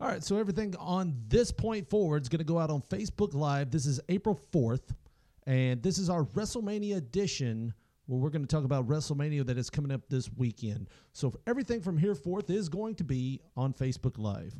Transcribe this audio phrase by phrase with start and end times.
[0.00, 3.34] All right, so everything on this point forward is going to go out on Facebook
[3.34, 3.70] Live.
[3.70, 4.94] This is April 4th,
[5.46, 7.74] and this is our WrestleMania edition
[8.06, 10.88] where we're going to talk about WrestleMania that is coming up this weekend.
[11.12, 14.54] So everything from here forth is going to be on Facebook Live.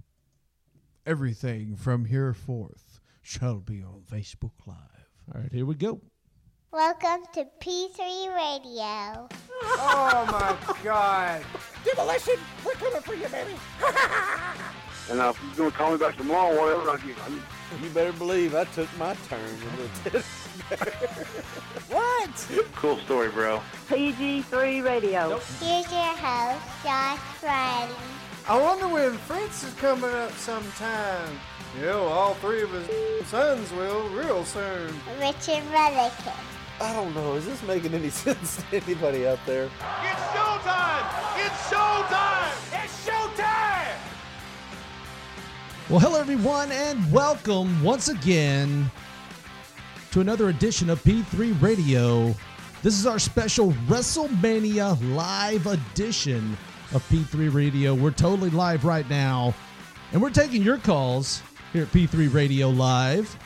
[1.07, 4.77] Everything from here forth shall be on Facebook Live.
[5.34, 6.02] All right, here we go.
[6.70, 9.27] Welcome to P3 Radio.
[9.62, 11.43] Oh my God.
[11.82, 13.54] Demolition, we're coming for you, baby.
[15.09, 17.43] And uh, if you're going to call me back tomorrow, whatever, I'll give you.
[17.82, 20.25] You better believe I took my turn in the
[21.91, 22.49] What?
[22.75, 23.61] Cool story, bro.
[23.89, 25.39] PG3 Radio.
[25.61, 27.94] Here's your host, Josh Briley.
[28.49, 31.39] I wonder when Fritz is coming up sometime.
[31.79, 34.92] You know, all three of his sons will real soon.
[35.20, 36.33] Richard Mulligan.
[36.80, 37.34] I don't know.
[37.34, 39.64] Is this making any sense to anybody out there?
[39.64, 41.06] It's showtime!
[41.36, 42.84] It's showtime!
[42.84, 43.19] It's showtime!
[45.91, 48.89] Well, hello, everyone, and welcome once again
[50.12, 52.33] to another edition of P3 Radio.
[52.80, 56.56] This is our special WrestleMania live edition
[56.94, 57.92] of P3 Radio.
[57.92, 59.52] We're totally live right now,
[60.12, 63.36] and we're taking your calls here at P3 Radio Live.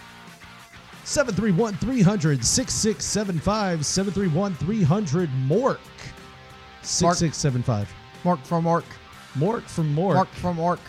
[1.04, 5.78] 731 300 6675 731 300 Mork
[6.82, 7.90] 6675.
[8.22, 8.84] Mark from Mark.
[9.34, 10.14] Mork from Mork.
[10.14, 10.80] Mark from Mark.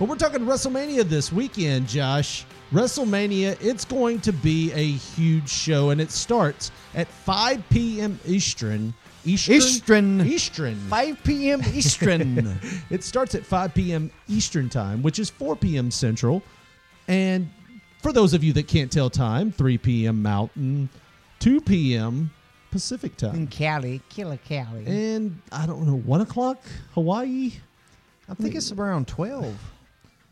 [0.00, 2.46] But we're talking WrestleMania this weekend, Josh.
[2.72, 8.18] WrestleMania, it's going to be a huge show, and it starts at 5 p.m.
[8.24, 8.94] Eastern.
[9.26, 9.56] Eastern?
[9.56, 10.20] Eastern.
[10.22, 10.74] Eastern.
[10.88, 11.60] 5 p.m.
[11.74, 12.58] Eastern.
[12.90, 14.10] It starts at 5 p.m.
[14.26, 15.90] Eastern Time, which is 4 p.m.
[15.90, 16.42] Central.
[17.06, 17.50] And
[18.00, 20.22] for those of you that can't tell time, 3 p.m.
[20.22, 20.88] Mountain,
[21.40, 22.30] 2 p.m.
[22.70, 23.34] Pacific Time.
[23.34, 24.00] in Cali.
[24.08, 24.86] Killer Cali.
[24.86, 26.62] And I don't know, 1 o'clock
[26.94, 27.52] Hawaii?
[28.30, 29.54] I think it's around 12.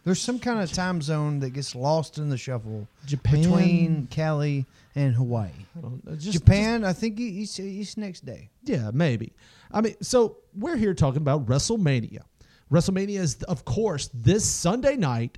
[0.09, 3.42] There's some kind of time zone that gets lost in the shuffle Japan?
[3.42, 4.64] between Cali
[4.95, 5.51] and Hawaii.
[5.77, 8.48] I don't uh, just- Japan, I think it's, it's next day.
[8.64, 9.35] Yeah, maybe.
[9.70, 12.20] I mean, so we're here talking about WrestleMania.
[12.73, 15.36] WrestleMania is, of course, this Sunday night.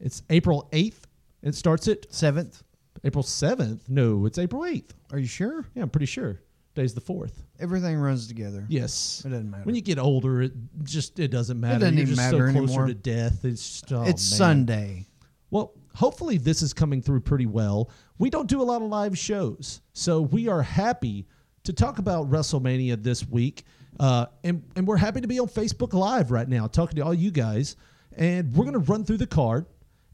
[0.00, 1.02] It's April 8th.
[1.44, 2.62] It starts at 7th.
[3.04, 3.82] April 7th.
[3.88, 4.90] No, it's April 8th.
[5.12, 5.64] Are you sure?
[5.76, 6.40] Yeah, I'm pretty sure.
[6.78, 7.32] Today's the 4th.
[7.58, 8.64] Everything runs together.
[8.68, 9.24] Yes.
[9.26, 9.64] It doesn't matter.
[9.64, 10.52] When you get older, it
[10.84, 11.74] just it doesn't matter.
[11.74, 12.86] It doesn't You're even just matter so closer anymore.
[12.86, 13.44] to death.
[13.44, 14.38] It's just, oh, it's man.
[14.38, 15.06] Sunday.
[15.50, 17.90] Well, hopefully this is coming through pretty well.
[18.18, 21.26] We don't do a lot of live shows, so we are happy
[21.64, 23.64] to talk about WrestleMania this week,
[23.98, 27.12] uh, and and we're happy to be on Facebook Live right now, talking to all
[27.12, 27.74] you guys,
[28.16, 29.66] and we're gonna run through the card,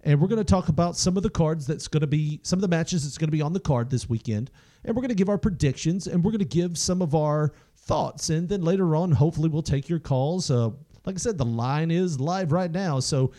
[0.03, 2.69] and we're gonna talk about some of the cards that's gonna be some of the
[2.69, 4.51] matches that's gonna be on the card this weekend,
[4.85, 8.49] and we're gonna give our predictions, and we're gonna give some of our thoughts, and
[8.49, 10.51] then later on, hopefully, we'll take your calls.
[10.51, 10.69] Uh,
[11.05, 13.33] like I said, the line is live right now, so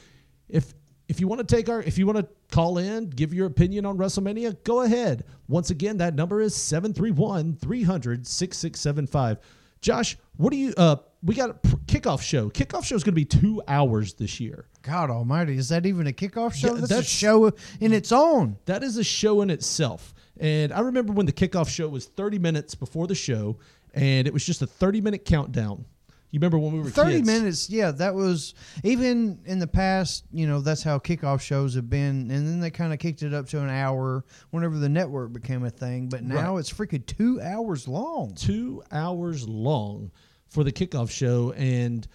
[0.50, 0.74] if
[1.08, 3.86] if you want to take our if you want to call in give your opinion
[3.86, 9.38] on wrestlemania go ahead once again that number is 731-300-6675
[9.82, 13.16] josh what do you uh we got a kickoff show kickoff show is going to
[13.16, 15.58] be two hours this year God almighty.
[15.58, 16.68] Is that even a kickoff show?
[16.68, 18.58] Yeah, that's, that's- a show in its own.
[18.66, 22.40] that is a show in itself and i remember when the kickoff show was 30
[22.40, 23.58] minutes before the show
[23.94, 25.86] and it was just a 30 minute countdown
[26.32, 27.26] you remember when we were 30 kids?
[27.28, 28.54] minutes yeah that was
[28.84, 32.70] even in the past you know that's how kickoff shows have been and then they
[32.70, 36.24] kind of kicked it up to an hour whenever the network became a thing but
[36.24, 36.60] now Right.
[36.60, 40.12] it's freaking two hours long two hours long
[40.48, 42.08] for the kickoff show, and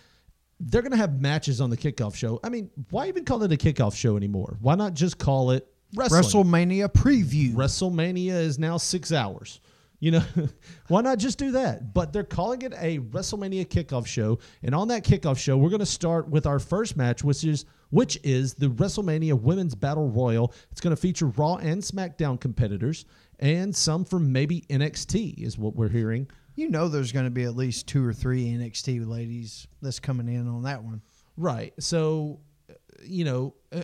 [0.61, 2.41] they're going to have matches on the kickoff show.
[2.43, 4.57] I mean, why even call it a kickoff show anymore?
[4.61, 6.23] Why not just call it wrestling?
[6.23, 9.61] wrestlemania preview WrestleMania is now six hours.
[9.99, 10.23] You know,
[10.89, 11.93] why not just do that?
[11.93, 15.81] But they're calling it a WrestleMania kickoff show, and on that kickoff show, we're going
[15.81, 20.55] to start with our first match, which is which is the WrestleMania Women's Battle Royal.
[20.71, 23.05] It's going to feature Raw and SmackDown competitors,
[23.41, 26.29] and some from maybe NXT, is what we're hearing.
[26.57, 30.29] you know there's going to be at least two or three nxt ladies that's coming
[30.29, 31.03] in on that one
[31.41, 31.73] Right.
[31.81, 33.83] So, uh, you know, uh,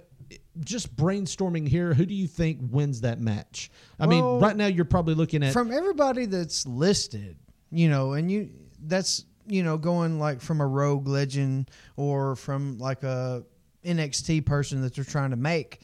[0.61, 3.71] just brainstorming here, who do you think wins that match?
[3.99, 7.37] I Well, mean, right now you're probably looking at from everybody that's listed,
[7.71, 8.51] you know, and you
[8.85, 13.45] that's you know going like from a rogue legend or from like a
[13.85, 15.81] NXT person that they're trying to make.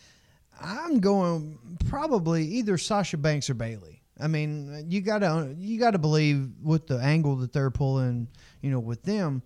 [0.61, 4.03] I'm going probably either Sasha Banks or Bayley.
[4.21, 8.29] I mean, you gotta you gotta believe with the angle that they're pulling,
[8.61, 9.43] you know, with them,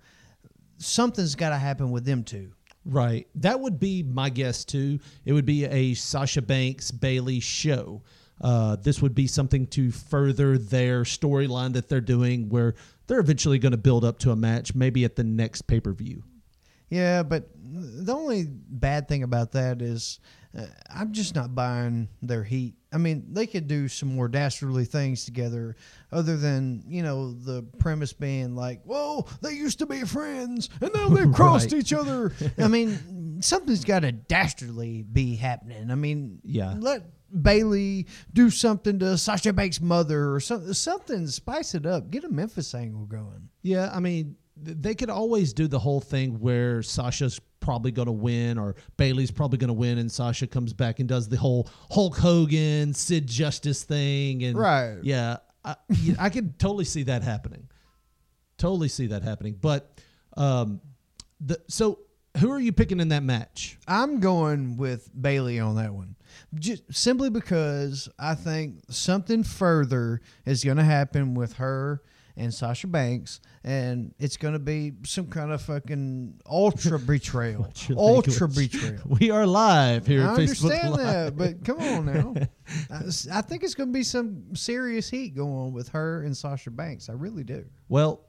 [0.78, 2.52] something's got to happen with them too.
[2.86, 3.26] Right.
[3.34, 5.00] That would be my guess too.
[5.24, 8.02] It would be a Sasha Banks Bayley show.
[8.40, 12.74] Uh, this would be something to further their storyline that they're doing, where
[13.06, 15.92] they're eventually going to build up to a match, maybe at the next pay per
[15.92, 16.22] view.
[16.88, 20.20] Yeah, but the only bad thing about that is
[20.56, 22.74] uh, I'm just not buying their heat.
[22.92, 25.76] I mean, they could do some more dastardly things together,
[26.10, 30.90] other than you know the premise being like, "Whoa, they used to be friends, and
[30.94, 31.80] now they've crossed Right.
[31.80, 35.90] each other." I mean, something's got to dastardly be happening.
[35.90, 36.74] I mean, Yeah.
[36.78, 37.02] let
[37.42, 40.72] Bayley do something to Sasha Banks' mother or something.
[40.72, 42.10] Something spice it up.
[42.10, 43.48] Get a Memphis angle going.
[43.62, 48.12] Yeah, I mean, they could always do the whole thing where Sasha's probably going to
[48.12, 51.68] win or Bayley's probably going to win and Sasha comes back and does the whole
[51.90, 54.98] Hulk Hogan, Sid Justice thing and Right.
[55.02, 55.74] Yeah, I,
[56.20, 57.68] I could totally see that happening.
[58.56, 59.56] Totally see that happening.
[59.60, 60.00] But
[60.36, 60.80] um
[61.40, 61.98] the so
[62.38, 63.78] who are you picking in that match?
[63.88, 66.14] I'm going with Bayley on that one.
[66.54, 72.02] Just simply because I think something further is going to happen with her
[72.36, 77.72] and Sasha Banks, and it's going to be some kind of fucking ultra betrayal.
[77.96, 79.00] Ultra betrayal.
[79.20, 81.06] We are live here I at Facebook understand Live.
[81.06, 82.34] that, but come on now.
[83.32, 86.70] I think it's going to be some serious heat going on with her and Sasha
[86.70, 87.08] Banks.
[87.08, 87.64] I really do.
[87.88, 88.26] Well,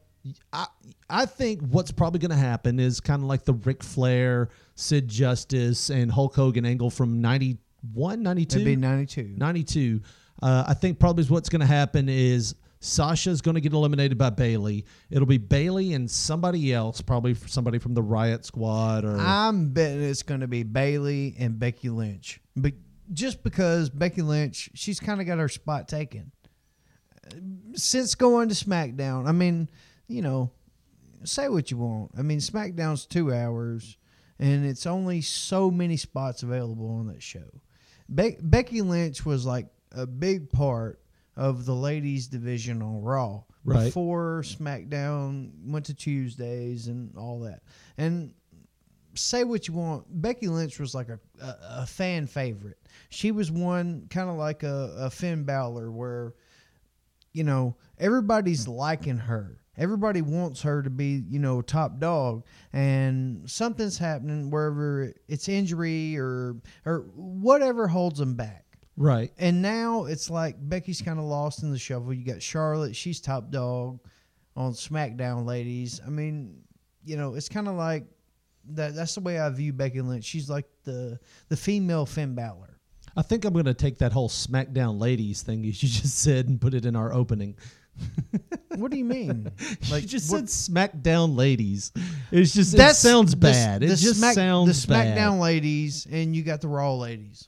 [0.54, 0.68] I
[1.10, 5.08] I think what's probably going to happen is kind of like the Ric Flair, Sid
[5.08, 8.56] Justice, and Hulk Hogan angle from 91, 92?
[8.56, 9.34] It'd be 92.
[9.38, 10.02] 92.
[10.42, 14.30] Uh, I think probably what's going to happen is Sasha's going to get eliminated by
[14.30, 14.86] Bayley.
[15.10, 20.04] It'll be Bayley and somebody else, probably somebody from the Riot Squad or I'm betting
[20.04, 22.74] it's going to be Bayley and Becky Lynch, but
[23.14, 26.32] just because Becky Lynch, she's kind of got her spot taken
[27.74, 29.28] since going to SmackDown.
[29.28, 29.70] I mean,
[30.08, 30.52] you know,
[31.24, 32.12] say what you want.
[32.18, 33.98] I mean, SmackDown's two hours,
[34.40, 37.62] and it's only so many spots available on that show.
[38.14, 41.00] Be- Becky Lynch was like a big part
[41.38, 43.86] of the ladies division on Raw Right.
[43.86, 47.62] before SmackDown went to Tuesdays and all that.
[47.98, 48.34] And
[49.14, 52.78] say what you want, Becky Lynch was like a, a, a fan favorite.
[53.10, 56.34] She was one kind of like a, a Finn Balor, where
[57.34, 59.60] you know everybody's liking her.
[59.78, 66.18] Everybody wants her to be, you know, top dog, and something's happening wherever it's injury
[66.18, 66.56] or
[66.86, 68.66] or whatever holds them back.
[68.98, 69.32] Right.
[69.38, 72.14] And now it's like Becky's kind of lost in the shuffle.
[72.14, 74.00] You got Charlotte, she's top dog
[74.56, 76.02] on SmackDown, ladies.
[76.06, 76.62] I mean,
[77.06, 78.06] you know, it's kind of like
[78.72, 78.96] that.
[78.96, 80.26] That's the way I view Becky Lynch.
[80.26, 82.80] She's like the the female Finn Balor.
[83.16, 86.60] I think I'm going to take that whole SmackDown ladies thing you just said and
[86.62, 87.56] put it in our opening.
[88.76, 89.52] What do you mean?
[89.90, 91.92] Like you just what- said SmackDown ladies.
[92.32, 93.82] It's just it That's sounds the- bad.
[93.82, 95.40] it the just Smack- sounds the SmackDown bad.
[95.40, 97.48] ladies, and you got the Raw ladies.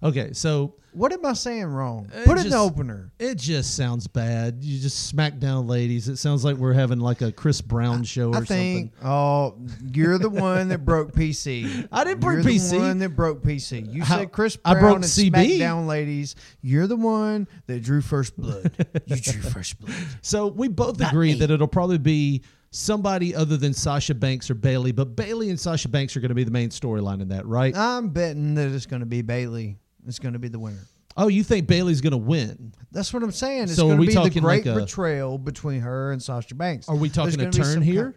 [0.00, 2.08] Okay, so What am I saying wrong?
[2.14, 3.10] It Put it in the opener.
[3.18, 4.62] It just sounds bad.
[4.62, 6.08] You just smack down ladies.
[6.08, 8.92] It sounds like we're having like a Chris Brown show or I think.
[8.94, 9.08] something.
[9.10, 9.56] Oh,
[9.92, 11.88] you're the one that broke PC.
[11.92, 12.70] I didn't break you're PC.
[12.70, 13.92] The one that broke PC.
[13.92, 15.32] You How- said Chris Brown I broke and CB.
[15.58, 16.36] SmackDown ladies.
[16.62, 18.70] You're the one that drew first blood.
[19.06, 19.96] you drew first blood.
[20.22, 21.40] So we both Not agree me.
[21.40, 25.88] that it'll probably be somebody other than Sasha Banks or Bayley, but Bayley and Sasha
[25.88, 27.74] Banks are going to be the main storyline in that, right?
[27.76, 29.78] I'm betting that it's going to be Bayley.
[30.08, 30.80] It's going to be the winner.
[31.16, 32.72] oh, you think Bayley's going to win?
[32.90, 33.64] That's what I'm saying.
[33.64, 36.12] It's So are going to we be the talking great like a- betrayal between her
[36.12, 36.88] and Sasha Banks.
[36.88, 38.14] Are we There's talking a gonna be turn some here?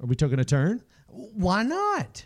[0.00, 0.82] Are we talking a turn?
[1.08, 2.24] Why not?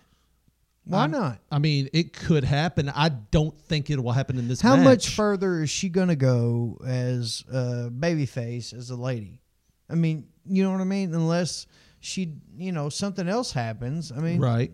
[0.87, 1.39] Why not?
[1.51, 2.91] I mean, it could happen.
[2.95, 4.85] I don't think it will happen in this How match.
[4.85, 9.41] much further is she going to go as a babyface, as a lady?
[9.89, 11.15] I mean, you know what I mean?
[11.15, 11.67] Unless
[12.01, 14.13] she, you know, something else happens.
[14.13, 14.73] I mean, Right.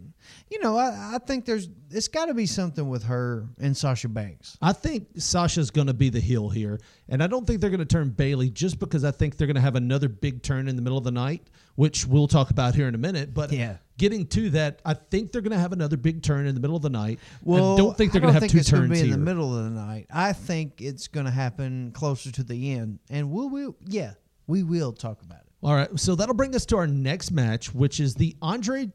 [0.50, 4.08] You know, I, I think there's it's got to be something with her and Sasha
[4.08, 4.56] Banks.
[4.62, 7.80] I think Sasha's going to be the heel here, and I don't think they're going
[7.80, 10.76] to turn Bayley just because I think they're going to have another big turn in
[10.76, 11.42] the middle of the night,
[11.76, 13.34] which we'll talk about here in a minute.
[13.34, 13.76] But Yeah.
[13.98, 16.76] getting to that, I think they're going to have another big turn in the middle
[16.76, 17.18] of the night.
[17.42, 19.04] Well, I don't think they're going to have two it's turns be here.
[19.06, 20.06] in the middle of the night.
[20.12, 24.12] I think it's going to happen closer to the end, and we'll, we'll yeah,
[24.46, 25.46] we will talk about it.
[25.62, 28.90] All right, so that'll bring us to our next match, which is the Andre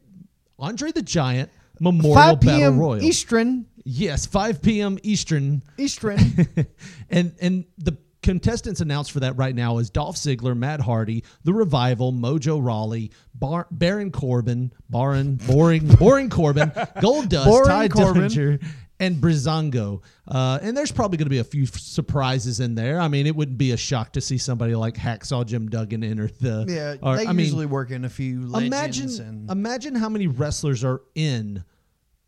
[0.58, 3.02] Andre the Giant Memorial 5 Battle Royal.
[3.02, 3.66] Eastern.
[3.84, 4.98] Yes, 5 p.m.
[5.02, 5.62] Eastern.
[5.78, 6.18] Eastern.
[7.10, 11.52] and and the contestants announced for that right now is Dolph Ziggler, Matt Hardy, The
[11.52, 18.22] Revival, Mojo Rawley, Bar- Baron Corbin, Baron, Boring, Boring Corbin, Goldust, Ty Corbin.
[18.24, 18.66] Dillinger,
[18.98, 20.02] and Breezango.
[20.26, 23.00] Uh, and there's probably going to be a few surprises in there.
[23.00, 26.28] I mean, it wouldn't be a shock to see somebody like Hacksaw Jim Duggan enter
[26.40, 26.64] the.
[26.68, 30.08] yeah, or, they I mean, usually work in a few legends imagine and imagine how
[30.08, 31.64] many wrestlers are in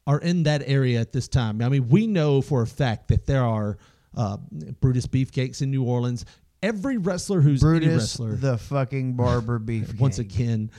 [0.07, 1.61] are in that area at this time.
[1.63, 3.77] I mean, we know for a fact that there are
[4.17, 4.39] uh,
[4.81, 6.25] Brutus Beefcakes in New Orleans.
[6.63, 9.95] Every wrestler who's Brutus wrestler, the fucking barber beef.
[10.01, 10.71] once again,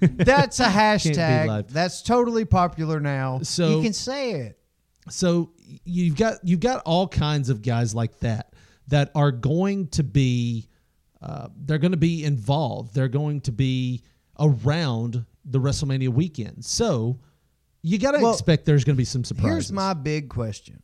[0.00, 1.68] That's a hashtag.
[1.68, 3.40] That's totally popular now.
[3.42, 4.58] So- you can say it.
[5.08, 5.52] So
[5.84, 8.52] you've got you've got all kinds of guys like that
[8.88, 10.68] that are going to be
[11.22, 12.94] uh, they're going to be involved.
[12.94, 14.02] They're going to be
[14.38, 16.64] around the WrestleMania weekend.
[16.64, 17.18] So
[17.82, 19.50] you got to Well, expect there's going to be some surprises.
[19.50, 20.82] Here's my big question.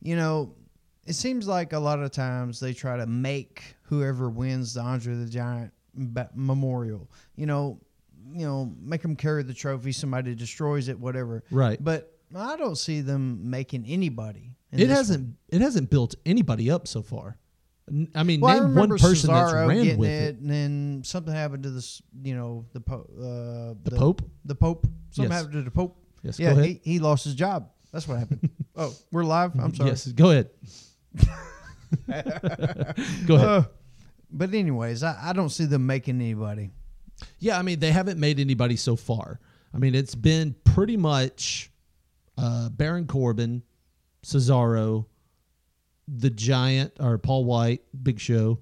[0.00, 0.54] You know,
[1.06, 5.14] it seems like a lot of times they try to make whoever wins the Andre
[5.14, 5.72] the Giant
[6.34, 7.10] memorial.
[7.36, 7.80] You know,
[8.32, 9.92] you know, make them carry the trophy.
[9.92, 11.44] Somebody destroys it, whatever.
[11.50, 11.82] Right.
[11.82, 14.56] But I don't see them making anybody.
[14.72, 17.36] it hasn't it hasn't built anybody up so far.
[18.14, 20.38] I mean, Well, name remember one person Cesaro that's ran with it, it.
[20.40, 22.00] and then something happened to this.
[22.22, 24.22] You know, the po- uh, The Pope?
[24.46, 24.86] The Pope.
[25.10, 25.38] Something Yes.
[25.42, 25.98] happened to the Pope.
[26.22, 26.80] Yes, Yeah, go ahead.
[26.82, 27.68] he, he lost his job.
[27.92, 28.48] That's what happened.
[28.76, 29.52] oh, we're live.
[29.60, 29.90] I'm sorry.
[29.90, 30.48] Yes, go ahead.
[33.26, 33.48] go ahead.
[33.48, 33.62] Uh,
[34.30, 36.70] but anyways, I, I don't see them making anybody.
[37.38, 39.40] Yeah, I mean they haven't made anybody so far.
[39.72, 41.70] I mean it's been pretty much
[42.38, 43.62] uh, Baron Corbin,
[44.24, 45.06] Cesaro,
[46.08, 48.60] the Giant or Paul Wight, Big Show.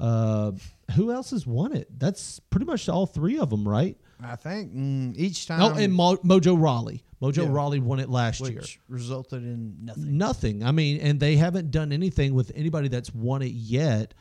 [0.00, 0.52] Uh,
[0.96, 1.88] who else has won it?
[1.98, 3.96] That's pretty much all three of them, right?
[4.22, 5.60] I think mm, each time.
[5.62, 7.02] Oh, and Mo- Mojo Rawley.
[7.22, 7.48] Mojo Yeah.
[7.52, 8.62] Rawley won it last which year.
[8.88, 10.18] resulted in nothing.
[10.18, 10.64] Nothing.
[10.64, 14.14] I mean, and they haven't done anything with anybody that's won it yet.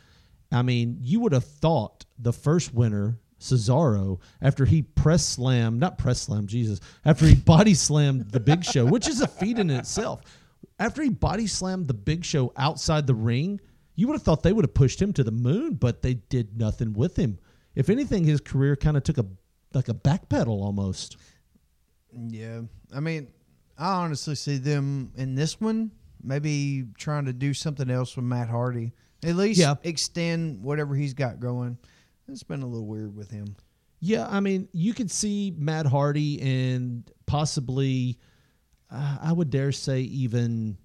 [0.51, 5.97] I mean, you would have thought the first winner, Cesaro, after he press slam, not
[5.97, 9.69] press slam, Jesus, after he body slammed the Big Show, which is a feat in
[9.69, 10.21] itself.
[10.79, 13.59] After he body slammed the Big Show outside the ring,
[13.95, 16.57] you would have thought they would have pushed him to the moon, but they did
[16.57, 17.37] nothing with him.
[17.75, 19.25] If anything, his career kind of took a
[19.73, 21.17] like a backpedal almost.
[22.29, 22.61] Yeah,
[22.95, 23.27] I mean,
[23.77, 25.91] I honestly see them in this one
[26.23, 28.93] maybe trying to do something else with Matt Hardy.
[29.25, 29.75] At least Yeah.
[29.83, 31.77] extend whatever he's got going.
[32.27, 33.55] It's been a little weird with him.
[33.99, 38.19] Yeah, I mean, you could see Matt Hardy and possibly,
[38.91, 40.77] uh, I would dare say, even,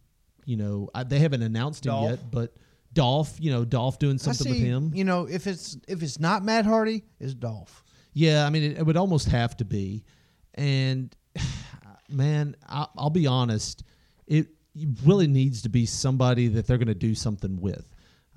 [0.45, 2.11] you know, I, they haven't announced him Dolph.
[2.11, 2.55] yet, but
[2.93, 4.93] Dolph, you know, Dolph doing something see, with him.
[4.95, 7.85] You know, if it's if it's not Matt Hardy, it's Dolph.
[8.13, 10.05] Yeah, I mean, it, it would almost have to be.
[10.55, 11.15] And
[12.09, 13.85] man, I, I'll be honest,
[14.27, 14.49] it
[15.05, 17.89] really needs to be somebody that they're going to do something with.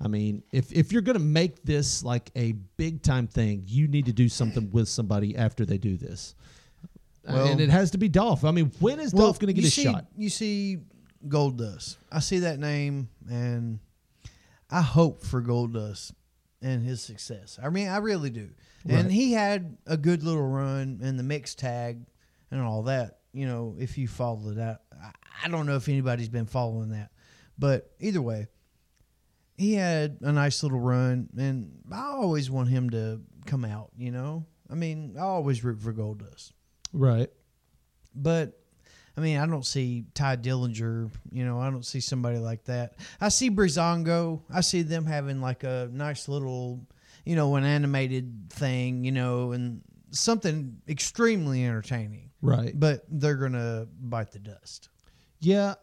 [0.02, 3.86] I mean, if if you're going to make this like a big time thing, you
[3.86, 6.34] need to do something with somebody after they do this.
[7.26, 8.44] Uh, well- and it has to be Dolph.
[8.44, 10.06] I mean, when is Well, Dolph going to get his see, shot?
[10.16, 10.78] You see
[11.28, 11.96] Goldust.
[12.10, 13.78] I see that name and
[14.70, 16.12] I hope for Goldust
[16.60, 17.58] and his success.
[17.62, 18.50] I mean, I really do.
[18.88, 22.00] And he had a good little run in the mixed tag
[22.50, 23.18] and all that.
[23.32, 25.10] You know, if you follow that, I,
[25.44, 27.10] I don't know if anybody's been following that,
[27.56, 28.48] but either way,
[29.62, 33.90] he had a nice little run, and I always want him to come out.
[33.96, 36.52] You know, I mean, I always root for Goldust,
[36.92, 37.30] Right.
[38.14, 38.58] But
[39.16, 41.10] I mean, I don't see Tye Dillinger.
[41.30, 42.94] You know, I don't see somebody like that.
[43.20, 44.42] I see Breezango.
[44.52, 46.84] I see them having like a nice little,
[47.24, 49.04] you know, an animated thing.
[49.04, 52.30] You know, and something extremely entertaining.
[52.42, 52.78] Right.
[52.78, 54.88] But they're gonna bite the dust.
[55.40, 55.74] Yeah.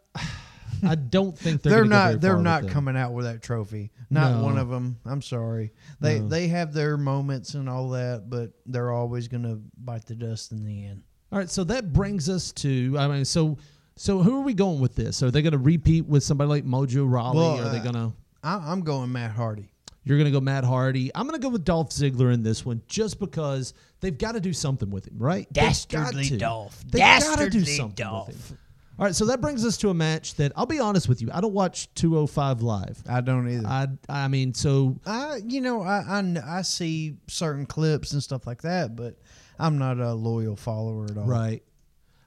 [0.83, 2.21] I don't think they're, They're, gonna go very not.
[2.21, 3.91] They're far not coming out with that trophy.
[4.09, 4.43] Not No.
[4.43, 4.97] one of them.
[5.05, 5.71] I'm sorry.
[5.99, 6.27] They No.
[6.27, 10.65] they have their moments and all that, but they're always gonna bite the dust in
[10.65, 11.03] the end.
[11.31, 13.57] All right, so that brings us to I mean, so
[13.99, 15.21] so who are we going with this?
[15.23, 17.37] Are they going to repeat with somebody like Mojo Rawley?
[17.37, 18.13] Well, are they uh, going to?
[18.41, 19.73] I, I'm going Matt Hardy.
[20.05, 21.11] You're going to go Matt Hardy.
[21.13, 24.39] I'm going to go with Dolph Ziggler in this one, just because they've got to
[24.39, 25.51] do something with him, right?
[25.51, 26.37] Dastardly to.
[26.37, 26.81] Dolph.
[26.87, 28.27] They've got to do something Dolph.
[28.29, 28.57] with him.
[28.99, 31.29] All right, so that brings us to a match that I'll be honest with you.
[31.33, 33.01] I don't watch 205 live.
[33.09, 33.65] I don't either.
[33.65, 38.45] I I mean, so I, you know, I, I I see certain clips and stuff
[38.45, 39.15] like that, but
[39.57, 41.23] I'm not a loyal follower at all.
[41.25, 41.63] right.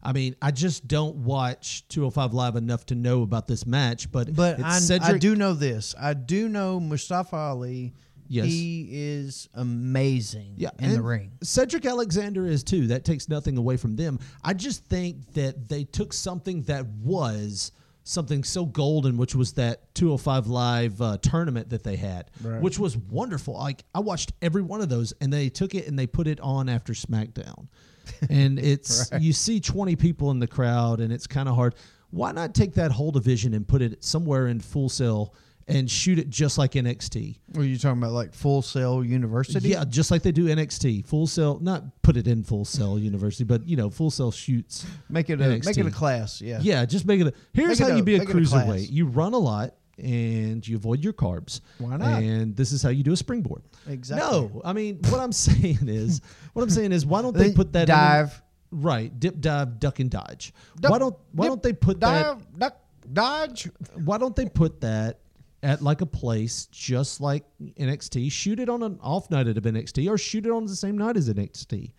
[0.02, 4.34] I mean, I just don't watch 205 live enough to know about this match, but
[4.34, 5.94] But it's I, I do know this.
[6.00, 7.92] I do know Mustafa Ali.
[8.32, 8.46] Yes.
[8.46, 11.32] He is amazing yeah, in the ring.
[11.42, 12.86] Cedric Alexander is too.
[12.86, 14.18] That takes nothing away from them.
[14.42, 17.72] I just think that they took something that was
[18.04, 22.62] something so golden, which was that 205 Live uh, tournament that they had, Right.
[22.62, 23.52] which was wonderful.
[23.52, 26.40] Like I watched every one of those, and they took it and they put it
[26.40, 27.68] on after SmackDown,
[28.30, 31.74] and it's you see 20 people in the crowd, and it's kind of hard.
[32.08, 35.34] Why not take that whole division and put it somewhere in Full Sail
[35.68, 37.38] and shoot it just like NXT?
[37.54, 39.68] Were you talking about like Full Sail University?
[39.70, 41.06] Yeah, just like they do NXT.
[41.06, 44.86] Full Sail, not put it in Full Sail University, but you know, Full Sail shoots.
[45.08, 46.40] Make it a make it a class.
[46.40, 46.58] Yeah.
[46.60, 47.32] Yeah, just make it a.
[47.52, 48.90] Here's Make how a- you be a cruiserweight.
[48.90, 49.74] You run a lot.
[49.98, 51.60] and you avoid your carbs.
[51.78, 52.22] Why not?
[52.22, 53.62] And this is how you do a springboard.
[53.86, 54.26] Exactly.
[54.26, 56.22] No, I mean what I'm saying is
[56.54, 58.42] what I'm saying is why don't they put that in- dive.
[58.70, 60.54] right dip dive duck and dodge?
[60.80, 62.80] Duck, why don't why dip, don't they put that duck,
[63.12, 63.68] dodge.
[64.04, 65.20] why don't they put that
[65.62, 68.30] at like a place just like NXT?
[68.30, 71.16] Shoot it on an off night of NXT, or shoot it on the same night
[71.16, 71.92] as NXT.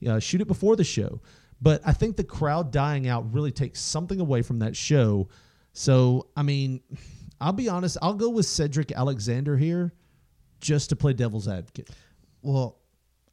[0.00, 1.20] Yeah, shoot it before the show.
[1.60, 5.28] But I think the crowd dying out really takes something away from that show.
[5.72, 6.80] So I mean,
[7.40, 7.96] I'll be honest.
[8.02, 9.92] I'll go with Cedric Alexander here,
[10.60, 11.90] just to play devil's advocate.
[12.42, 12.78] Well,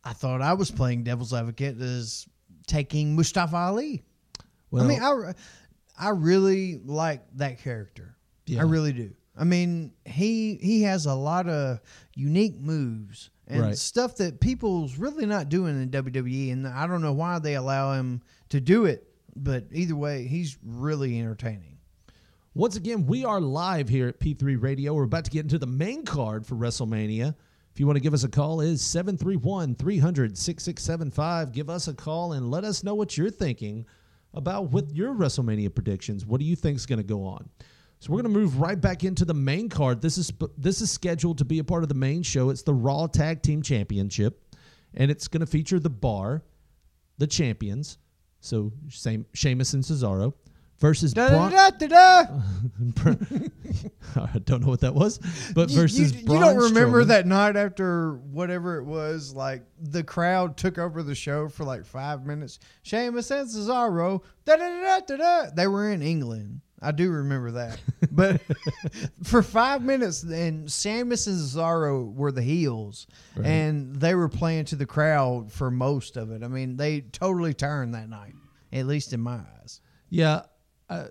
[0.04, 2.28] I thought I was playing devil's advocate as
[2.68, 4.04] taking Mustafa Ali.
[4.72, 5.34] Well, I mean, I,
[5.98, 8.16] I really like that character.
[8.46, 8.60] Yeah.
[8.60, 9.12] I really do.
[9.38, 11.80] I mean, he he has a lot of
[12.16, 13.78] unique moves and Right.
[13.78, 17.94] stuff that people's really not doing in WWE, and I don't know why they allow
[17.94, 19.08] him to do it.
[19.36, 21.78] But either way, he's really entertaining.
[22.54, 24.94] Once again, we are live here at P3 Radio.
[24.94, 27.36] We're about to get into the main card for WrestleMania.
[27.74, 31.52] If you want to give us a call, is 731 300 6675.
[31.52, 33.86] Give us a call and let us know what you're thinking
[34.34, 36.26] about with your WrestleMania predictions.
[36.26, 37.50] What do you think is going to go on?
[38.00, 40.02] So we're going to move right back into the main card.
[40.02, 42.50] This is this is scheduled to be a part of the main show.
[42.50, 44.44] It's the Raw Tag Team Championship,
[44.94, 46.44] and it's going to feature the Bar,
[47.18, 47.98] the champions,
[48.42, 50.34] so same Sheamus and Cesaro,
[50.80, 51.52] versus Da, Braun.
[51.52, 52.26] da, da.
[54.18, 55.20] I don't know what that was,
[55.56, 57.08] but You- versus you, you don't remember Strowman.
[57.08, 61.86] that night after whatever it was, like the crowd took over the show for like
[61.86, 62.60] five minutes.
[62.84, 65.50] Sheamus and Cesaro, da da da da da.
[65.56, 66.62] They were in England.
[66.82, 67.80] I do remember that,
[68.12, 68.42] but
[69.24, 73.08] for five minutes, and Sheamus and Cesaro were the heels,
[73.42, 76.44] and they were playing to the crowd for most of it.
[76.44, 78.34] I mean, they totally turned that night,
[78.74, 79.80] at least in my eyes.
[80.10, 80.44] Yeah,
[80.90, 81.08] uh,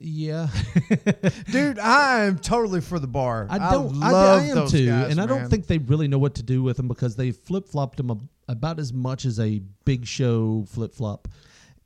[0.00, 0.48] yeah.
[1.50, 3.46] Dude, I am totally for the bar.
[3.50, 4.02] I don't.
[4.02, 6.34] I, love I am those too, guys, and I don't think they really know what
[6.36, 9.60] to do with them because they flip flopped them ab- about as much as a
[9.84, 11.28] Big Show flip flop.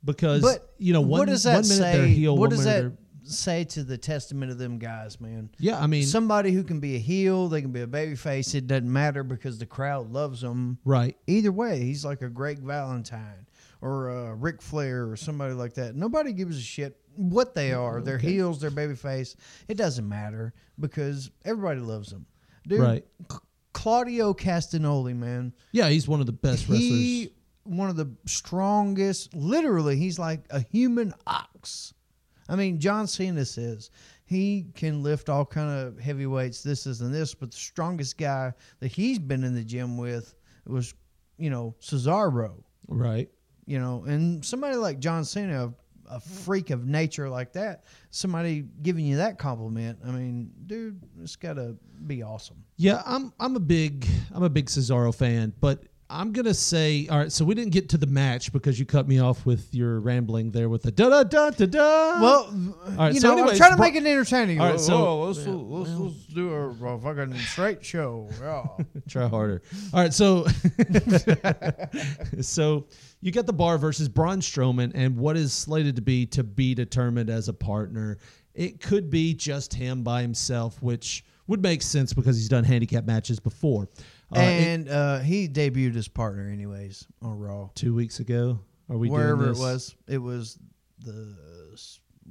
[0.05, 1.97] Because But you know, one, what does that say?
[1.97, 2.97] they're heel, what one does minute that they're
[3.27, 5.49] say to the testament of them guys, man?
[5.57, 5.81] yeah.
[5.81, 8.53] I mean, Somebody who can be a heel, they can be a baby face.
[8.53, 10.77] It doesn't matter because the crowd loves them.
[10.85, 11.17] right.
[11.27, 13.47] Either way, he's like a Greg Valentine
[13.81, 15.95] or a Ric Flair or somebody like that.
[15.95, 18.01] Nobody gives a shit what they mm, are.
[18.01, 19.35] They're heels, they're baby face.
[19.67, 22.25] It doesn't matter because everybody loves them.
[22.67, 23.05] Dude, Right.
[23.73, 25.53] Claudio Castagnoli, man.
[25.73, 26.79] Yeah, he's one of the best wrestlers.
[26.79, 27.29] He
[27.65, 29.33] one of the strongest.
[29.33, 31.93] Literally, he's like a human ox.
[32.47, 33.89] I mean, John Cena says
[34.25, 38.17] he can lift all kind of heavy weights, this, this, and this, but the strongest
[38.17, 40.93] guy that he's been in the gym with was,
[41.37, 42.63] you know, Cesaro.
[42.87, 43.29] right.
[43.67, 45.73] You know, and somebody like John Cena,
[46.07, 49.97] a freak of nature like that, somebody giving you that compliment.
[50.05, 51.75] I mean, dude, it's got to
[52.05, 52.63] be awesome.
[52.77, 57.17] Yeah, I'm I'm a big I'm a big Cesaro fan, but I'm gonna say all
[57.17, 57.31] right.
[57.31, 60.51] So we didn't get to the match because you cut me off with your rambling
[60.51, 62.21] there with the da da da da da.
[62.21, 62.53] Well,
[62.97, 64.59] right, you so know, I'm trying to Bro- make it entertaining.
[64.59, 68.29] All right, Oh, so- oh, let's, let's, let's do a, a fucking straight show.
[68.39, 68.65] Yeah.
[69.09, 69.63] try harder.
[69.93, 70.45] All right, so
[72.41, 72.85] so
[73.21, 76.73] you got the bar versus Braun Strowman, and what is slated to be to be
[76.75, 78.17] determined as a partner.
[78.53, 83.05] It could be just him by himself, which would make sense because he's done handicap
[83.05, 83.89] matches before.
[84.35, 87.69] Uh, it- and uh, he debuted his partner, anyways, on Raw.
[87.75, 88.59] two weeks ago,
[88.89, 90.57] are we Wherever it was, it was
[90.99, 91.35] the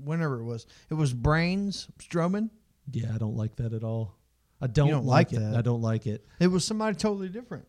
[0.02, 0.66] whenever it was.
[0.90, 2.50] It was Brains Strowman.
[2.90, 4.16] Yeah, I don't like that at all.
[4.60, 5.40] I don't, don't like, like it.
[5.44, 5.56] that.
[5.56, 6.26] I don't like it.
[6.40, 7.66] It was somebody totally different.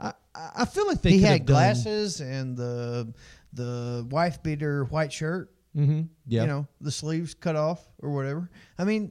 [0.00, 3.12] I, I feel like they he had have done- glasses and the
[3.52, 5.50] the wife beater white shirt.
[5.76, 8.48] Mhm, Yeah, you know, the sleeves cut off or whatever.
[8.78, 9.10] I mean,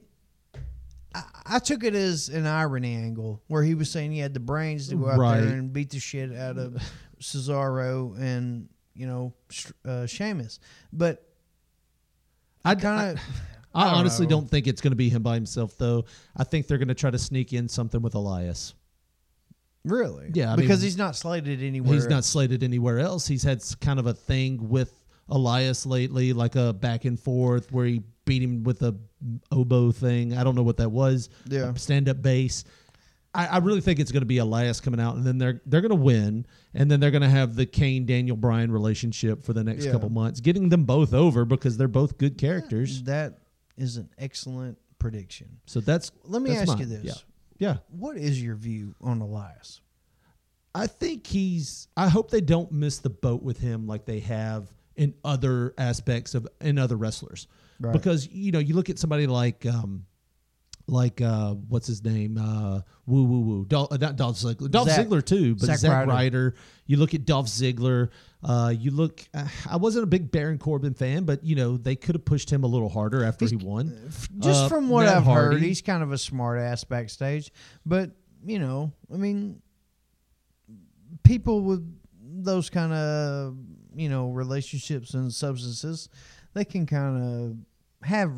[1.14, 4.40] I, I took it as an irony angle where he was saying he had the
[4.40, 5.40] brains to go out Right.
[5.40, 6.76] there and beat the shit out of
[7.20, 9.32] Cesaro and you know
[9.84, 10.58] uh, Sheamus,
[10.92, 11.26] but
[12.64, 13.24] I kind of.
[13.76, 14.30] I, don't honestly know.
[14.30, 16.04] don't think it's going to be him by himself, though.
[16.36, 18.72] I think they're going to try to sneak in something with Elias.
[19.84, 20.30] Really?
[20.32, 21.92] Yeah, I because mean, he's not slated anywhere.
[21.92, 23.26] He's not slated anywhere else.
[23.26, 24.92] He's had kind of a thing with
[25.28, 28.94] Elias lately, like a back and forth where he beat him with a
[29.50, 30.36] oboe thing.
[30.36, 31.28] I don't know what that was.
[31.46, 31.72] Yeah.
[31.74, 32.64] stand up bass.
[33.34, 35.80] I, I really think it's going to be Elias coming out, and then they're they're
[35.80, 39.52] going to win, and then they're going to have the Kane Daniel Bryan relationship for
[39.52, 39.92] the next Yeah.
[39.92, 43.02] couple months, getting them both over because they're both good characters.
[43.04, 43.38] That
[43.76, 45.58] is an excellent prediction.
[45.66, 47.12] So that's Let me that's ask you this: Yeah.
[47.58, 47.76] Yeah.
[47.90, 49.80] What is your view on Elias?
[50.74, 51.88] I think he's.
[51.96, 56.34] I hope they don't miss the boat with him like they have in other aspects
[56.34, 57.46] of in other wrestlers,
[57.80, 57.92] Right.
[57.92, 60.06] because you know you look at somebody like um,
[60.86, 62.36] like uh, what's his name?
[62.38, 63.64] Uh, woo woo woo.
[63.64, 64.70] Dol- uh, not Dolph Ziggler.
[64.70, 66.10] Dolph Zack- Ziggler too, but Zack Ryder.
[66.10, 66.54] Ryder.
[66.86, 68.10] You look at Dolph Ziggler.
[68.42, 69.22] Uh, you look.
[69.32, 72.50] Uh, I wasn't a big Baron Corbin fan, but you know they could have pushed
[72.50, 73.96] him a little harder after he won.
[74.38, 77.50] Just Uh, from what Matt I've heard, he's kind of a smart ass backstage.
[77.86, 78.10] But
[78.44, 79.62] you know, I mean,
[81.22, 81.82] people with
[82.20, 83.56] those kind of
[83.94, 86.08] you know relationships and substances,
[86.54, 88.32] they can kind of have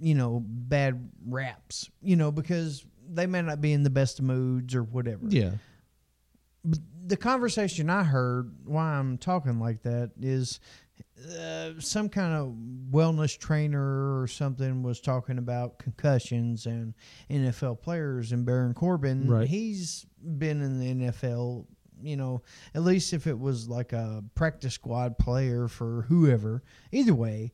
[0.00, 1.90] you know bad raps.
[2.02, 5.26] You know because they may not be in the best of moods or whatever.
[5.28, 5.52] Yeah.
[7.06, 10.60] the conversation I heard why I'm talking like that is
[11.38, 12.54] uh, some kind of
[12.90, 16.94] wellness trainer or something was talking about concussions and
[17.30, 19.28] NFL players and Baron Corbin.
[19.28, 19.48] Right.
[19.48, 20.06] He's
[20.38, 21.66] been in the NFL,
[22.02, 22.42] you know,
[22.74, 26.62] at least if it was like a practice squad player for whoever.
[26.92, 27.52] Either way,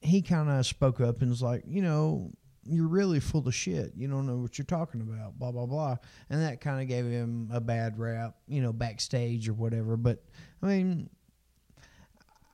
[0.00, 2.30] he kind of spoke up and was like, you know,
[2.64, 3.92] you're really full of shit.
[3.96, 5.96] You don't know what you're talking about, blah, blah, blah.
[6.28, 9.96] And that kind of gave him a bad rap, you know, backstage or whatever.
[9.96, 10.22] But,
[10.62, 11.10] I mean,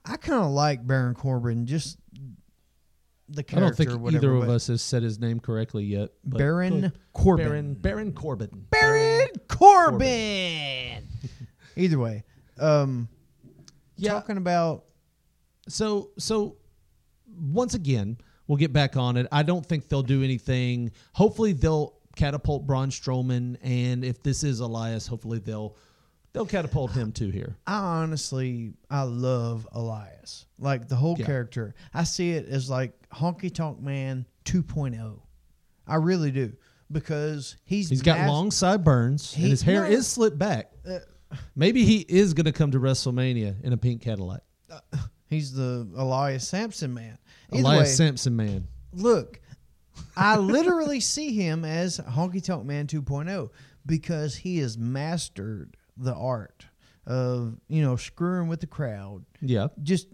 [0.04, 1.98] I kind of like Baron Corbin, just
[3.28, 4.26] the I don't think or whatever.
[4.26, 6.10] either of us has said his name correctly yet.
[6.24, 7.44] but Baron Corbin.
[7.46, 8.66] Baron Baron Corbin.
[8.70, 11.02] Baron Corbin.
[11.76, 12.24] Either way,
[12.58, 13.08] um,
[13.96, 14.12] Yeah.
[14.12, 14.84] talking about
[15.68, 16.56] So so
[17.38, 19.26] once again, we'll get back on it.
[19.32, 20.92] I don't think they'll do anything.
[21.12, 25.76] Hopefully they'll catapult Braun Strowman and if this is Elias, hopefully they'll
[26.36, 27.56] they'll catapult him too here.
[27.66, 30.46] I honestly I love Elias.
[30.58, 31.24] Like the whole Yeah.
[31.26, 31.74] character.
[31.94, 35.20] I see it as like Honky Tonk Man 2.0.
[35.86, 36.52] I really do.
[36.92, 39.88] Because he's He's got mas- long sideburns He- and his hair no.
[39.90, 40.70] is slicked back.
[40.88, 40.98] Uh,
[41.56, 44.42] Maybe he is going to come to WrestleMania in a pink Cadillac.
[44.70, 44.78] Uh,
[45.26, 47.18] he's the Elias Samson man.
[47.50, 48.68] Either Elias way, Samson man.
[48.92, 49.40] look,
[50.16, 53.50] I literally see him as Honky Tonk Man 2.0
[53.86, 56.66] because he has mastered the art
[57.06, 59.24] of, you know, screwing with the crowd.
[59.40, 59.68] Yeah.
[59.82, 60.08] Just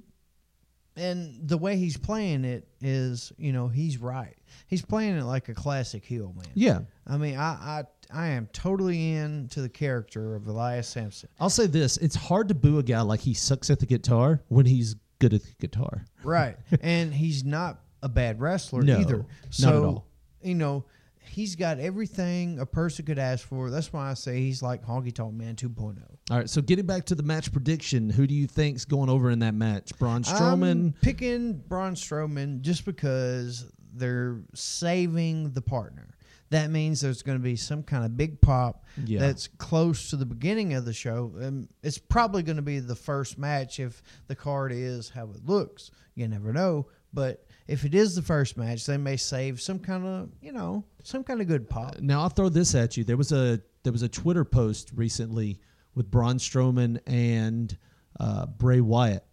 [0.94, 4.36] and the way he's playing it is, you know, he's right.
[4.66, 6.46] He's playing it like a classic heel man.
[6.54, 6.80] Yeah.
[7.06, 11.30] I mean, I I I am totally into the character of Elias Samson.
[11.40, 14.42] I'll say this, it's hard to boo a guy like he sucks at the guitar
[14.48, 16.04] when he's good at the guitar.
[16.22, 16.56] Right.
[16.82, 19.16] and he's not a bad wrestler No, either.
[19.18, 20.06] not So, at all.
[20.42, 20.84] you know,
[21.32, 23.70] he's got everything a person could ask for.
[23.70, 25.68] That's why I say he's like Honky Tonk Man oh.
[25.68, 25.98] 2.0.
[26.30, 29.30] All right, so getting back to the match prediction, who do you think's going over
[29.30, 29.98] in that match?
[29.98, 30.70] Braun Strowman.
[30.70, 33.64] I'm picking Braun Strowman just because
[33.94, 36.16] they're saving the partner.
[36.52, 39.20] That means there's going to be some kind of big pop Yeah.
[39.20, 41.32] that's close to the beginning of the show.
[41.40, 45.44] And it's probably going to be the first match if the card is how it
[45.44, 45.90] looks.
[46.14, 46.86] You never know.
[47.12, 50.84] But if it is the first match, they may save some kind of, you know,
[51.02, 52.00] some kind of good pop.
[52.00, 53.04] Now I'll throw this at you.
[53.04, 55.58] There was a there was a Twitter post recently
[55.94, 57.76] with Braun Strowman and
[58.20, 59.24] uh, Bray Wyatt.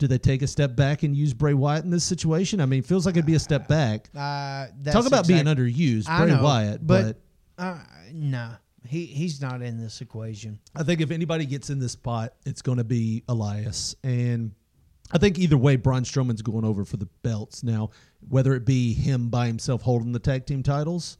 [0.00, 2.58] Do they take a step back and use Bray Wyatt in this situation?
[2.60, 4.08] I mean, it feels like it'd be a step back.
[4.16, 6.86] Uh, that's Talk about being exact- underused, I Bray know, Wyatt.
[6.86, 7.18] But,
[7.56, 7.78] but, uh,
[8.14, 8.52] nah,
[8.86, 10.58] he he's not in this equation.
[10.74, 13.94] I think if anybody gets in this spot, it's going to be Elias.
[14.02, 14.52] And
[15.12, 17.62] I think either way, Braun Strowman's going over for the belts.
[17.62, 17.90] Now,
[18.26, 21.18] whether it be him by himself holding the tag team titles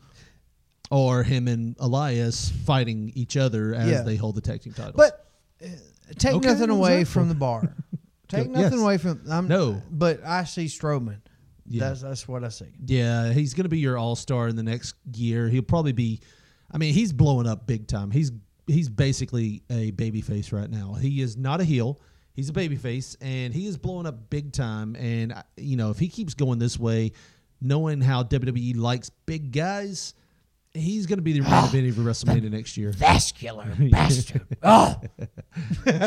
[0.90, 4.02] or him and Elias fighting each other as Yeah.
[4.04, 4.94] they hold the tag team titles.
[4.96, 5.26] But
[5.62, 5.66] uh,
[6.18, 7.74] take Okay, nothing away from the bar.
[8.30, 8.82] Take Go- nothing yes.
[8.82, 9.82] away from I'm, No.
[9.90, 11.20] But I see Strowman.
[11.66, 11.88] Yeah.
[11.88, 12.66] That's that's what I see.
[12.84, 15.48] Yeah, he's going to be your all star in the next year.
[15.48, 16.20] He'll probably be.
[16.72, 18.10] I mean, he's blowing up big time.
[18.10, 18.32] He's
[18.66, 20.94] he's basically a baby face right now.
[20.94, 22.00] He is not a heel.
[22.32, 24.96] He's a baby face, and he is blowing up big time.
[24.96, 27.12] And you know, if he keeps going this way,
[27.60, 30.14] knowing how WWE likes big guys,
[30.74, 32.92] he's going to be the main event of WrestleMania next year.
[32.92, 34.46] Vascular bastard.
[34.62, 35.00] Oh,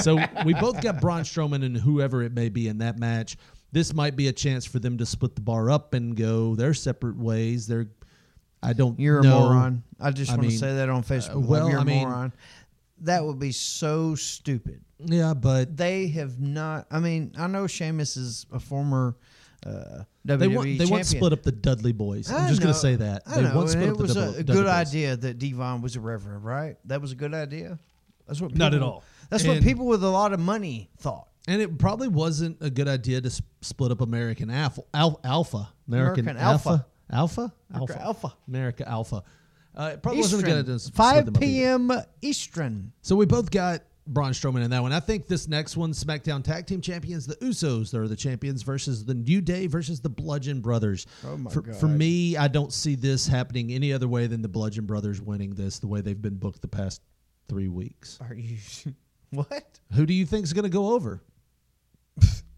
[0.01, 3.35] so we both got Braun Strowman and whoever it may be in that match.
[3.71, 6.73] This might be a chance for them to split the bar up and go their
[6.73, 7.65] separate ways.
[7.67, 7.87] They're,
[8.61, 8.99] I don't.
[8.99, 9.83] you're a moron.
[9.99, 11.35] I just I want to say that on Facebook.
[11.37, 12.33] uh, well, you're I a mean- moron.
[13.01, 14.81] That would be so stupid.
[14.99, 16.87] Yeah, but They have not.
[16.89, 19.17] I mean, I know Sheamus is a former
[19.65, 20.89] uh, WWE they want they champion.
[20.89, 22.31] want to split up the Dudley boys.
[22.31, 23.91] I'm I just going to say that I they know, want to and split it
[23.91, 24.87] up the was Dudley, a, a Dudley good boys.
[24.87, 26.77] idea that D-Von was a reverend, right?
[26.85, 27.79] That was a good idea.
[28.27, 29.03] That's what Not at people- all.
[29.29, 31.27] That's what people with a lot of money thought.
[31.47, 34.81] And it probably wasn't a good idea to s- split up American Alpha.
[34.93, 35.69] Al- Alpha.
[35.87, 36.85] American, American Alpha.
[37.11, 37.53] Alpha.
[37.73, 38.33] America Alpha.
[38.47, 39.23] America Alpha.
[39.75, 41.51] Uh, it probably wasn't a good idea to split 5 them up either.
[41.51, 41.91] p.m.
[42.21, 42.91] Eastern.
[43.01, 44.91] So we both got Braun Strowman in that one.
[44.91, 49.05] I think this next one, SmackDown Tag Team Champions, the Usos, they're the champions versus
[49.05, 51.07] the New Day versus the Bludgeon Brothers.
[51.25, 51.75] Oh my for, God.
[51.75, 55.55] For me, I don't see this happening any other way than the Bludgeon Brothers winning
[55.55, 57.01] this, the way they've been booked the past
[57.47, 58.19] three weeks.
[58.21, 58.57] Are you
[59.31, 59.79] what?
[59.93, 61.21] Who do you think is going to go over?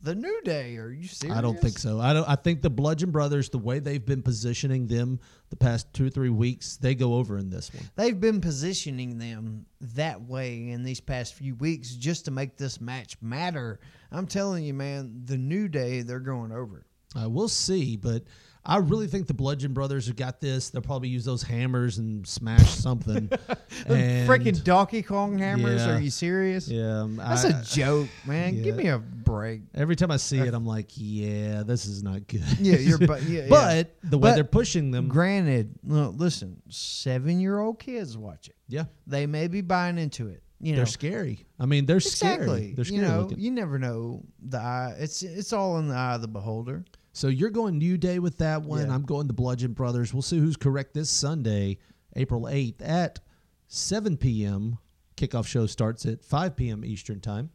[0.05, 0.77] The New Day?
[0.77, 1.35] Are you serious?
[1.35, 1.99] I don't think so.
[1.99, 2.29] I don't.
[2.29, 6.09] I think the Bludgeon Brothers, the way they've been positioning them the past two or
[6.11, 7.89] three weeks, they go over in this one.
[7.95, 12.79] They've been positioning them that way in these past few weeks just to make this
[12.79, 13.79] match matter.
[14.11, 16.85] I'm telling you, man, the New Day, they're going over.
[17.19, 18.25] Uh, we'll see, but
[18.67, 20.71] I really think the Bludgeon Brothers have got this.
[20.71, 23.29] They'll probably use those hammers and smash something.
[23.87, 25.85] and Freaking Donkey Kong hammers?
[25.85, 25.95] Yeah.
[25.95, 26.67] Are you serious?
[26.67, 28.61] yeah, um, That's I- a joke, man.
[28.63, 29.61] Give me a break.
[29.75, 32.43] Every time I see it, I'm like, yeah, this is not good.
[32.59, 33.49] Yeah, you're but yeah, yeah.
[33.49, 38.47] but the way But they're pushing them, Granted, no, listen, seven year old kids watch
[38.47, 38.55] it.
[38.67, 40.41] yeah, They may be buying into it.
[40.59, 41.45] You know, they're scary.
[41.59, 42.45] I mean, they're exactly.
[42.47, 42.73] scary.
[42.73, 43.39] They're scary you know, looking.
[43.39, 44.95] you never know the eye.
[44.97, 46.85] It's it's all in the eye of the beholder.
[47.15, 48.87] So you're going New Day with that one.
[48.87, 48.93] Yeah.
[48.93, 50.13] I'm going the Bludgeon Brothers.
[50.13, 51.77] We'll see who's correct this Sunday,
[52.13, 53.21] April 8th at
[53.67, 54.79] 7 p.m.
[55.15, 56.83] Kickoff show starts at 5 p.m.
[56.83, 57.51] Eastern Time.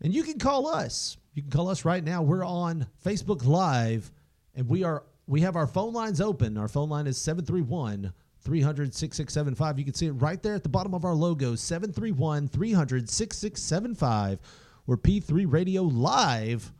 [0.00, 1.18] And you can call us.
[1.34, 2.22] You can call us right now.
[2.22, 4.10] We're on Facebook Live
[4.54, 6.56] and we are we have our phone lines open.
[6.56, 9.78] Our phone line is 731 300 6675.
[9.78, 14.38] You can see it right there at the bottom of our logo 731 300 6675.
[14.86, 16.72] We're P3 Radio Live.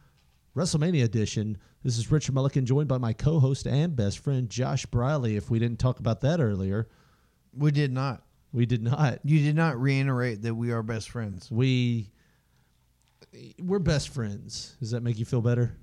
[0.56, 1.58] WrestleMania edition.
[1.82, 5.36] This is Richard Mulligan, joined by my co-host and best friend Josh Briley.
[5.36, 6.88] If we didn't talk about that earlier,
[7.56, 8.22] We did not.
[8.52, 9.20] we did not.
[9.24, 11.50] You did not reiterate that we are best friends.
[11.50, 12.10] We
[13.62, 14.76] we're best friends.
[14.80, 15.76] Does that make you feel better?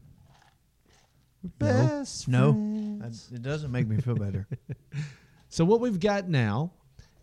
[1.44, 1.50] No.
[1.60, 3.30] best No, friends.
[3.32, 4.48] I- it doesn't make me feel better.
[5.50, 6.74] So what we've got now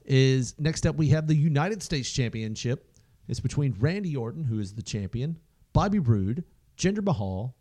[0.06, 2.90] is next up we have the United States Championship.
[3.28, 5.38] It's between Randy Orton, who is the champion,
[5.74, 6.42] Bobby Roode,
[6.78, 7.54] Jinder Mahal,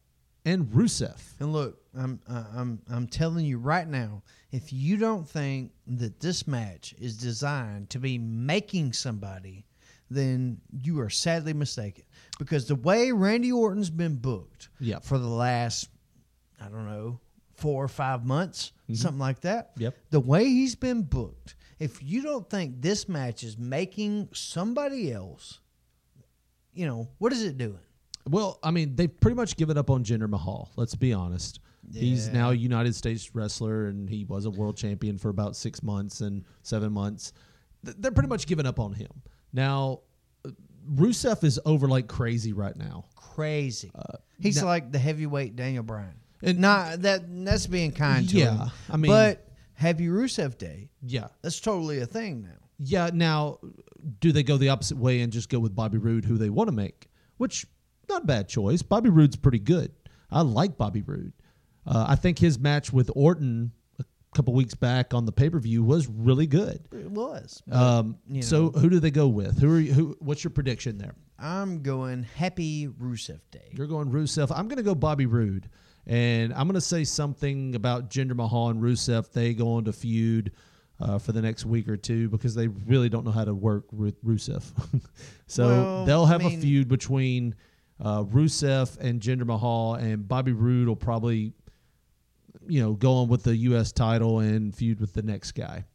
[0.46, 1.20] and Rusev.
[1.40, 6.48] And look, I'm I'm I'm telling you right now, if you don't think that this
[6.48, 9.66] match is designed to be making somebody,
[10.10, 12.04] then you are sadly mistaken.
[12.40, 15.04] Because the way Randy Orton's been booked Yep.
[15.04, 15.90] for the last
[16.62, 17.20] I don't know,
[17.56, 18.96] four or five months, mm-hmm.
[18.96, 19.72] something like that.
[19.78, 19.96] Yep.
[20.12, 25.60] The way he's been booked, if you don't think this match is making somebody else,
[26.74, 27.80] you know, what is it doing?
[28.30, 30.72] Well, I mean, they've pretty much given up on Jinder Mahal.
[30.76, 31.60] Let's be honest.
[31.92, 35.84] He's now a United States wrestler, and he was a world champion for about six
[35.84, 37.34] months and seven months.
[37.84, 39.10] Th- They're pretty much giving up on him.
[39.52, 40.00] Now,
[40.46, 40.52] uh,
[40.96, 43.06] Rusev is over like crazy right now.
[43.16, 43.92] crazy.
[44.40, 46.14] He's now- like the heavyweight Daniel Bryan.
[46.44, 48.72] And- not that that's being kind to Yeah, him.
[48.92, 51.28] I mean- but Heavy Rusev Day, Yeah.
[51.42, 52.50] that's totally a thing now.
[52.78, 53.10] Yeah.
[53.14, 53.58] Now,
[54.20, 56.68] do they go the opposite way and just go with Bobby Roode, who they want
[56.68, 57.10] to make?
[57.38, 57.66] Which,
[58.10, 58.82] not a bad choice.
[58.82, 59.92] Bobby Roode's pretty good.
[60.32, 61.34] I like Bobby Roode.
[61.86, 65.60] Uh, I think his match with Orton a couple weeks back on the pay per
[65.60, 66.80] view was really good.
[66.92, 67.62] It was.
[67.72, 68.80] Um, you so know.
[68.80, 69.60] who do they go with?
[69.60, 70.16] Who are you, who?
[70.20, 71.13] What's your prediction there?
[71.38, 73.70] I'm going Happy Rusev Day.
[73.74, 74.50] You're going Rusev.
[74.56, 75.70] I'm going to go Bobby Roode,
[76.08, 79.32] and I'm going to say something about Jinder Mahal and Rusev.
[79.32, 80.52] They go on to feud
[81.02, 83.84] uh, for the next week or two because they really don't know how to work
[83.92, 84.63] Ru- Rusev.
[85.48, 87.56] so Well, they'll have I a mean- feud between
[88.00, 91.54] uh, Rusev and Jinder Mahal, and Bobby Roode will probably,
[92.68, 93.92] you know, go on with the U.S.
[93.92, 95.86] title and feud with the next guy.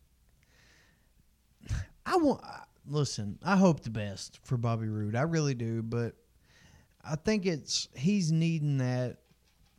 [2.07, 2.43] I want
[2.87, 3.39] listen.
[3.45, 5.15] I hope the best for Bobby Roode.
[5.15, 6.15] I really do, but
[7.05, 9.19] I think it's he's needing that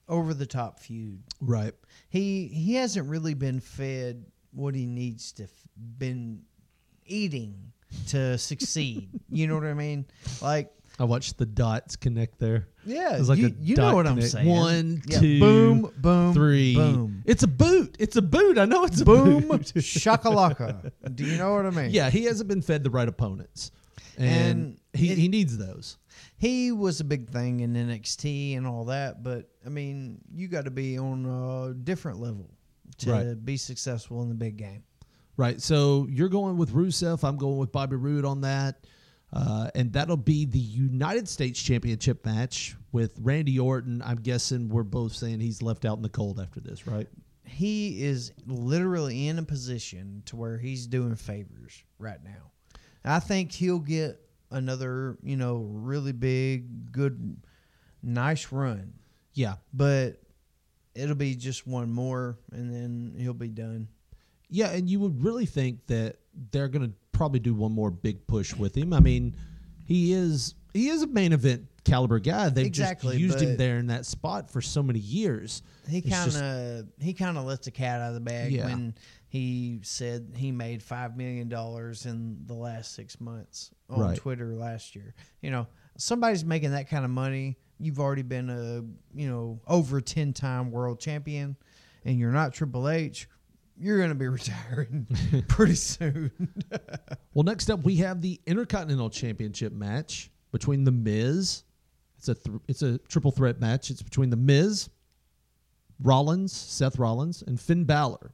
[0.07, 1.21] over the top feud.
[1.41, 1.73] Right.
[2.09, 5.49] He he hasn't really been fed what he needs to f-
[5.97, 6.41] been
[7.05, 7.71] eating
[8.07, 9.09] to succeed.
[9.29, 10.05] you know what I mean?
[10.41, 12.67] Like I watched the dots connect there.
[12.85, 14.47] yeah, It's like you, a you know what I'm saying.
[14.47, 16.75] One, Yeah, two, boom, boom, three.
[16.75, 17.95] boom, It's a boot.
[17.99, 18.57] It's a boot.
[18.57, 19.61] I know it's a boom, boot.
[19.61, 20.91] shakalaka.
[21.15, 21.91] Do you know what I mean?
[21.91, 23.71] yeah, he hasn't been fed the right opponents,
[24.17, 25.97] and, And he, it- he needs those.
[26.37, 30.65] he was a big thing in NXT and all that, but I mean, you got
[30.65, 32.49] to be on a different level
[32.99, 33.45] to Right.
[33.45, 34.83] be successful in the big game.
[35.37, 35.61] Right.
[35.61, 37.23] So you're going with Rusev.
[37.23, 38.85] I'm going with Bobby Roode on that.
[39.31, 44.01] Uh, and that'll be the United States Championship match with Randy Orton.
[44.03, 47.07] I'm guessing we're both saying he's left out in the cold after this, right?
[47.45, 52.51] He is literally in a position to where he's doing favors right now.
[53.05, 54.19] I think he'll get
[54.51, 57.37] another, you know, really big, good,
[58.01, 58.93] nice run,
[59.33, 59.55] Yeah.
[59.73, 60.21] but
[60.95, 63.87] it'll be just one more, and then he'll be done.
[64.49, 66.17] Yeah, and you would really think that
[66.51, 68.93] they're going to probably do one more big push with him.
[68.93, 69.35] I mean,
[69.85, 72.47] he is he is a main event caliber guy.
[72.47, 75.61] They've Exactly, just used him there in that spot for so many years.
[75.89, 78.65] He kind of he kind of let the cat out of the bag Yeah.
[78.67, 78.95] when
[79.27, 84.17] he said he made five million dollars in the last six months on Right.
[84.17, 85.13] Twitter last year.
[85.41, 87.57] You know, somebody's making that kind of money.
[87.79, 88.83] You've already been a
[89.19, 91.57] you know over ten time world champion,
[92.05, 93.27] and you're not Triple H.
[93.79, 95.07] You're going to be retiring
[95.47, 96.31] pretty soon.
[97.35, 101.63] Well, next up we have the Intercontinental Championship match between the Miz.
[102.17, 103.91] It's a th- it's a triple threat match.
[103.91, 104.89] It's between the Miz,
[106.01, 108.33] Rollins, Seth Rollins, and Finn Balor.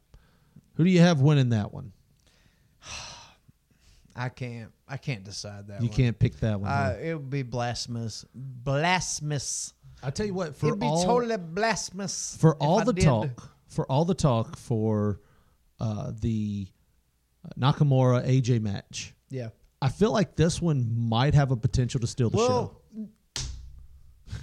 [0.75, 1.91] Who do you have winning that one?
[4.15, 4.71] I can't.
[4.87, 5.81] I can't decide that.
[5.81, 5.97] You one.
[5.97, 6.71] can't pick that one.
[6.71, 8.25] Uh, it would be blasphemous.
[8.33, 9.73] Blasphemous.
[10.01, 12.37] I tell you what, for It'd be all totally blasphemous.
[12.39, 13.03] for all I the did.
[13.03, 15.19] talk, for all the talk for
[15.79, 16.67] uh, the
[17.59, 19.49] Nakamura AJ match, Yeah.
[19.81, 22.77] I feel like this one might have a potential to steal the show.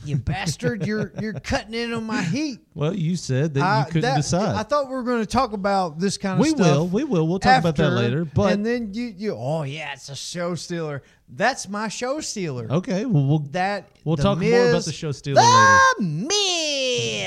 [0.04, 0.86] You bastard!
[0.86, 2.60] You're you're cutting in on my heat.
[2.74, 4.56] Well, you said that I- you couldn't that- decide.
[4.56, 6.60] I thought we were going to talk about this kind of we stuff.
[6.60, 7.28] will, we will.
[7.28, 8.24] We'll talk about that later.
[8.24, 11.02] But and then you you oh yeah, it's a show stealer.
[11.28, 12.66] That's my show stealer.
[12.70, 16.26] okay, well, we'll That We'll talk more about the show stealer the later.
[16.26, 16.30] Miz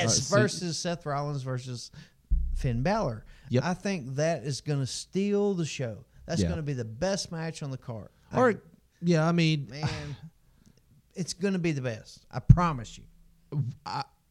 [0.03, 1.91] right, so- versus Seth Rollins versus
[2.55, 3.25] Finn Balor.
[3.49, 3.63] Yep.
[3.63, 6.05] I think that is going to steal the show.
[6.25, 6.47] That's Yeah.
[6.47, 8.09] going to be the best match on the card.
[8.31, 8.59] I- all right.
[9.01, 10.15] Yeah, I mean, man,
[11.13, 12.25] it's going to be the best.
[12.31, 13.03] I promise you.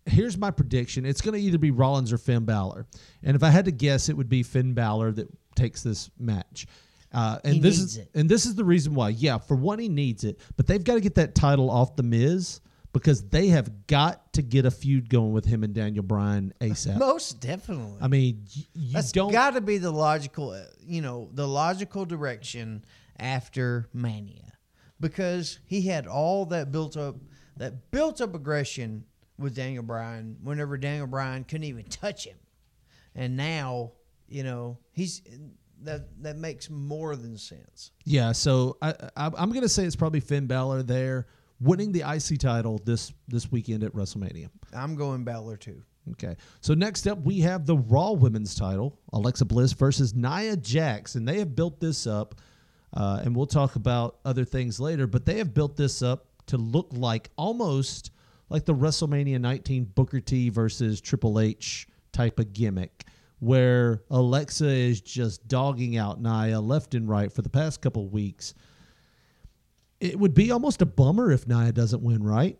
[0.06, 1.06] here's my prediction.
[1.06, 2.86] It's going to either be Rollins or Finn Balor.
[3.22, 6.66] And if I had to guess, it would be Finn Balor that takes this match.
[7.12, 8.10] Uh, and He this is it.
[8.14, 9.10] and this is the reason why.
[9.10, 12.02] Yeah, for one, he needs it, but they've got to get that title off the
[12.02, 12.60] Miz
[12.94, 16.96] because they have got to get a feud going with him and Daniel Bryan ASAP.
[16.96, 17.98] Most definitely.
[18.00, 19.32] I mean, you That's don't.
[19.32, 22.84] got to be the logical, uh, you know, the logical direction
[23.18, 24.52] after Mania,
[25.00, 27.16] because he had all that built up,
[27.56, 29.04] that built up aggression
[29.38, 30.36] with Daniel Bryan.
[30.42, 32.38] Whenever Daniel Bryan couldn't even touch him,
[33.16, 33.90] and now
[34.28, 35.20] you know he's
[35.82, 37.90] that that makes more than sense.
[38.04, 41.26] Yeah, so I, I I'm gonna say it's probably Finn Balor there
[41.64, 44.50] winning the IC title this this weekend at WrestleMania.
[44.72, 45.82] I'm going Balor too.
[46.12, 51.14] Okay, so next up we have the Raw Women's title, Alexa Bliss versus Nia Jax,
[51.14, 52.34] and they have built this up,
[52.92, 55.06] uh, and we'll talk about other things later.
[55.06, 58.10] But they have built this up to look like almost
[58.50, 63.06] like the WrestleMania 19 Booker T versus Triple H type of gimmick,
[63.38, 68.12] where Alexa is just dogging out Nia left and right for the past couple of
[68.12, 68.52] weeks.
[70.00, 72.58] It would be almost a bummer if Nia doesn't win, right?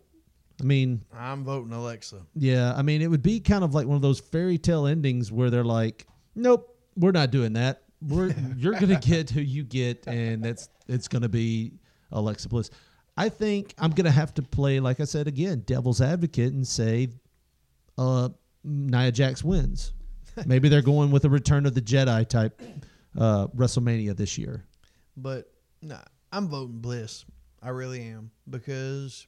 [0.59, 2.21] I mean, I'm voting Alexa.
[2.35, 5.31] yeah, I mean, it would be kind of like one of those fairy tale endings
[5.31, 7.83] where they're like, "Nope, we're not doing that.
[8.01, 11.73] We're you're gonna get who you get, and that's it's gonna be
[12.11, 12.69] Alexa Bliss."
[13.17, 17.09] I think I'm gonna have to play, like I said again, devil's advocate, and say,
[17.97, 18.29] uh,
[18.63, 19.91] Nia Jax wins.
[20.45, 22.61] Maybe they're going with a Return of the Jedi type
[23.17, 24.65] uh, WrestleMania this year.
[25.15, 25.49] But
[25.81, 25.99] nah,
[26.35, 27.23] I'm voting Bliss.
[27.63, 29.25] I really am because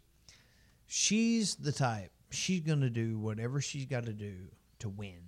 [0.86, 2.12] she's the type.
[2.32, 4.34] She's gonna do whatever she's got to do
[4.80, 5.20] to win.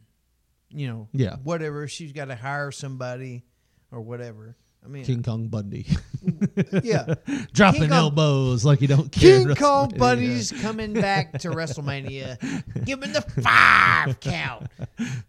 [0.70, 1.38] You know, Yeah.
[1.44, 3.44] whatever she's got to hire somebody
[3.92, 4.58] or whatever.
[4.84, 5.86] I mean, King Kong Bundy
[6.84, 7.15] yeah,
[7.54, 9.46] dropping Kong- elbows like you don't care.
[9.46, 9.89] King Kong.
[9.98, 12.38] Bundy's coming back to WrestleMania.
[12.86, 14.68] Give him the five count.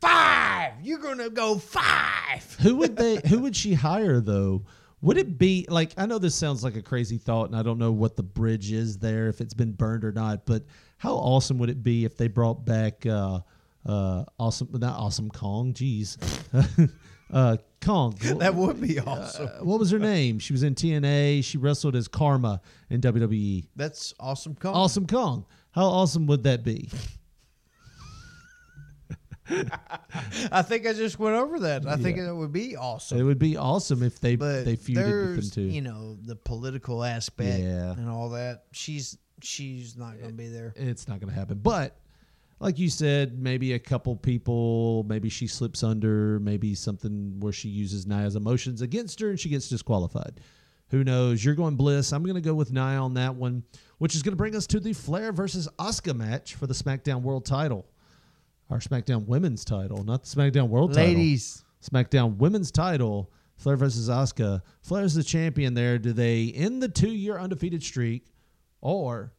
[0.00, 0.72] Five.
[0.82, 2.56] You're gonna go five.
[2.60, 4.62] who would they who would she hire though
[5.02, 7.78] would it be like i know this sounds like a crazy thought and i don't
[7.78, 10.62] know what the bridge is there if it's been burned or not but
[10.98, 13.40] how awesome would it be if they brought back uh
[13.86, 16.16] uh awesome not awesome kong jeez
[17.32, 19.46] uh kong That would be awesome.
[19.46, 22.60] Uh, what was her name she was in tna she wrestled as karma
[22.90, 24.54] in wwe That's awesome.
[24.54, 24.74] Kong.
[24.74, 26.90] awesome kong how awesome would that be
[30.52, 31.86] I think I just went over that.
[31.86, 33.18] I think it would be awesome.
[33.18, 36.36] it would be awesome if they but they feuded with them too you know the
[36.36, 37.92] political aspect Yeah.
[37.92, 38.64] and all that.
[38.72, 40.72] She's she's not going to be there.
[40.76, 41.58] it's not going to happen.
[41.62, 41.96] But
[42.58, 47.68] like you said, maybe a couple people, maybe she slips under, maybe something where she
[47.70, 50.40] uses Nia's emotions against her and she gets disqualified.
[50.90, 51.42] Who knows?
[51.42, 52.12] You're going Bliss.
[52.12, 53.62] I'm going to go with Nia on that one,
[53.98, 57.22] which is going to bring us to the Flair versus Asuka match for the SmackDown
[57.22, 57.86] World title.
[58.70, 61.08] Our SmackDown Women's title, not the SmackDown World title.
[61.08, 64.62] Ladies, SmackDown Women's title, Flair versus Asuka.
[64.80, 65.98] Flair's the champion there.
[65.98, 68.26] Do they end the two year undefeated streak
[68.80, 69.32] or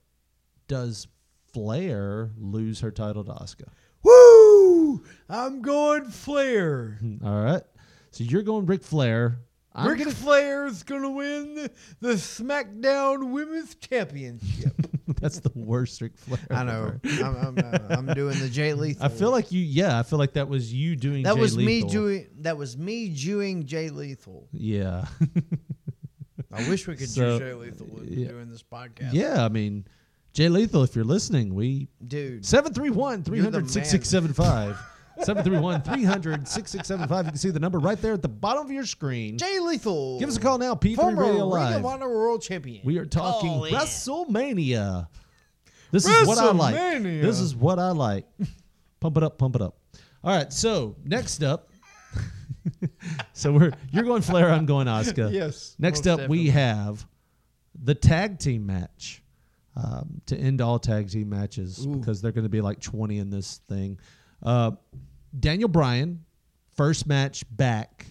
[0.68, 1.08] does
[1.54, 3.70] Flair lose her title to Asuka?
[4.04, 5.04] woo!
[5.30, 7.00] I'm going Flair.
[7.24, 7.64] All right.
[8.12, 9.40] So you're going Ric Flair.
[9.74, 11.70] I'm Ric gonna- Flair's gonna win
[12.02, 14.74] the, SmackDown Women's Championship.
[15.22, 16.40] That's the worst Ric Flair.
[16.50, 16.94] I know.
[17.06, 19.06] I'm, I'm, uh, I'm doing the Jay Lethal.
[19.06, 19.62] I feel like you.
[19.62, 21.24] Yeah, I feel like that was you doing.
[21.24, 22.28] that Jay was me doing.
[22.40, 24.48] That was me doing Jay Lethal.
[24.52, 25.06] Yeah.
[26.54, 28.28] I wish we could So, do Jay Lethal yeah.
[28.28, 29.14] doing this podcast.
[29.14, 29.46] yeah.
[29.46, 29.86] I mean,
[30.34, 32.46] Jay Lethal, if you're listening, we dude.
[32.46, 34.78] 731 300 You're the 6675.
[35.26, 37.26] 731 300 6675.
[37.26, 39.38] You can see the number right there at the bottom of your screen.
[39.38, 40.20] Jay Lethal.
[40.20, 42.82] Give us a call now, P3 Former Radio Ring of Honor World Champion.
[42.84, 43.74] We are talking in.
[43.74, 45.08] WrestleMania.
[45.92, 47.04] This is what I like.
[47.04, 48.26] This is what I like.
[49.00, 49.78] pump it up, pump it up.
[50.24, 51.70] All right, so next up.
[53.34, 55.30] so we're you're going Flair, I'm going Oscar.
[55.32, 57.06] Yes, Next up we have
[57.84, 59.24] the tag team match.
[59.74, 63.30] Um, to end all tag team matches because they're going to be like 20 in
[63.30, 63.98] this thing.
[64.44, 64.72] Uh,
[65.40, 66.24] Daniel Bryan,
[66.76, 68.08] first match back,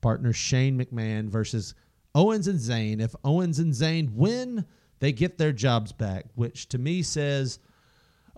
[0.00, 1.74] partner Shane McMahon versus
[2.14, 3.00] Owens and Zayn.
[3.00, 4.64] If Owens and Zayn win,
[5.00, 7.58] they get their jobs back, which to me says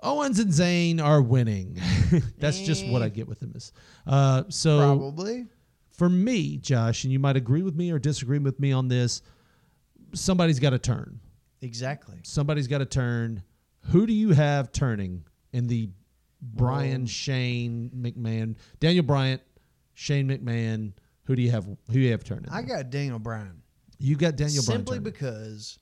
[0.02, 1.78] Owens and Zayn are winning.
[2.38, 3.52] That's just what I get with them.
[3.54, 3.72] Is
[4.06, 5.46] uh, so Probably.
[5.90, 9.22] for me, Josh, and you might agree with me or disagree with me on this.
[10.14, 11.20] Somebody's got to turn.
[11.60, 12.18] Exactly.
[12.22, 13.42] Somebody's got to turn.
[13.90, 15.90] Who do you have turning in the
[16.40, 19.40] Bryan um, Shane McMahon, Daniel Bryan,
[19.94, 20.92] Shane McMahon?
[21.24, 21.64] Who do you have?
[21.64, 22.50] Who do you have turning?
[22.50, 23.62] I got Daniel Bryan.
[23.98, 24.78] you got Daniel Bryan.
[24.78, 25.78] simply because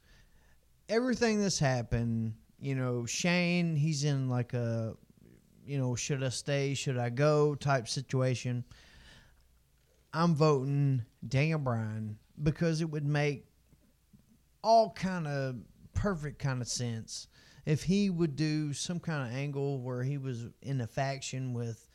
[0.89, 4.95] everything that's happened, you know, Shane, he's in like a,
[5.67, 8.65] you know, should I stay, should I go type situation.
[10.13, 13.47] I'm voting Daniel Bryan because it would make
[14.63, 15.57] all kind of
[15.93, 17.29] perfect kind of sense
[17.67, 21.87] if he would do some kind of angle where he was in a faction with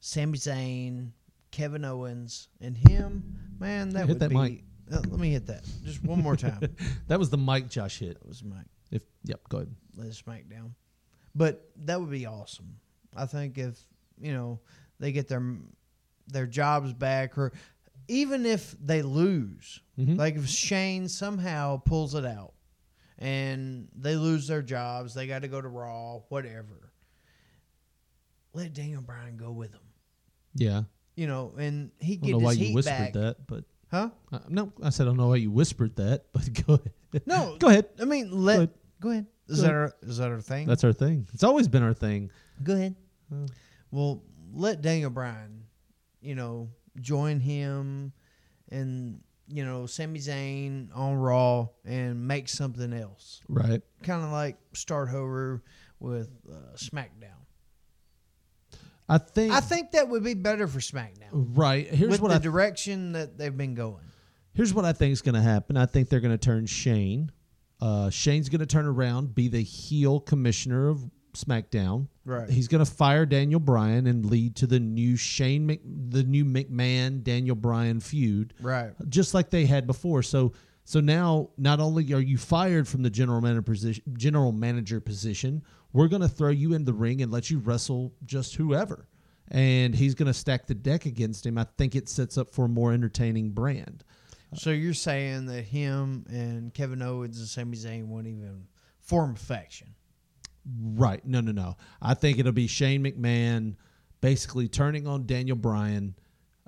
[0.00, 1.10] Sami Zayn,
[1.50, 3.36] Kevin Owens, and him.
[3.58, 4.36] Man, that Hit would that be.
[4.36, 4.64] mic.
[4.90, 6.60] Uh, let me hit that just one more time.
[7.08, 8.20] that was the mic Josh hit.
[8.20, 8.66] That was Mike.
[8.92, 9.74] If yep, go ahead.
[9.96, 10.70] Let us mic SmackDown,
[11.34, 12.76] but that would be awesome.
[13.16, 13.76] I think if
[14.20, 14.60] you know
[15.00, 15.56] they get their
[16.28, 17.52] their jobs back, or
[18.06, 20.16] even if they lose, Mhm.
[20.18, 22.52] like if Shane somehow pulls it out
[23.18, 26.92] and they lose their jobs, they got to go to Raw, whatever.
[28.52, 29.82] Let Daniel Bryan go with them,
[30.54, 30.82] Yeah,
[31.14, 33.12] you know, and he I don't get know his why heat you whispered back.
[33.14, 34.10] that, but Huh?
[34.32, 37.22] uh, no, I said I don't know why you whispered that, but go ahead.
[37.26, 37.86] No, go ahead.
[38.00, 38.70] I mean, let ahead.
[39.00, 39.26] go ahead.
[39.48, 39.74] Is Go that ahead.
[39.76, 40.66] our, is that our thing?
[40.66, 41.28] That's our thing.
[41.32, 42.30] It's always been our thing.
[42.64, 42.96] Go ahead.
[43.92, 45.64] Well, let Daniel Bryan,
[46.20, 46.68] you know,
[47.00, 48.12] join him
[48.70, 53.40] and, you know, Sami Zayn on Raw and make something else.
[53.48, 53.82] Right.
[54.02, 55.62] Kind of like start over
[56.00, 57.32] with uh, SmackDown.
[59.08, 59.52] I think.
[59.52, 61.86] I think that would be better for SmackDown Right.
[61.86, 64.02] Here's with what the I direction that they've been going.
[64.52, 65.76] Here's what I think is going to happen.
[65.76, 67.30] I think they're going to turn Shane.
[67.80, 71.04] Uh, Shane's going to turn around, be the heel commissioner of
[71.36, 72.08] SmackDown.
[72.24, 72.48] Right.
[72.48, 75.80] He's going to fire Daniel Bryan and lead to the new Shane, Mc,
[76.10, 78.92] the new McMahon Daniel Bryan feud, Right.
[79.08, 80.22] just like they had before.
[80.22, 80.52] So,
[80.84, 85.62] so now not only are you fired from the general manager position, general manager position,
[85.92, 89.06] we're going to throw you in the ring and let you wrestle just whoever.
[89.48, 91.56] And he's going to stack the deck against him.
[91.58, 94.02] I think it sets up for a more entertaining brand.
[94.54, 98.66] So you're saying that him and Kevin Owens and Sami Zayn won't even
[99.00, 99.94] form a faction?
[100.66, 101.24] Right.
[101.24, 101.76] No, no, no.
[102.02, 103.76] I think it'll be Shane McMahon
[104.20, 106.14] basically turning on Daniel Bryan.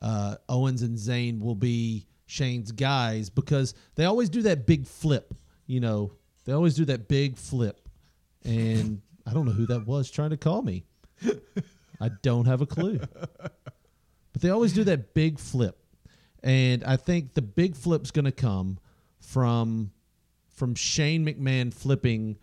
[0.00, 5.34] Uh, Owens and Zayn will be Shane's guys because they always do that big flip.
[5.66, 6.12] You know,
[6.44, 7.88] they always do that big flip.
[8.44, 10.84] And I don't know who that was trying to call me.
[12.00, 13.00] I don't have a clue.
[14.32, 15.78] But they always do that big flip.
[16.42, 18.78] And I think the big flip's going to come
[19.20, 19.90] from
[20.48, 22.36] from Shane McMahon flipping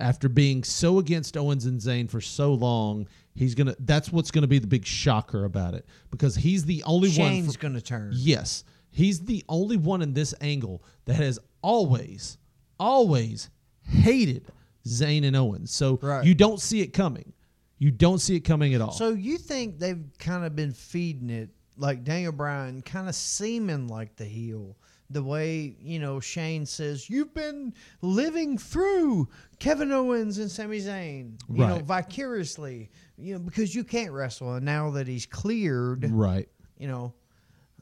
[0.00, 3.74] after being so against Owens and Zayn for so long, he's gonna.
[3.80, 7.16] That's what's gonna be the big shocker about it because he's the only one.
[7.30, 8.12] Shane's going to turn.
[8.14, 12.38] Yes, he's the only one in this angle that has always,
[12.78, 13.50] always
[13.82, 14.46] hated
[14.86, 15.70] Zayn and Owens.
[15.70, 16.24] So Right.
[16.24, 17.32] you don't see it coming.
[17.78, 18.92] You don't see it coming at all.
[18.92, 23.88] So you think they've kind of been feeding it like Daniel Bryan, kind of seeming
[23.88, 24.76] like the heel,
[25.14, 29.28] the way you know Shane says you've been living through
[29.60, 34.64] Kevin Owens and Sami Zayn, you know, vicariously, you know, because you can't wrestle, and
[34.66, 36.48] now that he's cleared, right.
[36.76, 37.14] you know,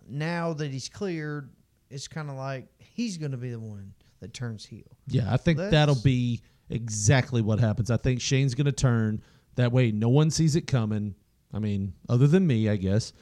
[0.08, 1.50] now that he's cleared,
[1.90, 4.84] it's kind of like he's going to be the one that turns heel.
[5.08, 7.90] Yeah, I think Let's- that'll be exactly what happens.
[7.90, 9.22] I think Shane's going to turn
[9.56, 9.90] that way.
[9.90, 11.14] No one sees it coming.
[11.52, 13.12] I mean, other than me, I guess.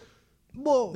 [0.63, 0.95] Well,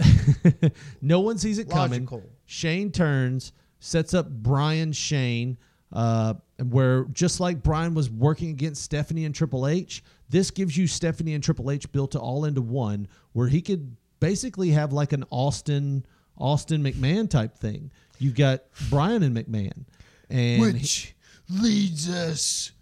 [1.03, 2.05] no one sees it coming.
[2.05, 2.23] Logical.
[2.47, 5.57] Shane turns, sets up Bryan Shane,
[5.93, 6.35] uh,
[6.69, 11.35] where just like Bryan was working against Stephanie and Triple H, this gives you Stephanie
[11.35, 15.25] and Triple H built to all into one, where he could basically have like an
[15.31, 16.05] Austin
[16.39, 17.91] Austin McMahon type thing.
[18.19, 19.85] You've got Bryan and McMahon,
[20.31, 21.11] and he-
[21.49, 22.73] leads us,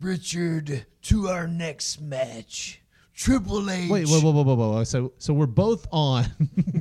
[0.00, 2.80] Richard, to our next match.
[3.14, 3.88] Triple H.
[3.90, 4.84] Wait, whoa, whoa, whoa, whoa, whoa!
[4.84, 6.26] So, so we're both on,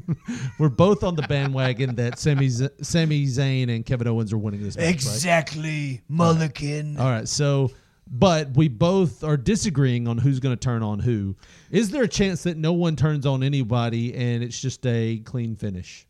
[0.60, 4.64] we're both on the bandwagon that Sami Z- Sami Zayn and Kevin Owens are winning
[4.64, 4.94] this match, right?
[4.94, 6.98] Exactly, Mulligan.
[6.98, 7.72] All right, so
[8.08, 11.36] but we both are disagreeing on who's going to turn on who.
[11.72, 15.56] Is there a chance that no one turns on anybody and it's just a clean
[15.56, 16.06] finish?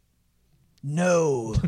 [0.83, 1.55] No.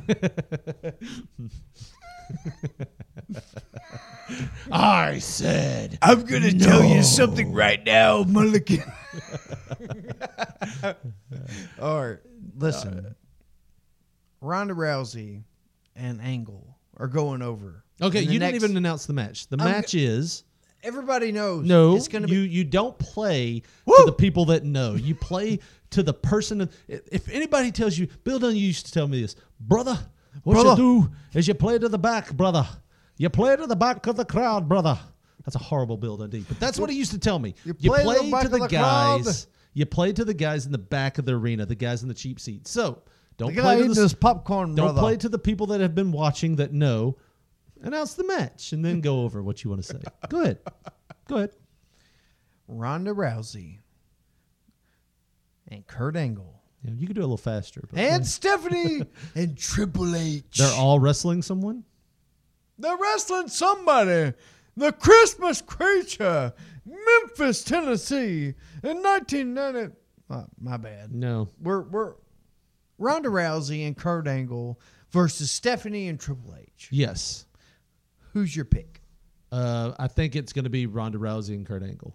[4.72, 5.97] I said.
[6.01, 8.84] I'm gonna tell you something right now, Mulligan.
[11.82, 12.18] All right,
[12.57, 13.16] listen.
[14.41, 15.43] Ronda Rousey
[15.95, 17.84] and Angle are going over.
[18.01, 19.47] Okay, you next- didn't even announce the match.
[19.47, 20.43] The I'm match is
[20.84, 21.66] Everybody knows.
[21.66, 21.95] no.
[21.95, 22.49] it's gonna you be.
[22.49, 23.95] you don't play Woo!
[23.97, 24.93] to the people that know.
[24.93, 25.59] You play
[25.91, 26.59] to the person.
[26.59, 29.97] That, if anybody tells you, Bill Dunn used to tell me this, brother.
[30.43, 30.70] What Brother.
[30.72, 32.68] you do is you play to the back, brother.
[33.18, 34.99] You play to the back of the crowd, brother.
[35.45, 37.53] That's a horrible Bill Dundee, but that's what he used to tell me.
[37.63, 39.24] You, play play, to the to the, the crowd.
[39.26, 39.47] guys.
[39.74, 42.13] You play to the guys in the back of the arena, the guys in the
[42.16, 42.72] cheap seats.
[42.72, 43.03] So
[43.38, 45.01] don't play to the this popcorn, don't brother.
[45.01, 47.18] play to the people that have been watching that know.
[47.82, 49.99] Announce the match and then go over what you want to say.
[50.30, 50.59] Go ahead.
[51.28, 51.51] Go ahead.
[52.68, 53.80] Ronda Rousey
[55.68, 57.84] and Kurt Angle Yeah, you could do it a little faster.
[57.91, 59.03] But and Stephanie
[59.36, 60.57] and Triple H.
[60.57, 61.84] they're all wrestling someone.
[62.78, 64.34] They're wrestling somebody.
[64.78, 66.53] The Christmas creature,
[66.86, 68.53] Memphis, Tennessee,
[68.84, 69.95] in 1990.
[70.30, 71.13] Uh, my bad.
[71.13, 71.47] No.
[71.61, 72.13] We're we're
[72.97, 74.80] Ronda Rousey and Kurt Angle
[75.11, 76.89] versus Stephanie and Triple H.
[76.91, 77.45] Yes.
[78.34, 79.01] Who's your pick?
[79.51, 82.13] Uh, I think it's going to be Ronda Rousey and Kurt Angle.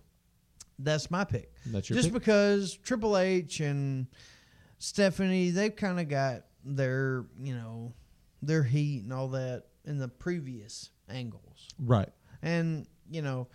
[0.79, 1.51] That's my pick.
[1.67, 2.21] That's your Just pick?
[2.21, 4.07] because Triple H and
[4.79, 7.95] Stephanie, they've kind of got their, you know,
[8.43, 11.69] their heat and all that in the previous angles.
[11.79, 12.09] Right.
[12.43, 13.49] And, you know,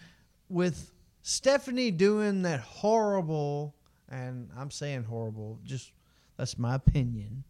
[0.49, 3.75] with Stephanie doing that horrible,
[4.09, 5.91] and I'm saying horrible, just
[6.37, 7.43] that's my opinion,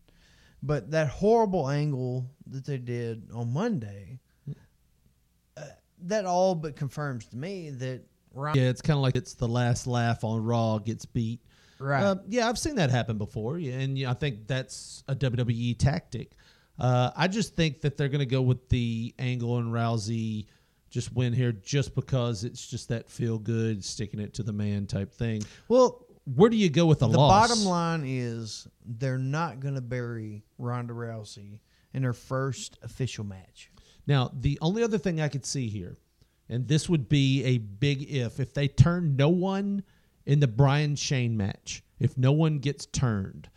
[0.64, 4.20] but that horrible angle that they did on Monday,
[5.58, 5.62] uh,
[6.04, 8.02] that all but confirms to me that
[8.34, 11.42] Ron- Yeah, it's kind of like it's the last laugh on Raw gets beat.
[11.80, 12.04] Right.
[12.04, 15.78] Uh, yeah, I've seen that happen before, yeah, and yeah, I think that's a WWE
[15.78, 16.32] tactic.
[16.80, 20.48] Uh, I just think that they're going to go with the Angle and Rousey
[20.90, 24.86] just win here, just because it's just that feel good, sticking it to the man
[24.88, 25.42] type thing.
[25.68, 26.06] well,
[26.36, 27.50] Where do you go with a the loss?
[27.50, 31.60] The bottom line is they're not going to bury Ronda Rousey
[31.94, 33.72] in her first official match.
[34.08, 35.98] Now, the only other thing I could see here,
[36.50, 39.84] and this would be a big if, if they turn no one
[40.26, 43.50] in the Bryan Shane match, if no one gets turned,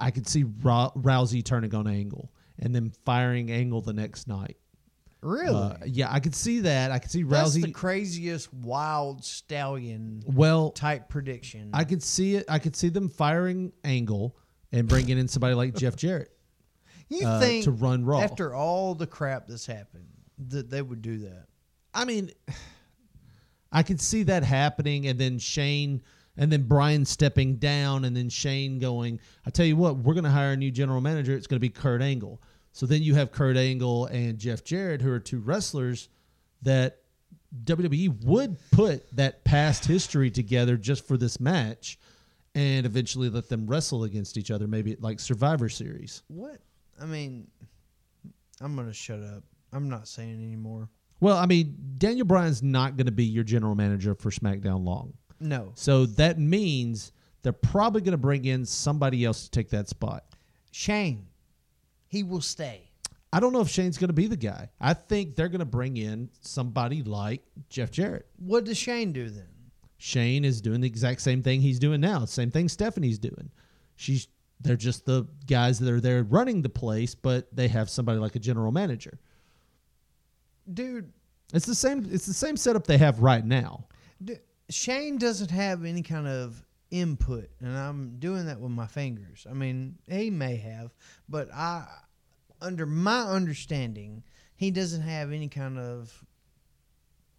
[0.00, 4.56] I could see Rou- Rousey turning on Angle and then firing Angle the next night.
[5.22, 5.54] Really?
[5.54, 6.90] Uh, yeah, I could see that.
[6.90, 7.30] I could see Rousey.
[7.30, 7.62] That's Rousey.
[7.62, 11.70] the craziest wild stallion well, type prediction.
[11.74, 12.46] I could see it.
[12.48, 14.36] I could see them firing Angle
[14.72, 16.30] and bringing in somebody like Jeff Jarrett.
[17.08, 18.20] you uh, think to run Raw.
[18.20, 20.06] after all the crap that's happened
[20.48, 21.46] that they would do that?
[21.92, 22.30] I mean,
[23.72, 26.02] I could see that happening, and then Shane,
[26.40, 30.24] and then Bryan stepping down, and then Shane going, I tell you what, we're going
[30.24, 31.34] to hire a new general manager.
[31.34, 32.40] It's going to be Kurt Angle.
[32.72, 36.08] So then you have Kurt Angle and Jeff Jarrett, who are two wrestlers
[36.62, 37.02] that
[37.66, 41.98] WWE would put that past history together just for this match
[42.54, 46.22] and eventually let them wrestle against each other, maybe like Survivor Series.
[46.28, 46.58] What?
[46.98, 47.48] I mean,
[48.62, 49.44] I'm gonna shut up.
[49.74, 50.88] I'm not saying anymore.
[51.20, 55.12] Well, I mean, Daniel Bryan's not going to be your general manager for SmackDown long.
[55.40, 57.12] No, So that means
[57.42, 60.24] they're probably going to bring in somebody else to take that spot.
[60.70, 61.26] Shane,
[62.08, 62.90] he will stay.
[63.32, 64.68] I don't know if Shane's going to be the guy.
[64.80, 68.26] I think they're going to bring in somebody like Jeff Jarrett.
[68.38, 69.46] What does Shane do then?
[69.98, 72.24] Shane is doing the exact same thing he's doing now.
[72.24, 73.50] Same thing Stephanie's doing.
[73.96, 74.28] She's
[74.62, 78.34] they're just the guys that are there running the place, but they have somebody like
[78.36, 79.18] a general manager.
[80.72, 81.12] Dude,
[81.52, 82.06] It's the same.
[82.10, 83.86] It's the same setup they have right now.
[84.22, 84.36] D-
[84.70, 89.46] Shane doesn't have any kind of input, and I'm doing that with my fingers.
[89.48, 90.92] I mean, he may have,
[91.28, 91.86] but I,
[92.60, 94.22] under my understanding,
[94.56, 96.12] he doesn't have any kind of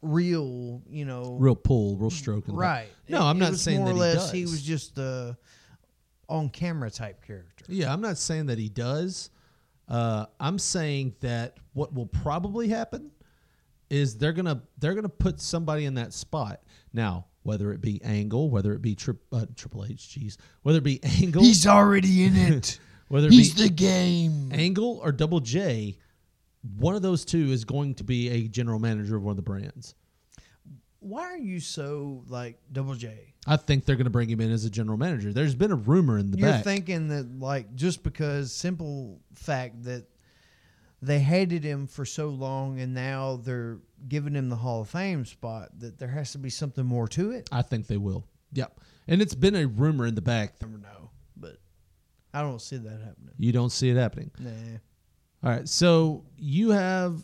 [0.01, 2.45] real, you know, Real pull, real stroke.
[2.47, 2.87] right.
[3.07, 4.51] No, I'm not saying more that or he less he does.
[4.51, 5.37] was just the
[6.27, 7.65] on camera type character.
[7.67, 9.29] Yeah, I'm not saying that he does.
[9.87, 13.11] Uh, I'm saying that what will probably happen
[13.89, 16.61] is they're gonna they're gonna put somebody in that spot
[16.93, 17.25] now.
[17.43, 20.99] Whether it be Angle, whether it be tri- uh, Triple H, jeez, whether it be
[21.21, 22.79] Angle, He's already in it.
[23.07, 24.51] whether it He's be the game.
[24.53, 25.97] Angle or Double J,
[26.77, 29.41] one of those two is going to be a general manager of one of the
[29.41, 29.95] brands.
[30.99, 33.33] Why are you so like Double J?
[33.47, 35.33] I think they're going to bring him in as a general manager.
[35.33, 36.41] There's been a rumor in the back.
[36.43, 36.63] You're back.
[36.63, 40.05] thinking that like just because simple fact that
[41.01, 45.25] they hated him for so long and now they're giving him the Hall of Fame
[45.25, 47.49] spot that there has to be something more to it.
[47.51, 48.25] I think they will.
[48.53, 48.79] Yep.
[49.07, 50.61] And it's been a rumor in the back.
[50.61, 51.57] never know, but
[52.33, 53.33] I don't see that happening.
[53.37, 54.31] You don't see it happening.
[54.39, 54.49] Nah.
[55.43, 55.67] All right.
[55.67, 57.23] So you have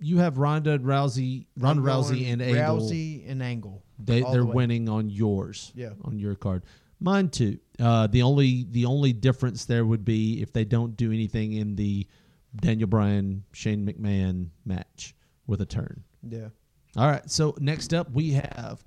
[0.00, 2.78] you have Ronda Rousey, Ronda Rousey and Angle.
[2.78, 3.82] Rousey and Angle.
[3.98, 5.72] They they're the winning on yours.
[5.74, 5.90] Yeah.
[6.04, 6.64] On your card.
[6.98, 7.58] Mine too.
[7.80, 11.76] Uh, the only the only difference there would be if they don't do anything in
[11.76, 12.06] the
[12.54, 15.14] Daniel Bryan Shane McMahon match
[15.46, 16.04] with a turn.
[16.28, 16.48] Yeah.
[16.96, 17.28] All right.
[17.30, 18.82] So next up we have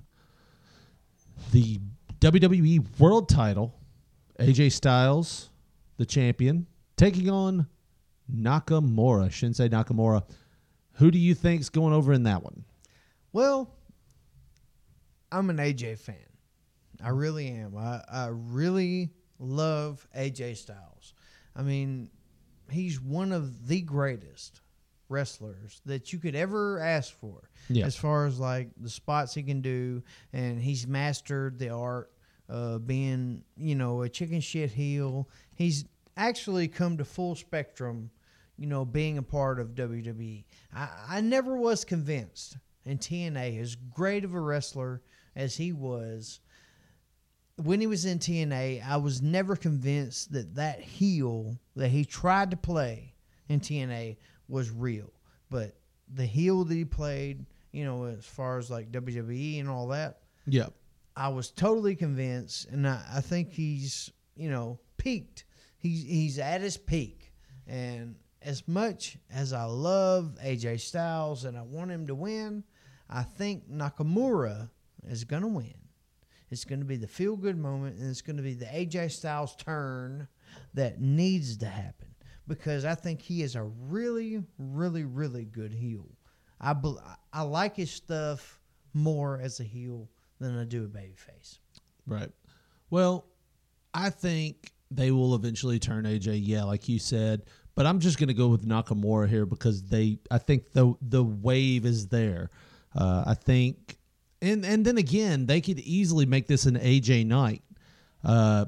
[1.52, 1.80] the
[2.20, 3.74] WWE World Title.
[4.38, 5.48] AJ Styles,
[5.96, 7.66] the champion, taking on
[8.30, 10.22] Nakamura, Shinsuke Nakamura.
[10.94, 12.64] Who do you think's going over in that one?
[13.32, 13.74] Well,
[15.32, 16.16] I'm an AJ fan.
[17.02, 17.76] I really am.
[17.76, 21.14] I, I really love AJ Styles.
[21.54, 22.10] I mean,
[22.70, 24.60] he's one of the greatest
[25.08, 27.50] wrestlers that you could ever ask for.
[27.68, 27.86] Yeah.
[27.86, 30.02] As far as like the spots he can do,
[30.32, 32.10] and he's mastered the art
[32.48, 35.28] of being, you know, a chicken shit heel.
[35.54, 35.84] He's
[36.16, 38.10] actually come to full spectrum,
[38.56, 40.44] you know, being a part of WWE.
[40.74, 45.02] I, I never was convinced in TNA, as great of a wrestler
[45.34, 46.40] as he was,
[47.56, 52.50] when he was in TNA, I was never convinced that that heel that he tried
[52.50, 53.14] to play
[53.48, 54.16] in TNA
[54.48, 55.12] was real.
[55.50, 55.76] But
[56.12, 60.20] the heel that he played, you know, as far as like WWE and all that,
[60.46, 60.68] Yeah.
[61.16, 65.44] I was totally convinced, and I, I think he's you know peaked.
[65.78, 67.32] He's he's at his peak,
[67.66, 72.64] and as much as I love AJ Styles and I want him to win,
[73.08, 74.68] I think Nakamura
[75.08, 75.74] is going to win.
[76.50, 79.10] It's going to be the feel good moment, and it's going to be the AJ
[79.12, 80.28] Styles turn
[80.74, 82.05] that needs to happen
[82.48, 86.06] because I think he is a really, really, really good heel.
[86.60, 86.74] I
[87.32, 88.58] I like his stuff
[88.94, 91.58] more as a heel than I do a babyface.
[92.06, 92.30] Right.
[92.90, 93.26] Well,
[93.92, 96.40] I think they will eventually turn AJ.
[96.42, 97.42] Yeah, like you said,
[97.74, 100.18] but I'm just going to go with Nakamura here because they.
[100.30, 102.50] I think the the wave is there.
[102.94, 103.98] Uh, I think,
[104.40, 107.62] and and then again, they could easily make this an AJ night.
[108.24, 108.66] Uh,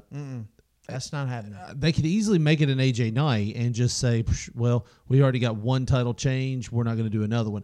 [0.91, 1.55] That's not happening.
[1.55, 4.23] Uh, they could easily make it an AJ night and just say,
[4.55, 6.71] well, we already got one title change.
[6.71, 7.63] We're not going to do another one.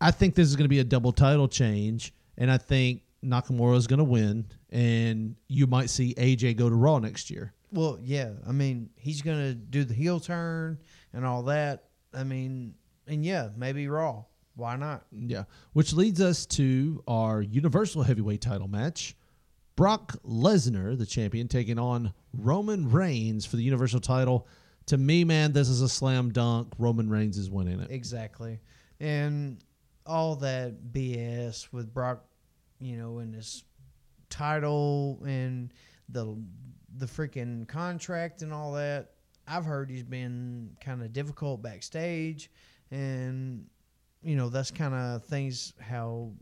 [0.00, 3.76] I think this is going to be a double title change, and I think Nakamura
[3.76, 7.52] is going to win, and you might see AJ go to Raw next year.
[7.72, 8.30] Well, yeah.
[8.48, 10.78] I mean, he's going to do the heel turn
[11.12, 11.84] and all that.
[12.14, 12.74] I mean,
[13.06, 14.24] and yeah, maybe Raw.
[14.56, 15.04] Why not?
[15.12, 19.16] Yeah, which leads us to our Universal Heavyweight title match.
[19.80, 24.46] Brock Lesnar, the champion, taking on Roman Reigns for the Universal title.
[24.88, 26.74] To me, man, this is a slam dunk.
[26.76, 27.90] Roman Reigns is winning it.
[27.90, 28.60] Exactly.
[29.00, 29.56] And
[30.04, 32.26] all that BS with Brock,
[32.78, 33.64] you know, and his
[34.28, 35.72] title and
[36.10, 36.36] the
[36.98, 39.12] the freaking contract and all that.
[39.48, 42.50] I've heard he's been kind of difficult backstage
[42.90, 43.64] and
[44.22, 46.32] you know, that's kind of things how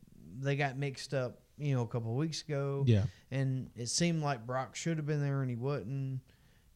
[0.40, 2.84] they got mixed up, you know, a couple of weeks ago.
[2.86, 3.04] Yeah.
[3.30, 6.20] And it seemed like Brock should have been there and he wasn't.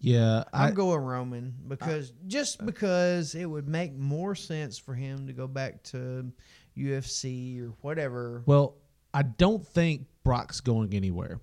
[0.00, 5.28] Yeah, I, I'm going Roman because just because it would make more sense for him
[5.28, 6.32] to go back to
[6.76, 8.42] UFC or whatever.
[8.44, 8.74] Well,
[9.14, 11.40] I don't think Brock's going anywhere.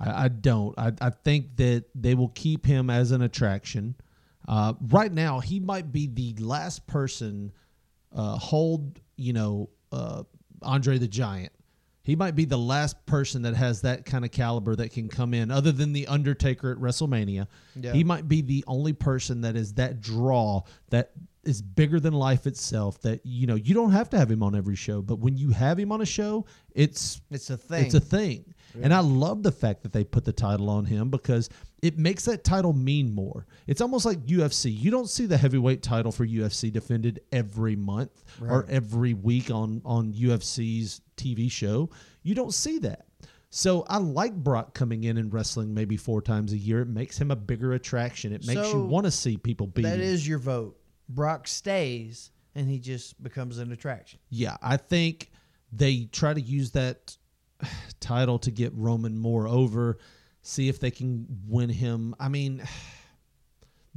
[0.00, 0.76] I, I don't.
[0.76, 3.94] I, I think that they will keep him as an attraction.
[4.48, 7.52] Uh, right now, he might be the last person
[8.14, 10.22] uh, hold, you know, uh,
[10.62, 11.52] Andre the Giant.
[12.06, 15.34] He might be the last person that has that kind of caliber that can come
[15.34, 17.48] in, other than the Undertaker at WrestleMania.
[17.74, 17.92] Yeah.
[17.92, 21.10] He might be the only person that is that draw that
[21.42, 23.00] is bigger than life itself.
[23.00, 25.50] That you know you don't have to have him on every show, but when you
[25.50, 26.46] have him on a show,
[26.76, 27.84] it's It's a thing.
[27.86, 28.54] it's a thing.
[28.82, 31.48] And I love the fact that they put the title on him because
[31.82, 33.46] it makes that title mean more.
[33.66, 34.70] It's almost like UFC.
[34.70, 39.80] You don't see the heavyweight title for UFC defended every month or every week on
[39.84, 41.90] on UFC's TV show.
[42.22, 43.06] You don't see that.
[43.50, 46.80] So I like Brock coming in and wrestling maybe four times a year.
[46.82, 48.32] It makes him a bigger attraction.
[48.32, 50.02] It makes you want to see people beat That him.
[50.02, 50.76] is your vote.
[51.08, 54.18] Brock stays and he just becomes an attraction.
[54.30, 55.30] Yeah, I think
[55.72, 57.16] they try to use that
[58.00, 59.98] title to get Roman more over,
[60.42, 62.14] see if they can win him.
[62.18, 62.62] I mean,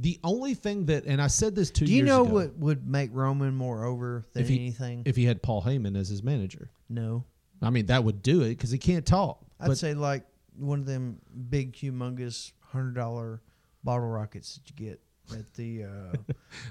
[0.00, 2.88] the only thing that, and I said this two Do you know ago, what would
[2.88, 5.02] make Roman more over than if he, anything?
[5.04, 6.70] if he had Paul Heyman as his manager.
[6.88, 7.24] no.
[7.62, 9.44] I mean, that would do it because he can't talk.
[9.60, 10.24] I'd But say like
[10.56, 11.18] one of them
[11.50, 13.42] big, humongous hundred dollar
[13.84, 14.98] bottle rockets that you get
[15.38, 16.16] at the uh,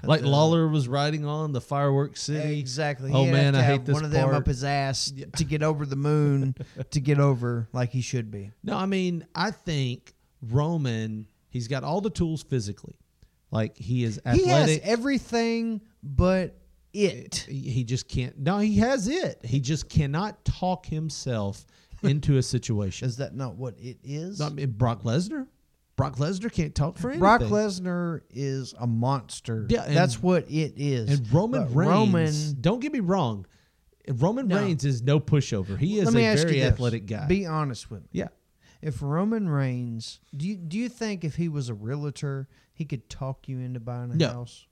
[0.02, 2.58] at like the- Lawler was riding on the fireworks city.
[2.58, 3.12] Exactly.
[3.14, 4.34] Oh man, I hate this one of them part.
[4.34, 6.56] up his ass to get over the moon
[6.90, 8.50] to get over like he should be.
[8.64, 10.12] No, I mean, I think
[10.42, 12.96] Roman, he's got all the tools physically.
[13.50, 16.56] Like he is He has everything but
[16.92, 17.46] it.
[17.48, 18.38] he just can't.
[18.38, 19.40] No, he has it.
[19.44, 21.64] He just cannot talk himself
[22.02, 23.08] into a situation.
[23.08, 24.40] Is that not what it is?
[24.40, 25.46] I mean, eh, Brock Lesnar.
[25.96, 27.20] Brock Lesnar can't talk for anything.
[27.20, 29.66] Brock Lesnar is a monster.
[29.68, 31.10] Yeah, that's what it is.
[31.10, 31.88] and Roman But Reigns.
[31.90, 33.46] Roman, don't get me wrong.
[34.08, 34.56] Roman No.
[34.56, 35.76] Reigns is no pushover.
[35.76, 36.72] He is a very this.
[36.72, 37.26] athletic guy.
[37.26, 38.08] Be honest with me.
[38.12, 38.28] yeah.
[38.82, 43.08] If Roman Reigns, do you do you think if he was a realtor, he could
[43.10, 44.28] talk you into buying a No.
[44.28, 44.66] house?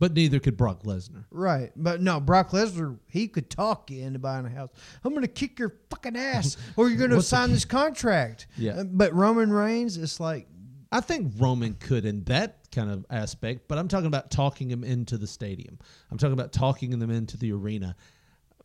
[0.00, 1.24] But neither could Brock Lesnar.
[1.28, 4.70] Right, but no, Brock Lesnar, he could talk you into buying a house.
[5.02, 8.46] I'm going to kick your fucking ass, or you're going to sign this contract.
[8.56, 8.74] Yeah.
[8.76, 10.46] Uh, but Roman Reigns, it's like
[10.92, 14.84] I think Roman could in that kind of aspect, but I'm talking about talking him
[14.84, 15.80] into the stadium.
[16.12, 17.96] I'm talking about talking them into the arena.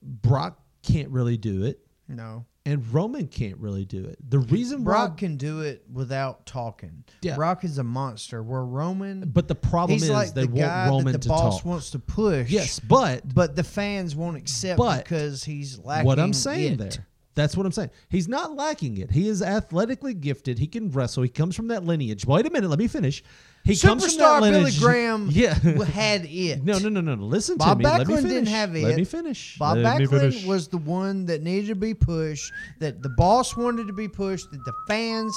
[0.03, 1.79] Brock can't really do it,
[2.14, 2.45] no.
[2.66, 4.18] and Roman can't really do it.
[4.30, 7.03] The reason Brock why, can do it without talking.
[7.22, 7.36] Yeah.
[7.36, 8.41] Brock is a monster.
[8.41, 11.57] Where Roman, but the problem is like they the want Roman that the to boss
[11.57, 11.66] talk.
[11.66, 12.49] wants to push.
[12.49, 16.05] yes, but but the fans won't accept But because he's lacking.
[16.05, 16.78] what I'm saying it.
[16.80, 17.07] there.
[17.36, 17.89] That's what I'm saying.
[18.09, 19.09] He's not lacking it.
[19.11, 20.59] He is athletically gifted.
[20.59, 21.23] He can wrestle.
[21.23, 22.25] He comes from that lineage.
[22.25, 23.23] Wait a minute, let me finish.
[23.63, 24.79] He comes from that Superstar Billy lineage.
[24.79, 25.53] Graham Yeah.
[25.86, 26.63] had it.
[26.63, 27.15] No, no, no, no.
[27.15, 27.23] no.
[27.25, 27.86] Listen Bob to me.
[27.89, 28.31] Let me Backlund finish.
[28.31, 28.97] didn't have Let it.
[28.97, 29.57] me finish.
[29.57, 30.45] Bob Let me Backlund finish.
[30.45, 34.51] was the one that needed to be pushed, that the boss wanted to be pushed,
[34.51, 35.36] that the fans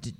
[0.00, 0.14] d-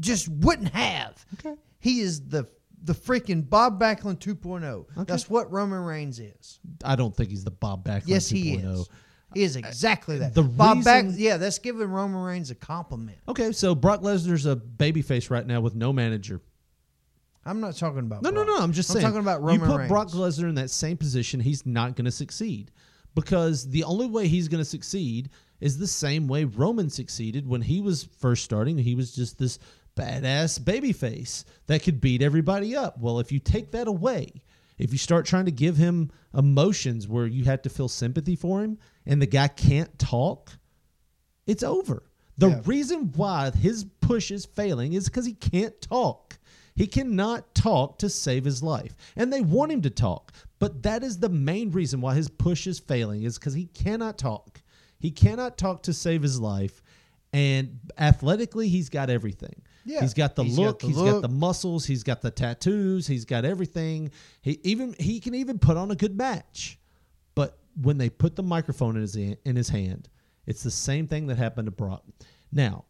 [0.00, 1.24] just wouldn't have.
[1.38, 1.54] Okay.
[1.78, 2.46] He is the
[2.82, 5.06] the freaking Bob Backlund 2.0.
[5.06, 6.58] That's what Roman Reigns is.
[6.84, 8.80] I don't think he's the Bob Backlund Yes, he 2.0.
[8.80, 8.88] is.
[9.34, 10.34] He is exactly that.
[10.34, 13.18] the Bob Back, reason- yeah, that's giving Roman Reigns a compliment.
[13.28, 16.40] Okay, so Brock Lesnar's a babyface right now with no manager.
[17.46, 18.22] I'm not talking about.
[18.22, 18.58] No, no, Brock.
[18.58, 18.64] no.
[18.64, 19.04] I'm just I'm saying.
[19.06, 19.88] talking about Roman You put Reigns.
[19.90, 22.70] Brock Lesnar in that same position, he's not going to succeed
[23.14, 25.28] because the only way he's going to succeed
[25.60, 28.78] is the same way Roman succeeded when he was first starting.
[28.78, 29.58] He was just this
[29.96, 32.98] badass babyface that could beat everybody up.
[32.98, 34.42] Well, if you take that away,
[34.78, 38.62] if you start trying to give him emotions where you have to feel sympathy for
[38.62, 40.52] him and the guy can't talk,
[41.46, 42.02] it's over.
[42.36, 42.62] The Yeah.
[42.64, 46.38] reason why his push is failing is because he can't talk.
[46.74, 48.96] He cannot talk to save his life.
[49.14, 50.32] And they want him to talk.
[50.58, 54.18] But that is the main reason why his push is failing is because he cannot
[54.18, 54.60] talk.
[54.98, 56.82] He cannot talk to save his life.
[57.32, 59.62] And athletically, he's got everything.
[59.84, 60.00] Yeah.
[60.00, 61.12] He's got the look, He's got the he's look.
[61.14, 64.10] got the muscles, he's got the tattoos, he's got everything.
[64.42, 66.78] He even he can even put on a good match.
[67.34, 70.08] But when they put the microphone in his in his hand,
[70.46, 72.02] it's the same thing that happened to Brock.
[72.50, 72.84] Now,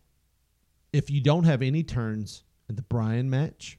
[0.92, 3.78] if you don't have any turns in the Bryan match,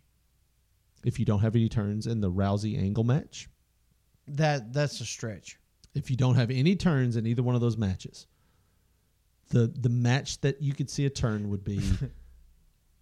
[1.05, 3.47] if you don't have any turns in the Rousey Angle match,
[4.27, 5.57] That that's a stretch.
[5.93, 8.27] if you don't have any turns in either one of those matches,
[9.49, 11.79] the the match that you could see a turn would be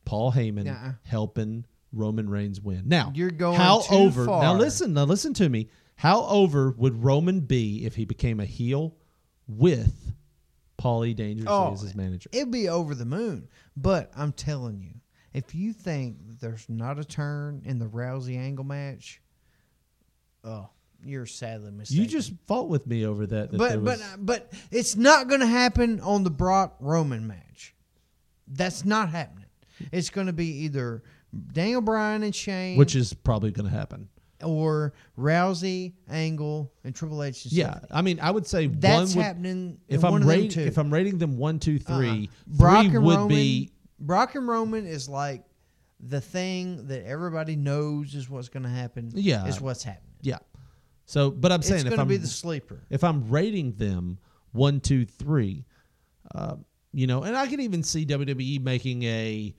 [0.06, 0.94] Paul Heyman Nuh-uh.
[1.04, 2.84] helping Roman Reigns win.
[2.86, 4.26] Now, You're going how over?
[4.26, 5.70] Now listen, now listen to me.
[5.96, 8.96] How over would Roman be if he became a heel
[9.48, 10.14] with
[10.82, 12.30] Paulie Dangerously Oh, as his manager?
[12.34, 13.48] It'd be over the moon.
[13.78, 14.96] But I'm telling you,
[15.34, 19.22] if you think there's not a turn in the Rousey Angle match,
[20.44, 20.70] oh,
[21.06, 22.04] you're sadly mistaken.
[22.04, 23.52] You just fought with me over that.
[23.52, 27.76] that but but uh, but it's not going to happen on the Brock Roman match.
[28.48, 29.43] That's not happening.
[29.92, 31.04] It's going to be either
[31.52, 34.10] Daniel Bryan and Shane, which is probably going to happen.
[34.44, 37.46] or Rousey, Angle, and Triple H.
[37.46, 37.80] And Yeah.
[37.92, 39.78] I mean, I would say that's one would, happening.
[39.88, 42.58] If I'm one of them rating, if I'm rating them one, two, three, Uh-uh.
[42.58, 45.44] Brock three and would Roman, be Brock and Roman is like
[46.06, 49.12] the thing that everybody knows is what's going to happen.
[49.16, 49.46] Yeah.
[49.48, 50.12] is what's happening.
[50.22, 50.40] yeah.
[51.06, 52.82] So, but I'm saying It's if going to be the sleeper.
[52.90, 54.20] if I'm rating them
[54.52, 55.66] one, two, three,
[56.34, 56.56] uh,
[56.94, 59.54] you know, and I can even see WWE making a,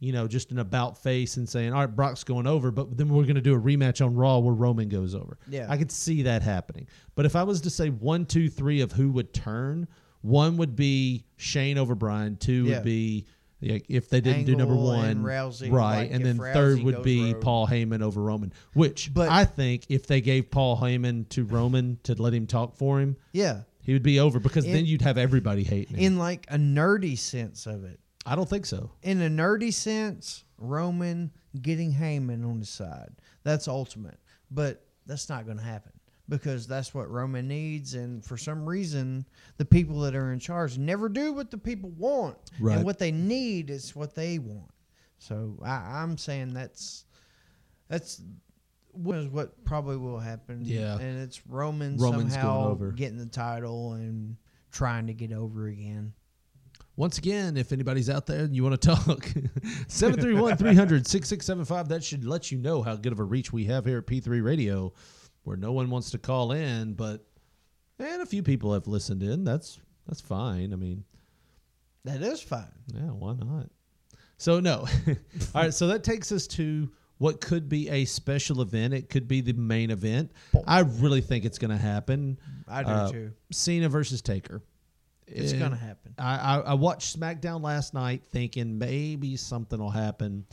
[0.00, 3.08] you know, just an about face and saying, all right, Brock's going over, but then
[3.08, 5.38] we're going to do a rematch on Raw where Roman goes over.
[5.48, 5.66] Yeah.
[5.68, 6.86] I could see that happening.
[7.16, 9.88] But if I was to say one, two, three of who would turn,
[10.20, 12.76] One would be Shane over Bryan, Two Yeah.
[12.76, 13.26] would be
[13.62, 16.02] like, if they didn't do number one, and Rousey, right?
[16.02, 17.34] like, and then third would be.
[17.34, 18.52] Paul Heyman over Roman.
[18.74, 22.76] Which But- I think if they gave Paul Heyman to Roman to let him talk
[22.76, 23.62] for him, Yeah.
[23.82, 26.04] he would be over because In- then you'd have everybody hating him.
[26.04, 27.98] In like a nerdy sense of it.
[28.28, 28.90] I don't think so.
[29.02, 31.30] In a nerdy sense, Roman
[31.62, 33.10] getting Heyman on his side.
[33.42, 34.18] That's ultimate.
[34.50, 35.92] But that's not going to happen
[36.28, 37.94] because that's what Roman needs.
[37.94, 39.24] And for some reason,
[39.56, 42.36] the people that are in charge never do what the people want.
[42.60, 42.76] Right.
[42.76, 44.70] And what they need is what they want.
[45.18, 47.04] So I, I'm saying that's
[47.88, 48.20] that's
[48.92, 50.60] what is what probably will happen.
[50.62, 50.98] Yeah.
[50.98, 52.92] And it's Roman Roman's somehow over.
[52.92, 54.36] getting the title and
[54.70, 56.12] trying to get over again.
[56.98, 59.24] Once again, if anybody's out there and you want to talk,
[59.86, 63.84] 731 300 6675, that should let you know how good of a reach we have
[63.84, 64.92] here at P3 Radio,
[65.44, 67.24] where no one wants to call in, but
[68.00, 69.44] and a few people have listened in.
[69.44, 69.78] That's
[70.08, 70.72] that's fine.
[70.72, 71.04] I mean,
[72.04, 72.66] That is fine.
[72.92, 73.68] yeah, why not?
[74.38, 74.86] So, no.
[75.54, 78.94] All right, so that takes us to what could be a special event.
[78.94, 80.32] It could be the main event.
[80.66, 82.38] I really think it's going to happen.
[82.68, 83.32] I do Uh, too.
[83.52, 84.62] Cena versus Taker.
[85.30, 86.14] It's And gonna happen.
[86.18, 90.44] I, I, I watched SmackDown last night thinking maybe something will happen,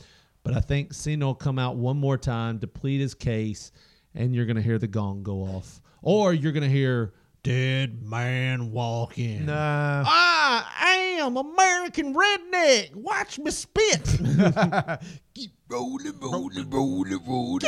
[0.42, 3.72] but I think Cena will come out one more time to plead his case,
[4.14, 5.80] and you're going to hear the gong go off.
[6.02, 9.46] Or you're going to hear dead man walk in.
[9.46, 10.04] Nah.
[10.06, 12.94] I am American redneck.
[12.94, 14.04] Watch me spit.
[15.34, 17.60] Keep rolling, rolling, rolling, rolling.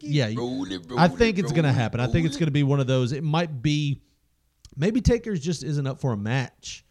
[0.00, 0.30] yeah,
[0.96, 2.00] I think it's going to happen.
[2.00, 3.12] I think it's going to be one of those.
[3.12, 4.00] It might be,
[4.78, 6.84] maybe Taker's just isn't up for a match.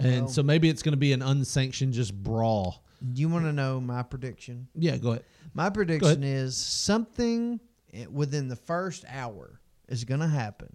[0.00, 2.82] And Well- so maybe it's going to be an unsanctioned just brawl.
[3.12, 4.68] Do you want to know my prediction?
[4.74, 5.24] Yeah, go ahead.
[5.54, 7.60] My prediction is something
[7.92, 10.68] i- within the first hour is going to happen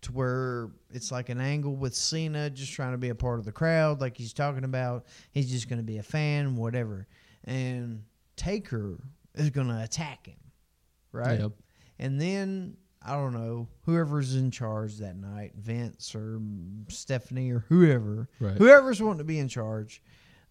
[0.00, 3.44] to where it's like an angle with Cena just trying to be a part of
[3.44, 5.06] the crowd, like he's talking about.
[5.30, 7.06] He's just going to be a fan, whatever.
[7.44, 8.02] And
[8.36, 8.98] Taker
[9.34, 10.38] is going to attack him,
[11.12, 11.38] right?
[11.40, 11.52] Yep.
[11.98, 16.40] And then I don't know whoever's in charge that night, Vince or
[16.88, 18.56] Stephanie or whoever, Right.
[18.56, 20.02] whoever's wanting to be in charge,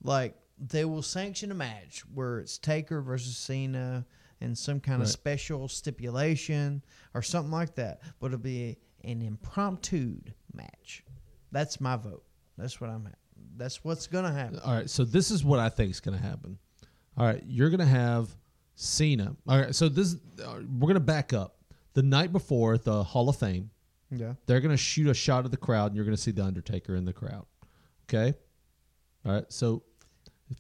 [0.03, 4.05] like they will sanction a match where it's Taker versus Cena
[4.39, 6.83] and some kind of special stipulation
[7.13, 8.01] or something like that.
[8.19, 10.19] But it'll be an impromptu
[10.53, 11.03] match.
[11.51, 12.23] That's my vote.
[12.57, 13.09] That's what I'm.
[13.57, 14.59] That's what's gonna happen.
[14.63, 16.57] All right, so this is what I think is going to happen.
[17.17, 18.35] All right, you're going to have
[18.75, 19.35] Cena.
[19.47, 21.57] All right, so this uh, we're going to back up.
[21.93, 23.69] The night before at the Hall of Fame,
[24.11, 24.33] Yeah.
[24.45, 26.43] they're going to shoot a shot of the crowd, and you're going to see the
[26.43, 27.45] Undertaker in the crowd.
[28.09, 28.35] Okay.
[29.25, 29.45] All right.
[29.51, 29.83] So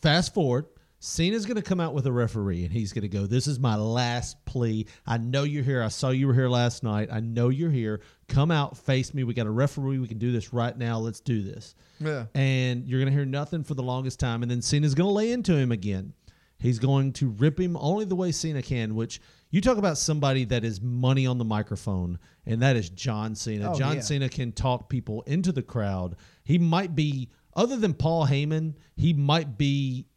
[0.01, 0.65] fast forward.
[0.99, 3.59] Cena's going to come out with a referee, and he's going to go, "This is
[3.59, 4.85] my last plea.
[5.05, 5.83] I know you're here.
[5.83, 7.09] I saw you were here last night.
[7.11, 7.99] I know you're here.
[8.29, 9.25] Come out, face me.
[9.25, 9.99] We got a referee.
[9.99, 10.99] We can do this right now.
[10.99, 12.27] Let's do this." Yeah.
[12.33, 14.43] and you're going to hear nothing for the longest time.
[14.43, 16.13] And then Cena's going to lay into him again.
[16.57, 19.19] He's going to rip him only the way Cena can, which
[19.53, 23.71] you talk about somebody that is money on the microphone, and that is John Cena.
[23.71, 24.01] Oh, John yeah.
[24.01, 26.15] Cena can talk people into the crowd.
[26.43, 30.07] He might be, other than Paul Heyman, he might be,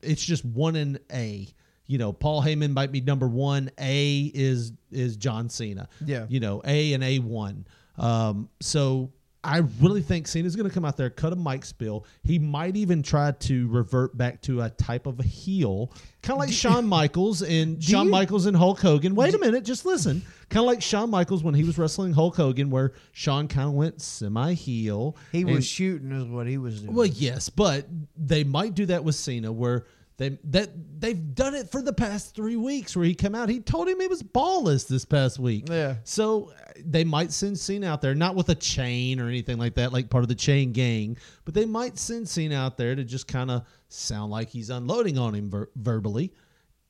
[0.00, 1.48] it's just one in A.
[1.88, 3.68] You know, Paul Heyman might be number one.
[3.80, 5.88] A is is John Cena.
[6.06, 6.26] Yeah.
[6.28, 7.66] You know, A and A one.
[7.96, 9.12] Um, so
[9.48, 12.04] I really think Cena's going to come out there, cut a mic spill.
[12.22, 15.90] He might even try to revert back to a type of a heel,
[16.22, 19.14] kind of like Shawn Michaels and Shawn you- Michaels and Hulk Hogan.
[19.14, 20.22] Wait a minute, just listen.
[20.50, 23.74] Kind of like Shawn Michaels when he was wrestling Hulk Hogan, where Shawn kind of
[23.74, 25.16] went semi heel.
[25.32, 26.94] He was shooting is what he was doing.
[26.94, 27.86] Well, yes, but
[28.16, 29.86] they might do that with Cena, where
[30.18, 32.96] they that they've done it for the past three weeks.
[32.96, 35.68] Where he come out, he told him he was ballless this past week.
[35.68, 35.96] Yeah.
[36.04, 39.74] So uh, they might send Cena out there, not with a chain or anything like
[39.74, 43.04] that, like part of the chain gang, but they might send Cena out there to
[43.04, 46.34] just kind of sound like he's unloading on him ver- verbally,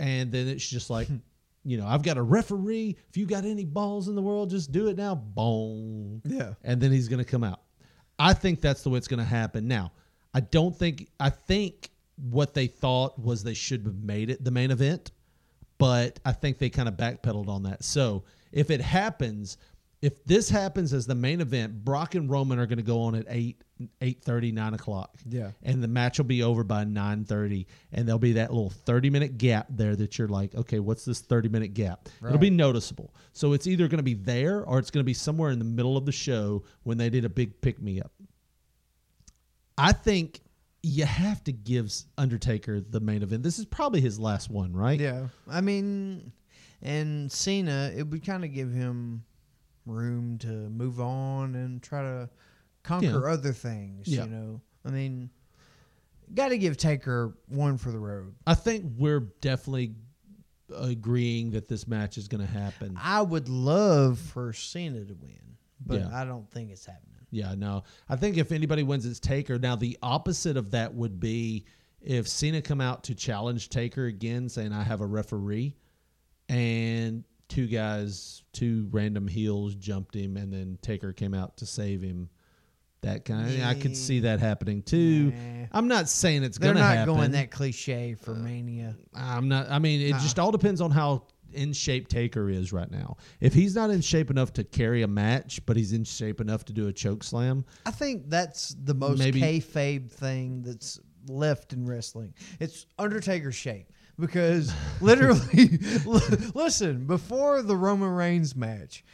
[0.00, 1.08] and then it's just like.
[1.64, 2.96] You know, I've got a referee.
[3.10, 5.14] If you got any balls in the world, just do it now.
[5.14, 6.54] Boom yeah.
[6.64, 7.60] and then he's going to come out.
[8.18, 9.68] I think that's the way it's going to happen.
[9.68, 9.92] Now,
[10.34, 14.50] I don't think I think what they thought was they should have made it the
[14.50, 15.12] main event,
[15.78, 17.84] but I think they kind of backpedaled on that.
[17.84, 19.58] So, if it happens,
[20.00, 23.14] if this happens as the main event, Brock and Roman are going to go on
[23.14, 23.62] at 8
[24.00, 25.16] 8:30 9 o'clock.
[25.28, 25.52] Yeah.
[25.62, 29.38] And the match will be over by 9:30 and there'll be that little 30 minute
[29.38, 33.14] gap there that you're like, "Okay, what's this 30 minute gap?" It'll be noticeable.
[33.32, 35.64] So it's either going to be there or it's going to be somewhere in the
[35.64, 38.12] middle of the show when they did a big pick me up.
[39.76, 40.40] I think
[40.88, 43.42] you have to give Undertaker the main event.
[43.42, 44.98] This is probably his last one, right?
[44.98, 45.28] Yeah.
[45.48, 46.32] I mean,
[46.82, 49.24] and Cena, it would kind of give him
[49.86, 52.28] room to move on and try to
[52.82, 53.32] conquer Yeah.
[53.32, 54.06] other things.
[54.08, 54.24] Yeah.
[54.24, 55.30] You know, I mean,
[56.34, 58.34] got to give Taker one for the road.
[58.46, 59.94] I think we're definitely
[60.74, 62.96] agreeing that this match is going to happen.
[63.02, 66.10] I would love for Cena to win, but Yeah.
[66.12, 67.17] I don't think it's happening.
[67.30, 67.82] Yeah, no.
[68.08, 69.58] I think if anybody wins, it's Taker.
[69.58, 71.64] Now, the opposite of that would be
[72.00, 75.76] if Cena come out to challenge Taker again, saying I have a referee,
[76.48, 82.00] and two guys, two random heels jumped him, and then Taker came out to save
[82.02, 82.28] him.
[83.02, 85.30] That kind of, I could see that happening too.
[85.30, 85.66] Nah.
[85.70, 87.14] I'm not saying it's They're gonna not happen.
[87.14, 88.96] going that cliche for Mania.
[89.14, 89.70] I'm not.
[89.70, 91.22] I mean, it just all depends on how
[91.52, 93.16] in shape Taker is right now.
[93.40, 96.64] If he's not in shape enough to carry a match, but he's in shape enough
[96.66, 101.72] to do a choke slam, I think that's the most Maybe- kayfabe thing that's left
[101.72, 102.34] in wrestling.
[102.60, 105.78] It's Undertaker shape because literally,
[106.54, 109.04] listen, before the Roman Reigns match,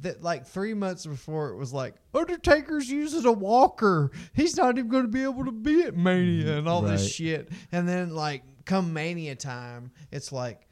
[0.00, 4.10] that like three months before it was like Undertaker's using a walker.
[4.32, 6.92] He's not even going to be able to be at Mania and all Right.
[6.92, 7.50] this shit.
[7.72, 10.66] And then like come Mania time, it's like.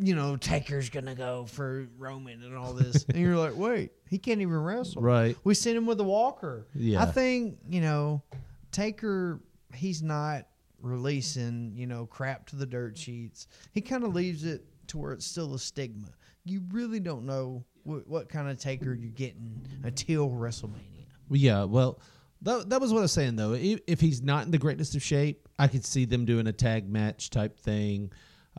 [0.00, 4.18] You know, Taker's gonna go for Roman and all this, and you're like, wait, he
[4.18, 5.02] can't even wrestle.
[5.02, 5.36] right?
[5.44, 6.66] We sent him with a walker.
[6.74, 7.02] Yeah.
[7.02, 8.22] I think, you know,
[8.70, 9.40] Taker,
[9.74, 10.46] he's not
[10.80, 13.46] releasing, you know, crap to the dirt sheets.
[13.72, 16.08] He kind of leaves it to where it's still a stigma.
[16.44, 21.06] You really don't know what, what kind of Taker you're getting until WrestleMania.
[21.30, 22.00] Yeah, well,
[22.42, 23.52] that, that was what I was saying though.
[23.52, 26.52] If, if he's not in the greatest of shape, I could see them doing a
[26.52, 28.10] tag match type thing.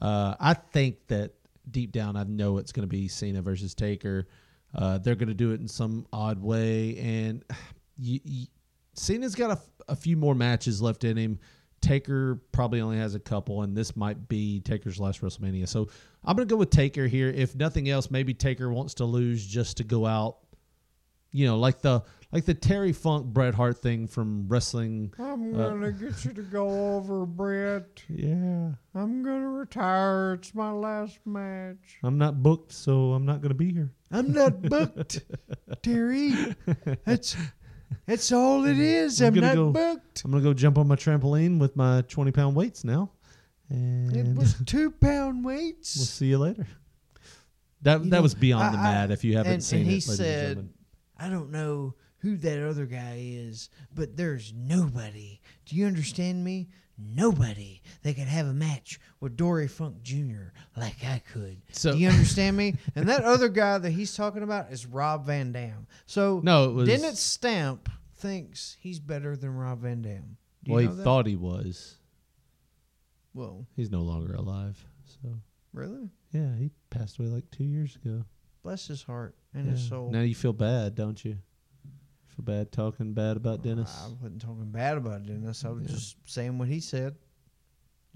[0.01, 1.33] Uh, I think that
[1.69, 4.27] deep down, I know it's going to be Cena versus Taker.
[4.75, 7.43] Uh, they're going to do it in some odd way, and
[7.99, 8.47] y y
[8.95, 11.39] Cena's got a few more matches left in him.
[11.81, 15.67] Taker probably only has a couple, and this might be Taker's last WrestleMania.
[15.67, 15.89] So
[16.23, 17.29] I'm going to go with Taker here.
[17.29, 20.37] If nothing else, maybe Taker wants to lose just to go out
[21.33, 22.01] you know, like the
[22.34, 25.13] like the Terry Funk Bret Hart thing from wrestling.
[25.19, 28.03] I'm Uh, gonna get you to go over, Bret.
[28.09, 30.34] Yeah, I'm gonna retire.
[30.34, 31.99] It's my last match.
[32.03, 33.91] I'm not booked, so I'm not going to be here.
[34.11, 35.21] I'm not booked,
[35.84, 36.34] Terry.
[37.05, 37.36] That's
[38.07, 39.21] that's all it is.
[39.21, 40.23] I'm I'm, gonna not go- booked.
[40.25, 43.11] I'm going to go jump on my trampoline with my 20 pound weights now,
[43.69, 45.95] and It was two pound weights.
[45.97, 46.65] we'll see you later.
[47.84, 49.11] That You that know, was beyond I- the mad.
[49.11, 50.69] If you haven't and, seen and it, he said.
[51.17, 51.93] "I don't know
[52.24, 55.39] who that other guy is, but there's nobody.
[55.65, 56.69] Do you understand me?
[56.97, 60.53] Nobody that could have a match with Dory Funk Jr.
[60.78, 61.61] like I could.
[61.71, 62.76] So- Do you understand me?
[62.95, 65.86] And that other guy that he's talking about is Rob Van Dam.
[66.05, 70.38] So No, it was- Dennis Stamp thinks he's better than Rob Van Dam.
[70.63, 71.03] Do well, he that?
[71.03, 71.95] thought he was.
[73.34, 74.78] Well, He's no longer alive.
[75.05, 75.30] So
[75.74, 76.09] really?
[76.32, 78.24] yeah, he passed away like two years ago.
[78.61, 80.09] Bless his heart and his soul.
[80.11, 81.38] Now you feel bad, don't you?
[82.36, 83.95] Feel bad talking bad about Dennis.
[84.03, 85.63] I wasn't talking bad about Dennis.
[85.65, 85.89] I was Yeah.
[85.95, 87.15] just saying what he said,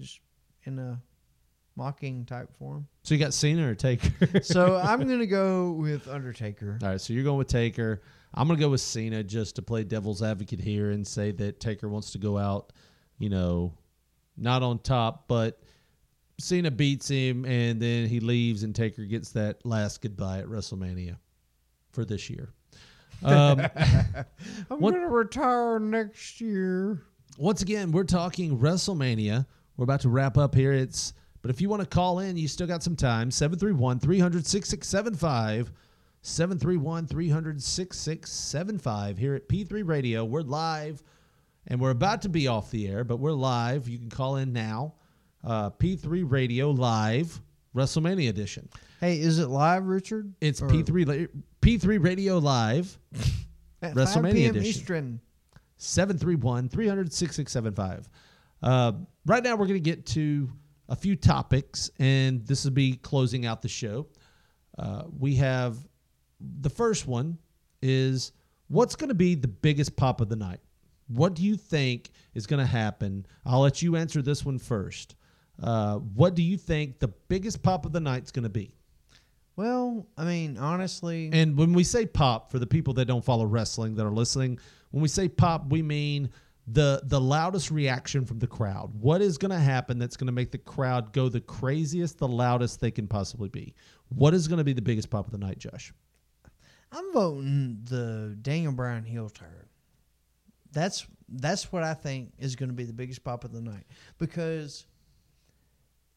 [0.00, 0.20] just
[0.64, 1.00] in a
[1.76, 2.88] mocking type form.
[3.04, 4.40] So you got Cena or Taker?
[4.42, 6.78] So I'm gonna go with Undertaker.
[6.82, 8.02] All right, so you're going with Taker.
[8.34, 11.60] I'm going to go with Cena just to play devil's advocate here and say that
[11.60, 12.74] Taker wants to go out,
[13.18, 13.72] you know,
[14.36, 15.62] not on top, but
[16.38, 21.16] Cena beats him and then he leaves and Taker gets that last goodbye at WrestleMania
[21.90, 22.50] for this year.
[23.24, 23.60] Um,
[24.70, 27.02] I'm What- gonna retire next year.
[27.38, 29.46] once again, we're talking WrestleMania.
[29.76, 30.72] We're about to wrap up here.
[30.72, 31.12] It's
[31.42, 33.30] but if you want to call in, you still got some time.
[33.30, 35.70] 731 300 6675.
[36.22, 40.24] 731 300 6675 here at P3 Radio.
[40.24, 41.02] We're live
[41.68, 43.88] and we're about to be off the air, but we're live.
[43.88, 44.94] You can call in now.
[45.44, 47.40] Uh, P3 Radio Live,
[47.74, 48.68] WrestleMania edition.
[49.00, 50.34] Hey, is it live, Richard?
[50.40, 52.98] It's Or P3 la- P3 Radio Live.
[53.82, 54.64] at 5 WrestleMania edition.
[54.64, 55.20] Eastern.
[55.76, 58.08] 731 300 6675.
[58.62, 58.92] Uh,
[59.26, 60.50] right now, we're going to get to
[60.88, 64.06] a few topics, and this will be closing out the show.
[64.78, 65.76] Uh, we have
[66.62, 67.36] the first one
[67.82, 68.32] is
[68.68, 70.60] what's going to be the biggest pop of the night?
[71.08, 73.26] What do you think is going to happen?
[73.44, 75.16] I'll let you answer this one first.
[75.62, 78.77] Uh, what do you think the biggest pop of the night is going to be?
[79.58, 83.44] Well, I mean, honestly, And when we say pop, for the people that don't follow
[83.44, 84.60] wrestling that are listening,
[84.92, 86.30] when we say pop, we mean
[86.68, 88.94] the the loudest reaction from the crowd.
[88.94, 92.28] What is going to happen that's going to make the crowd go the craziest, the
[92.28, 93.74] loudest they can possibly be?
[94.10, 95.92] What is going to be the biggest pop of the night, Josh?
[96.92, 99.66] I'm voting the Daniel Bryan heel turn.
[100.70, 103.86] That's that's what I think is going to be the biggest pop of the night
[104.18, 104.86] because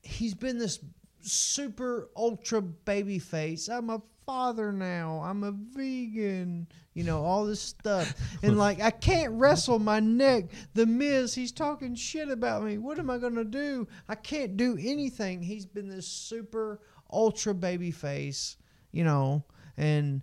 [0.03, 0.77] he's been this
[1.21, 3.67] super ultra baby face.
[3.69, 5.21] I'm a father now.
[5.23, 6.67] I'm a vegan.
[6.93, 8.13] You know, all this stuff.
[8.43, 10.45] And like, I can't wrestle my neck.
[10.73, 12.77] The Miz, he's talking shit about me.
[12.77, 13.87] What am I going to do?
[14.09, 15.41] I can't do anything.
[15.41, 16.79] He's been this super
[17.11, 18.57] ultra baby face,
[18.91, 19.43] you know,
[19.77, 20.21] and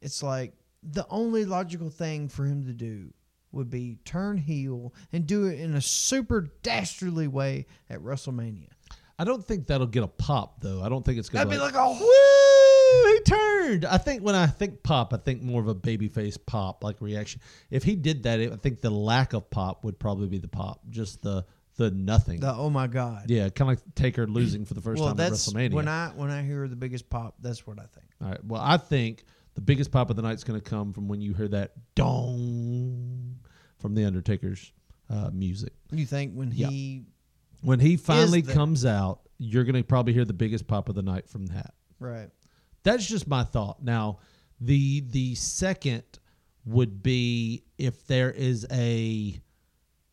[0.00, 0.52] it's like
[0.82, 3.12] the only logical thing for him to do
[3.52, 8.68] would be turn heel and do it in a super dastardly way at WrestleMania.
[9.18, 10.82] I don't think that'll get a pop though.
[10.82, 13.12] I don't think it's gonna That'd be like a woo.
[13.12, 13.84] He turned.
[13.84, 17.40] I think when I think pop, I think more of a babyface pop like reaction.
[17.70, 20.80] If he did that, I think the lack of pop would probably be the pop.
[20.88, 21.44] Just the
[21.76, 22.40] the nothing.
[22.40, 23.24] the oh my god.
[23.28, 25.72] yeah, kind of like Taker losing for the first well, time at WrestleMania.
[25.72, 28.06] when I when I hear the biggest pop, that's what I think.
[28.22, 28.44] All right.
[28.44, 31.20] Well, I think the biggest pop of the night is going to come from when
[31.20, 33.38] you hear that dong
[33.78, 34.72] from the Undertaker's
[35.10, 35.72] uh, music.
[35.90, 36.68] You think when Yeah.
[36.68, 37.04] he
[37.60, 40.94] When he finally the- comes out, you're going to probably hear the biggest pop of
[40.94, 41.74] the night from that.
[42.00, 42.30] right?
[42.82, 43.82] That's just my thought.
[43.82, 44.18] Now,
[44.60, 46.04] the the second
[46.64, 49.40] would be if there is a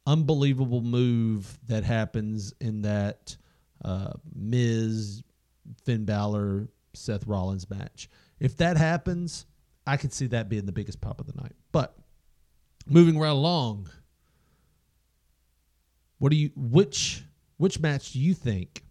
[0.07, 3.35] unbelievable move that happens in that
[3.83, 5.23] uh, Miz,
[5.83, 8.09] Finn Balor, Seth Rollins match.
[8.39, 9.45] If that happens,
[9.87, 11.53] I could see that being the biggest pop of the night.
[11.71, 11.95] But
[12.87, 13.89] moving right along,
[16.17, 17.23] what do you which
[17.57, 18.83] which match do you think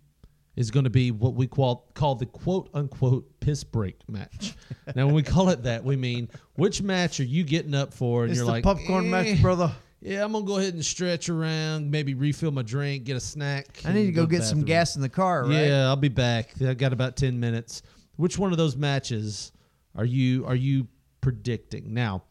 [0.56, 4.54] is going to be what we call call the quote unquote piss break match?
[4.94, 8.22] now, when we call it that, we mean which match are you getting up for?
[8.22, 9.72] And It's you're like popcorn "Eh, match, brother.
[10.00, 13.80] Yeah, I'm gonna go ahead and stretch around, maybe refill my drink, get a snack.
[13.86, 15.66] I need to go the get some gas in the car, right?
[15.66, 16.50] Yeah, I'll be back.
[16.60, 17.82] I got about ten minutes.
[18.16, 19.52] Which one of those matches
[19.96, 20.88] are you are you
[21.22, 21.94] predicting?
[21.94, 22.24] Now,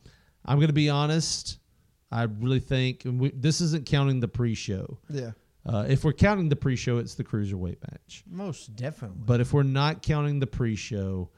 [0.45, 1.57] I'm going to be honest.
[2.11, 4.99] I really think and we, this isn't counting the pre-show.
[5.09, 5.31] Yeah.
[5.65, 8.23] Uh, if we're counting the pre-show, it's the cruiserweight match.
[8.29, 9.21] Most definitely.
[9.25, 11.29] But if we're not counting the pre-show,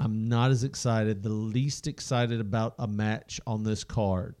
[0.00, 1.22] I'm not as excited.
[1.22, 4.36] The least excited about a match on this card,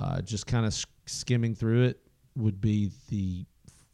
[0.00, 2.00] uh, just kind of skimming through it,
[2.36, 3.44] would be the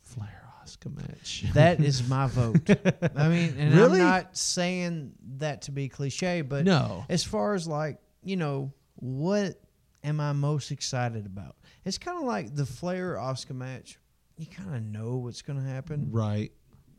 [0.02, 1.44] Flair Oscar match.
[1.54, 2.68] that is my vote.
[3.16, 4.00] I mean, and Really?
[4.00, 7.04] I'm not saying that to be cliche, but No.
[7.08, 9.58] as far as like, you know, what
[10.04, 11.56] am I most excited about?
[11.84, 13.98] It's kind of like the Flair Oscar match.
[14.38, 16.08] You kind of know what's going to happen.
[16.10, 16.52] right.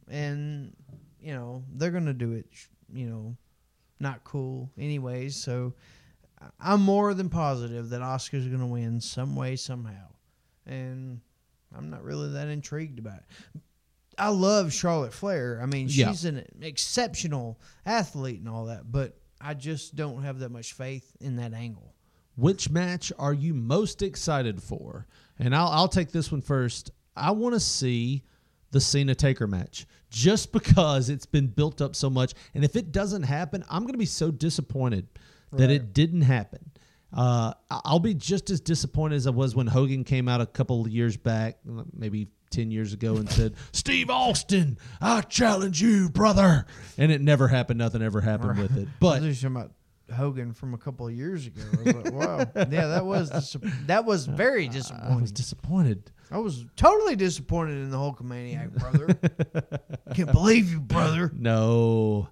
[0.09, 0.75] And,
[1.21, 2.47] you know, they're going to do it,
[2.91, 3.35] you know,
[3.99, 5.35] not cool anyways.
[5.35, 5.73] So
[6.59, 10.07] I'm more than positive that Oscar's going to win some way, somehow.
[10.65, 11.21] And
[11.75, 13.61] I'm not really that intrigued about it.
[14.17, 15.59] I love Charlotte Flair.
[15.61, 16.09] I mean, Yeah.
[16.09, 21.15] she's an exceptional athlete and all that, but I just don't have that much faith
[21.21, 21.93] in that angle.
[22.35, 25.07] Which match are you most excited for?
[25.37, 26.91] And I'll I'll take this one first.
[27.19, 28.23] I want to see
[28.71, 32.33] the Cena Taker match just because it's been built up so much.
[32.53, 35.07] And if it doesn't happen, I'm going to be so disappointed
[35.51, 36.59] that it didn't happen.
[37.11, 40.45] Uh, I- I'll be just as disappointed as I was when Hogan came out a
[40.45, 41.57] couple of years back,
[41.91, 46.65] maybe 10 years ago, and said, Steve Austin, I challenge you, brother.
[46.99, 47.79] And it never happened.
[47.79, 48.87] Nothing ever happened with it.
[48.87, 49.71] I But was just talking about
[50.15, 51.61] Hogan from a couple of years ago.
[51.73, 53.57] I was like, wow, yeah, that was dis-
[53.87, 55.21] that was very I disappointing.
[55.21, 56.11] was disappointed.
[56.31, 59.79] I was totally disappointed in the Hulkamaniac, brother.
[60.15, 61.31] Can't believe you, brother.
[61.35, 62.29] No,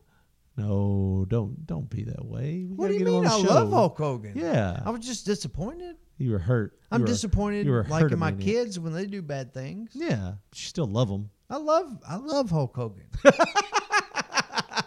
[0.55, 2.65] no, don't don't be that way.
[2.69, 3.25] We What do you mean?
[3.25, 3.75] I the love show.
[3.75, 4.33] Hulk Hogan.
[4.35, 5.95] Yeah, I was just disappointed.
[6.17, 6.73] you were hurt.
[6.73, 9.91] You I'm were- disappointed, you were like in my kids when they do bad things.
[9.93, 11.29] Yeah, but you still love them.
[11.49, 13.05] I love, I love Hulk Hogan.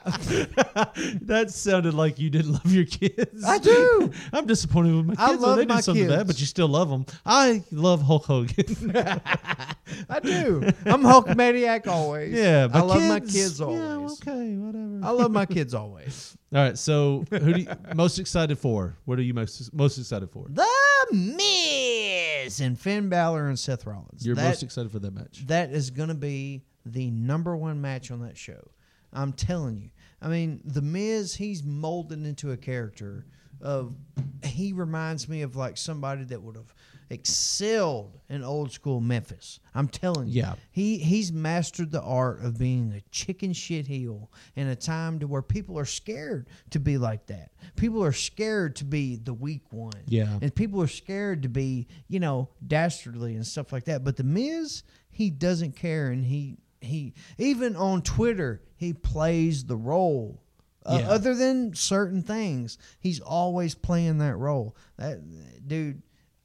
[1.23, 3.45] that sounded like you didn't love your kids.
[3.45, 4.11] I do.
[4.33, 5.41] I'm disappointed with my I kids.
[5.41, 6.27] when love they my something bad, kids.
[6.27, 7.07] but you still love them.
[7.27, 8.93] I love Hulk Hogan.
[8.97, 10.63] I do.
[10.87, 12.33] I'm Hulkamaniac always.
[12.33, 14.13] yeah, I love my kids- kids Yeah, always.
[14.23, 15.01] okay, whatever.
[15.03, 16.37] I love my kids always.
[16.53, 18.97] All right, so who do you most excited for?
[19.05, 20.47] What are you most most excited for?
[20.49, 20.67] The
[21.13, 24.25] Miz and Finn Balor and Seth Rollins.
[24.27, 25.45] You're That- most excited for that match.
[25.47, 28.71] that is going to be the number one match on that show.
[29.13, 29.91] I'm telling you.
[30.23, 33.27] I mean, The Miz, he's molded into a character
[33.61, 33.95] of.
[34.43, 36.75] He reminds me of like somebody that would have
[37.11, 39.59] excelled in old school Memphis.
[39.75, 40.43] I'm telling you.
[40.43, 40.55] Yeah.
[40.71, 45.27] He he's mastered the art of being a chicken shit heel in a time to
[45.27, 47.51] where people are scared to be like that.
[47.77, 49.93] People are scared to be the weak one.
[50.07, 50.39] Yeah.
[50.41, 54.05] And people are scared to be, you know, dastardly and stuff like that.
[54.05, 59.77] But the Miz, he doesn't care and he he even on Twitter, he plays the
[59.77, 60.43] role.
[60.87, 61.11] Uh, Yeah.
[61.11, 64.75] other than certain things, he's always playing that role.
[64.97, 65.21] That
[65.69, 66.03] dude,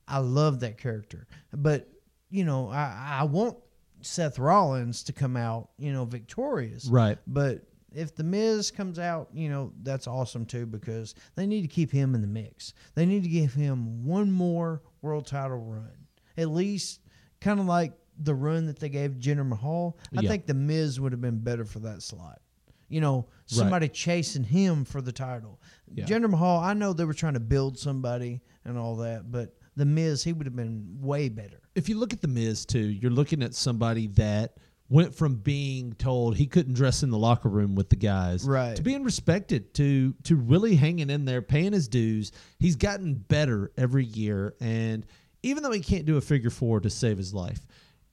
[0.07, 1.27] I love that character.
[1.53, 1.89] But
[2.29, 3.57] you know, I I want
[4.01, 6.85] Seth Rollins to come out, you know, victorious.
[6.87, 7.17] Right.
[7.25, 7.63] But
[7.93, 11.91] if the Miz comes out, you know that's awesome too because they need to keep
[11.91, 12.73] him in the mix.
[12.93, 15.91] They need to give him one more world title run,
[16.37, 16.99] at least
[17.39, 19.97] kind of like the run that they gave Jinder Mahal.
[20.17, 20.29] I Yeah.
[20.29, 22.41] think the Miz would have been better for that slot.
[22.87, 25.59] You know, somebody chasing him for the title.
[25.93, 26.05] Yeah.
[26.05, 29.85] Jinder Mahal, I know they were trying to build somebody and all that, but the
[29.85, 31.59] Miz, he would have been way better.
[31.75, 34.55] if you look at the Miz too, you're looking at somebody that
[34.87, 38.75] went from being told he couldn't dress in the locker room with the guys, Right.
[38.77, 42.31] to being respected, to to really hanging in there, paying his dues.
[42.59, 45.05] He's gotten better every year, and
[45.43, 47.65] even though he can't do a figure four to save his life,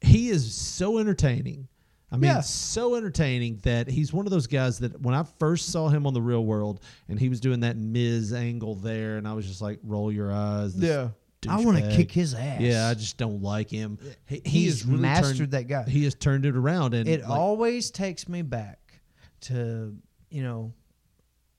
[0.03, 1.69] he is so entertaining.
[2.11, 2.41] I mean, Yeah.
[2.41, 6.12] so entertaining that he's one of those guys that when I first saw him on
[6.12, 9.62] the real world and he was doing that Miz angle there, and I was just
[9.62, 10.74] like, roll your eyes.
[10.74, 11.11] this
[11.49, 12.61] I want to kick his ass.
[12.61, 13.99] Yeah, I just don't like him.
[14.27, 15.85] He, he He's has really mastered turned, that guy.
[15.85, 19.01] He has turned it around, and it like, always takes me back
[19.43, 19.97] to
[20.31, 20.73] you know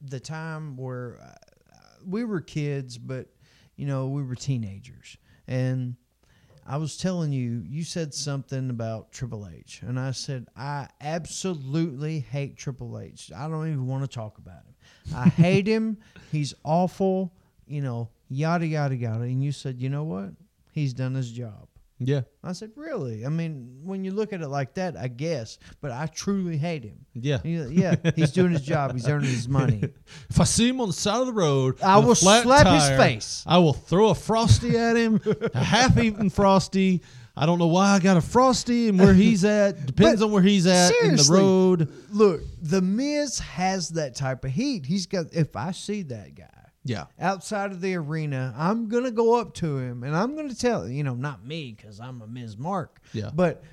[0.02, 1.32] the time where uh,
[2.06, 3.28] we were kids but
[3.76, 5.18] you know we were teenagers
[5.48, 5.96] and
[6.66, 12.20] i was telling you you said something about triple h and i said i absolutely
[12.20, 13.32] hate triple h.
[13.36, 15.16] I don't even want to talk about him.
[15.16, 15.98] I hate him.
[16.32, 17.34] He's awful
[17.66, 19.24] you know yada yada yada.
[19.24, 20.32] And you said you know what?
[20.72, 21.68] He's done his job
[22.00, 23.26] yeah, I said, really?
[23.26, 25.58] I mean, when you look at it like that, I guess.
[25.82, 27.06] But I truly hate him.
[27.14, 27.40] yeah.
[27.44, 28.94] Yeah, he's doing his job.
[28.94, 29.84] He's earning his money.
[30.30, 33.44] If I see him on the side of the road, I will slap his face.
[33.48, 35.22] I will throw a frosty at him,
[35.54, 37.02] a half-eaten frosty.
[37.36, 39.86] I don't know why I got a frosty and where he's at.
[39.86, 41.92] Depends on where he's at in the road.
[42.12, 44.86] Look, the Miz has that type of heat.
[44.86, 45.28] He's got.
[45.34, 46.50] If I see that guy
[46.86, 50.88] Yeah, outside of the arena, I'm gonna go up to him and I'm gonna tell
[50.90, 53.00] you know, not me because I'm a Miz Mark.
[53.14, 53.30] Yeah.
[53.34, 53.64] But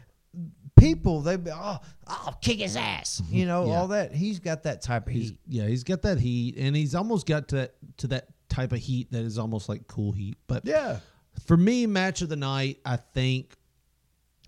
[0.77, 3.21] people, they be, oh, I'll kick his ass.
[3.29, 3.73] You know, Yeah.
[3.81, 4.15] all that.
[4.15, 5.39] He's got that type of he's heat.
[5.49, 8.79] yeah he's got that heat, and he's almost got to that to that type of
[8.79, 10.37] heat that is almost like cool heat.
[10.47, 11.01] But Yeah.
[11.47, 13.57] for me, match of the night, I think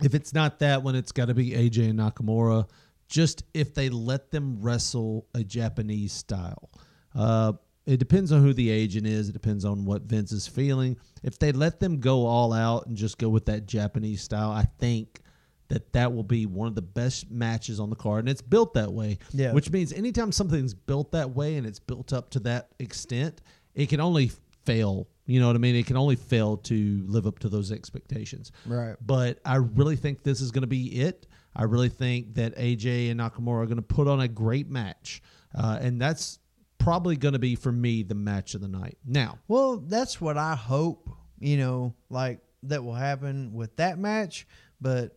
[0.02, 2.68] if it's not that one, it's got to be AJ and Nakamura.
[3.08, 6.70] Just if they let them wrestle a Japanese style.
[7.14, 7.52] Uh,
[7.86, 9.28] it depends on who the agent is.
[9.28, 10.96] It depends on what Vince is feeling.
[11.22, 14.64] If they let them go all out and just go with that Japanese style, I
[14.78, 15.20] think
[15.68, 18.74] that that will be one of the best matches on the card, and it's built
[18.74, 19.18] that way.
[19.32, 19.52] Yeah.
[19.52, 23.40] Which means anytime something's built that way and it's built up to that extent,
[23.74, 24.30] it can only
[24.64, 25.08] fail.
[25.24, 25.74] You know what I mean?
[25.74, 28.52] It can only fail to live up to those expectations.
[28.66, 28.96] Right.
[29.00, 31.26] But I really think this is going to be it.
[31.56, 35.22] I really think that AJ and Nakamura are going to put on a great match,
[35.54, 36.38] uh, and that's
[36.82, 38.98] probably going to be for me the match of the night.
[39.06, 44.46] Now, Well, that's what I hope, you know, like that will happen with that match,
[44.80, 45.16] but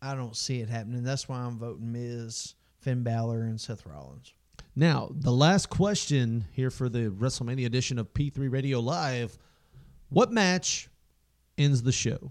[0.00, 1.02] I don't see it happening.
[1.02, 4.32] That's why I'm voting Miz, Finn Balor, and Seth Rollins.
[4.76, 9.38] now the last question here for the WrestleMania edition of P3 Radio Live:
[10.10, 10.88] What match
[11.56, 12.30] ends the show?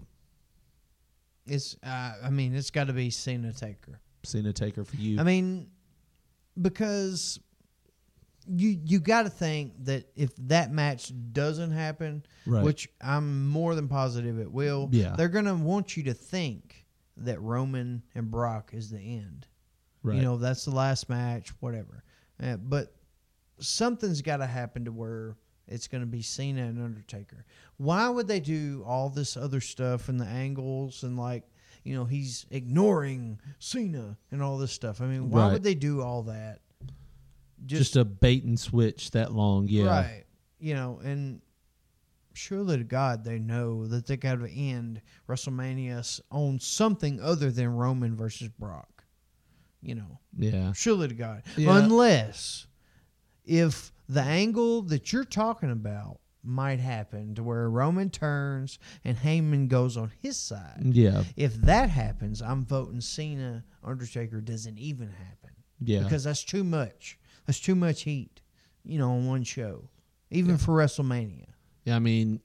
[1.46, 4.00] It's, uh, I mean, it's got to be Cena Taker.
[4.22, 5.18] Cena Taker for you.
[5.18, 5.68] I mean,
[6.60, 7.40] because
[8.48, 12.64] you you got to think that if that match doesn't happen, Right.
[12.64, 15.14] which I'm more than positive it will, Yeah.
[15.16, 16.86] they're gonna want you to think
[17.18, 19.46] that Roman and Brock is the end.
[20.02, 20.16] right.
[20.16, 22.04] You know, that's the last match, whatever.
[22.40, 22.94] Uh, but
[23.58, 27.44] something's got to happen to where it's going to be Cena and Undertaker.
[27.76, 31.44] Why would they do all this other stuff and the angles and like,
[31.84, 35.00] you know, he's ignoring Cena and all this stuff?
[35.00, 35.52] I mean, why Right.
[35.54, 36.60] would they do all that?
[37.66, 39.66] Just, a bait and switch that long.
[39.68, 39.86] Yeah.
[39.86, 40.24] Right.
[40.60, 41.40] You know, and
[42.34, 47.68] surely to God they know that they got to end WrestleMania on something other than
[47.68, 49.04] Roman versus Brock.
[49.82, 50.72] You know, Yeah.
[50.72, 51.42] surely to God.
[51.56, 51.76] Yeah.
[51.78, 52.66] Unless
[53.44, 59.68] if the angle that you're talking about might happen to where Roman turns and Heyman
[59.68, 60.80] goes on his side.
[60.82, 61.24] Yeah.
[61.36, 65.50] If that happens, I'm voting Cena Undertaker doesn't even happen.
[65.80, 66.02] Yeah.
[66.04, 67.17] Because that's too much.
[67.48, 68.42] That's too much heat,
[68.84, 69.88] you know, on one show.
[70.30, 71.46] Even for WrestleMania.
[71.84, 72.40] Yeah, I mean,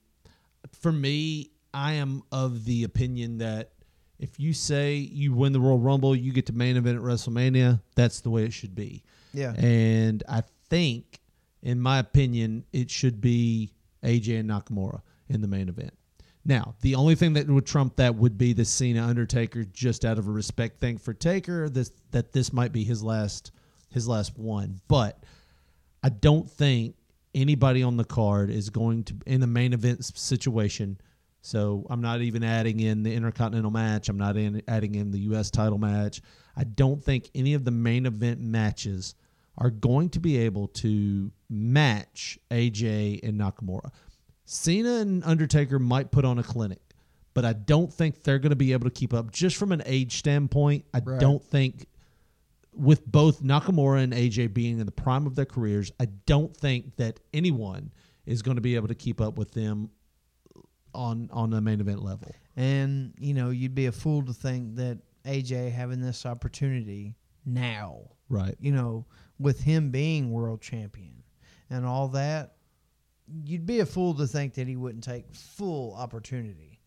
[0.80, 3.72] for me, I am of the opinion that
[4.18, 7.82] if you say you win the Royal Rumble, you get to main event at WrestleMania,
[7.94, 9.04] that's the way it should be.
[9.34, 9.52] Yeah.
[9.58, 11.20] And I think,
[11.62, 15.92] in my opinion, it should be AJ and Nakamura in the main event.
[16.46, 20.18] Now, the only thing that would trump that would be the Cena Undertaker, just out
[20.18, 21.68] of a respect thing for Taker.
[21.68, 23.50] This that this might be his last
[23.94, 25.22] his last one, but
[26.02, 26.96] I don't think
[27.34, 30.98] anybody on the card is going to in the main event situation
[31.40, 34.08] So I'm not even adding in the Intercontinental match.
[34.08, 35.50] I'm not in, adding in the U.S.
[35.50, 36.22] title match.
[36.56, 39.14] I don't think any of the main event matches
[39.58, 43.90] are going to be able to match AJ and Nakamura.
[44.46, 46.80] Cena and Undertaker might put on a clinic,
[47.34, 49.82] but I don't think they're going to be able to keep up just from an
[49.84, 50.84] age standpoint.
[50.94, 51.20] I Right.
[51.20, 51.86] don't think
[52.76, 56.96] with both Nakamura and AJ being in the prime of their careers, I don't think
[56.96, 57.92] that anyone
[58.26, 59.90] is going to be able to keep up with them
[60.94, 62.34] on on the main event level.
[62.56, 67.14] And you know, you'd be a fool to think that AJ having this opportunity
[67.44, 67.98] now,
[68.28, 68.54] Right.
[68.60, 69.06] you know,
[69.38, 71.22] with him being world champion
[71.70, 72.56] and all that,
[73.44, 76.80] you'd be a fool to think that he wouldn't take full opportunity,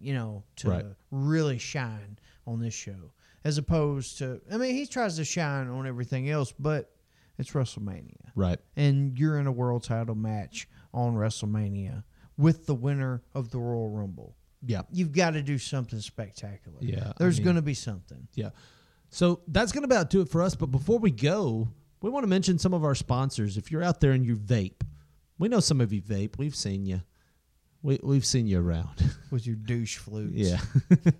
[0.00, 0.86] you know, to Right.
[1.10, 3.12] really shine on this show.
[3.42, 6.90] As opposed to, I mean, he tries to shine on everything else, but
[7.38, 8.16] it's WrestleMania.
[8.34, 8.58] Right.
[8.76, 12.04] And you're in a world title match on WrestleMania
[12.36, 14.36] with the winner of the Royal Rumble.
[14.62, 14.82] Yeah.
[14.92, 16.76] You've got to do something spectacular.
[16.80, 18.28] Yeah, I There's mean- going to be something.
[18.34, 18.50] Yeah.
[19.08, 20.54] So that's going to about do it for us.
[20.54, 21.68] But before we go,
[22.02, 23.56] we want to mention some of our sponsors.
[23.56, 24.82] If you're out there and you vape,
[25.38, 26.36] we know some of you vape.
[26.38, 27.00] We've seen you.
[27.82, 29.02] We, we've seen you around.
[29.30, 30.32] with your douche flutes.
[30.34, 30.58] yeah.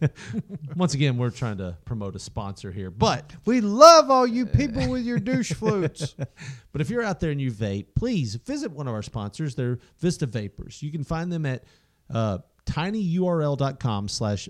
[0.77, 2.91] Once again, we're trying to promote a sponsor here.
[2.91, 6.15] But We love all you people with your douche flutes.
[6.73, 9.55] But if you're out there and you vape, please visit one of our sponsors.
[9.55, 10.82] They're Vista Vapors.
[10.82, 11.65] You can find them at
[12.12, 14.49] uh, tinyurl.com slash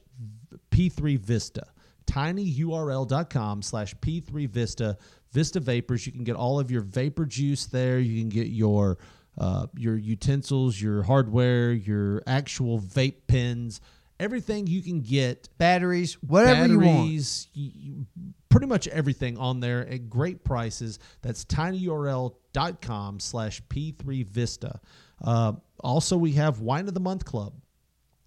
[0.71, 1.63] P3Vista.
[2.07, 4.97] tinyurl.com slash P3Vista.
[5.33, 6.07] Vista Vapors.
[6.07, 7.99] You can get all of your vapor juice there.
[8.01, 8.99] You can get your
[9.41, 13.81] uh, your utensils, your hardware, your actual vape pens,
[14.21, 16.99] everything you can get Batteries, whatever you want.
[16.99, 18.07] batteries, you-
[18.51, 20.99] pretty much everything on there at great prices.
[21.23, 21.45] That's
[22.15, 24.79] tinyurl.com slash P3Vista.
[25.23, 25.53] Uh,
[25.83, 27.55] also, we have Wine of the Month Club.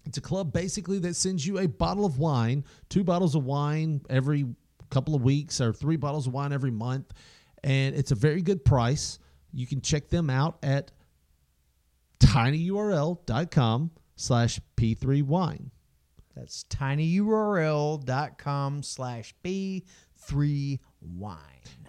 [0.06, 4.00] It's a club basically that sends you a bottle of wine, two bottles of wine
[4.10, 4.46] every
[4.90, 7.12] couple of weeks, or three bottles of wine every month.
[7.62, 9.18] And it's a very good price.
[9.52, 10.90] You can check them out at
[12.24, 15.70] tinyurl.com slash P3Wine.
[16.34, 18.02] That's tinyurl.com
[18.82, 21.38] slash P3 wine.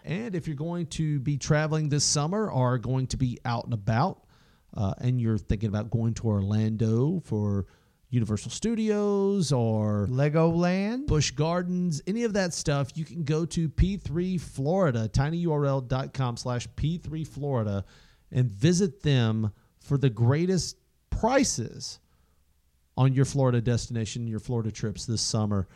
[0.03, 3.73] And if you're going to be traveling this summer or going to be out and
[3.73, 4.21] about,
[4.75, 7.65] uh, and you're thinking about going to Orlando for
[8.09, 11.07] Universal Studios or Legoland.
[11.07, 17.27] Busch Gardens, any of that stuff, you can go to P3 Florida, tinyurl.com slash P3
[17.27, 17.83] Florida,
[18.31, 19.51] and visit them
[19.85, 20.77] for the greatest
[21.09, 21.99] prices
[22.97, 25.67] on your Florida destination, your Florida trips this summer.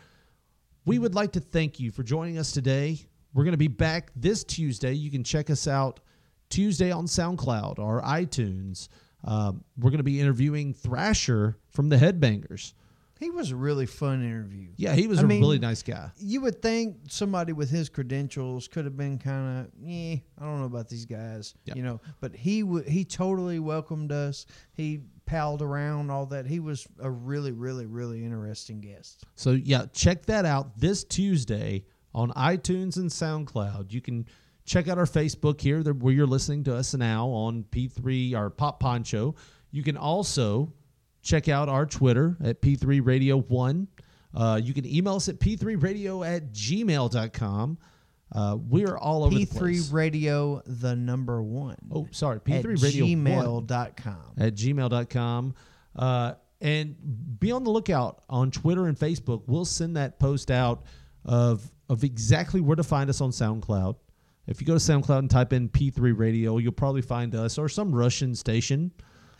[0.84, 2.98] We would like to thank you for joining us today.
[3.34, 4.92] We're going to be back this Tuesday.
[4.94, 6.00] You can check us out
[6.48, 8.88] Tuesday on SoundCloud or iTunes.
[9.22, 12.72] Um, we're going to be interviewing Thrasher from the Headbangers.
[13.20, 14.68] He was a really fun interview.
[14.76, 16.10] Yeah, he was I a mean, really nice guy.
[16.16, 20.58] You would think somebody with his credentials could have been kind of, eh, I don't
[20.58, 21.74] know about these guys, Yeah.
[21.74, 22.00] you know.
[22.20, 24.46] But he w- he totally welcomed us.
[24.72, 26.46] He palled around all that.
[26.46, 29.24] He was a really, really, really interesting guest.
[29.34, 31.84] So yeah, check that out this Tuesday
[32.14, 33.92] on iTunes and SoundCloud.
[33.92, 34.24] You can
[34.64, 38.80] check out our Facebook here where you're listening to us now on P3 or Pop
[38.80, 39.34] Poncho.
[39.72, 40.72] You can also
[41.22, 43.88] check out our Twitter at P3 Radio 1.
[44.34, 47.78] Uh, you can email us at P3Radio at gmail.com.
[48.32, 49.90] Uh, we're all over the P3 place.
[49.90, 51.76] Radio, the number one.
[51.92, 52.38] Oh, sorry.
[52.38, 54.16] P3 Radio 1 gmail.com.
[54.38, 55.54] at gmail.com.
[55.96, 56.96] Uh, and
[57.40, 59.42] be on the lookout on Twitter and Facebook.
[59.46, 60.84] We'll send that post out
[61.24, 63.96] of, of exactly where to find us on SoundCloud.
[64.46, 67.68] If you go to SoundCloud and type in P3 Radio, you'll probably find us or
[67.68, 68.92] some Russian station.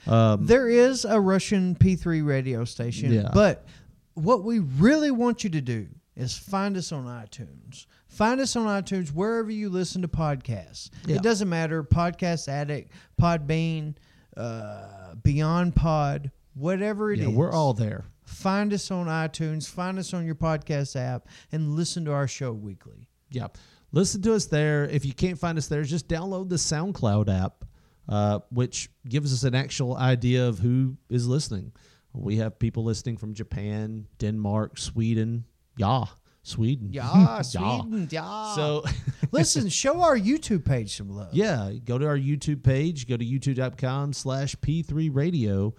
[0.06, 3.30] Um, There is a Russian P3 radio station, Yeah.
[3.32, 3.66] but
[4.14, 7.86] what we really want you to do is find us on iTunes.
[8.08, 10.90] Find us on iTunes wherever you listen to podcasts.
[11.06, 11.16] Yeah.
[11.16, 13.94] It doesn't matter Podcast Addict, Podbean,
[14.36, 17.26] uh, Beyond Pod, whatever it is.
[17.28, 18.04] yeah, we're all there.
[18.24, 22.52] Find us on iTunes, find us on your podcast app, and listen to our show
[22.52, 23.08] weekly.
[23.30, 23.48] Yeah.
[23.92, 24.84] Listen to us there.
[24.84, 27.64] If you can't find us there, just download the SoundCloud app,
[28.10, 31.72] uh, which gives us an actual idea of who is listening.
[32.12, 35.44] We have people listening from Japan, Denmark, Sweden.
[35.76, 36.04] Yeah,
[36.42, 36.88] Sweden.
[36.92, 38.54] Yeah, Sweden, yeah.
[38.56, 38.84] So,
[39.30, 41.28] listen, show our YouTube page some love.
[41.32, 45.72] yeah, go to our YouTube page, go to youtube.com slash P3 Radio,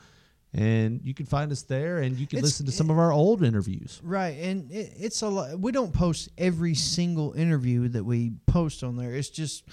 [0.54, 3.12] and you can find us there and you can It's- listen to some of our
[3.12, 4.00] old interviews.
[4.04, 5.60] Right, and it, it's a lot.
[5.60, 9.14] We don't post every single interview that we post on there.
[9.16, 9.64] It's just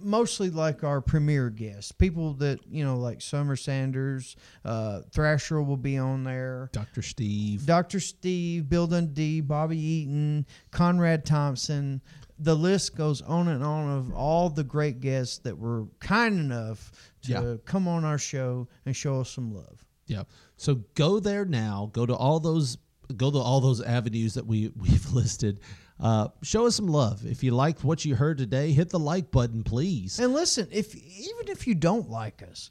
[0.00, 5.76] mostly like our premier guests, people that you know, like Summer Sanders, uh, Thrasher will
[5.76, 6.70] be on there.
[6.72, 7.02] Dr.
[7.02, 7.66] Steve.
[7.66, 8.00] Dr.
[8.00, 12.00] Steve, Bill Dundee, Bobby Eaton, Conrad Thompson.
[12.38, 16.92] The list goes on and on of all the great guests that were kind enough
[17.22, 17.54] to Yeah.
[17.64, 19.84] come on our show and show us some love.
[20.06, 20.22] Yeah.
[20.56, 21.90] So go there now.
[21.92, 22.78] Go to all those
[23.16, 25.60] go to all those avenues that we we've listed.
[26.00, 27.26] Uh, show us some love.
[27.26, 30.18] If you liked what you heard today, hit the like button, please.
[30.20, 32.70] And listen, if even if you don't like us,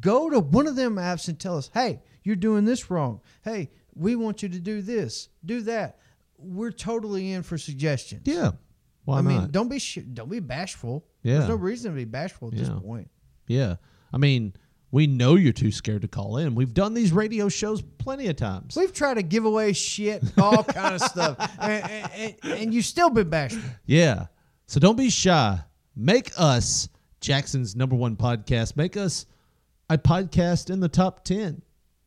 [0.00, 3.20] go to one of them apps and tell us, "Hey, you're doing this wrong.
[3.42, 5.98] Hey, we want you to do this, do that."
[6.38, 8.22] We're totally in for suggestions.
[8.24, 8.52] Yeah.
[9.04, 9.28] Why I not?
[9.28, 11.04] mean, don't be sh- don't be bashful.
[11.22, 11.38] Yeah.
[11.38, 13.10] There's no reason to be bashful at this point.
[13.46, 13.76] yeah.
[14.12, 14.54] I mean,
[14.92, 16.54] we know you're too scared to call in.
[16.54, 18.76] We've done these radio shows plenty of times.
[18.76, 22.12] We've tried to give away shit, all kind of stuff, and, and,
[22.42, 23.62] and, and you still been bashful.
[23.86, 24.26] Yeah.
[24.66, 25.58] So don't be shy.
[25.96, 26.88] Make us
[27.20, 28.76] Jackson's number one podcast.
[28.76, 29.26] Make us
[29.88, 31.62] a podcast in the top 10.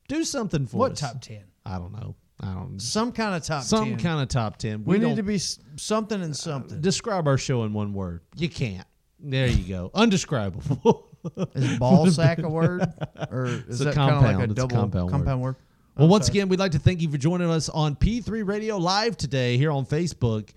[0.07, 1.01] Do something for What us.
[1.01, 1.43] What top ten?
[1.65, 2.15] I don't know.
[2.39, 3.99] I don't Some kind of top Some 10.
[3.99, 4.84] kind of top 10.
[4.84, 6.81] We, need to be something and something.
[6.81, 8.22] Describe our show in one word.
[8.35, 8.88] You can't.
[9.19, 9.91] There you go.
[9.93, 11.07] Undescribable.
[11.55, 12.81] Is ball sack a word,
[13.31, 15.55] or is It's a that kind of like a It's double compound compound, word.
[15.55, 15.63] word?
[15.95, 16.39] Well, I'm once sorry.
[16.39, 19.71] again, we'd like to thank you for joining us on P3 Radio Live today here
[19.71, 20.49] on Facebook.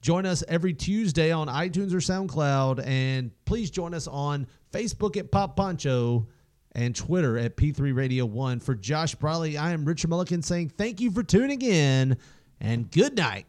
[0.00, 2.86] Join us every Tuesday on iTunes or SoundCloud.
[2.86, 6.26] And please join us on Facebook at Pop Poncho
[6.72, 8.60] and Twitter at P3 Radio 1.
[8.60, 12.16] For Josh Briley, I am Richard Mulligan saying thank you for tuning in
[12.62, 13.44] and good night.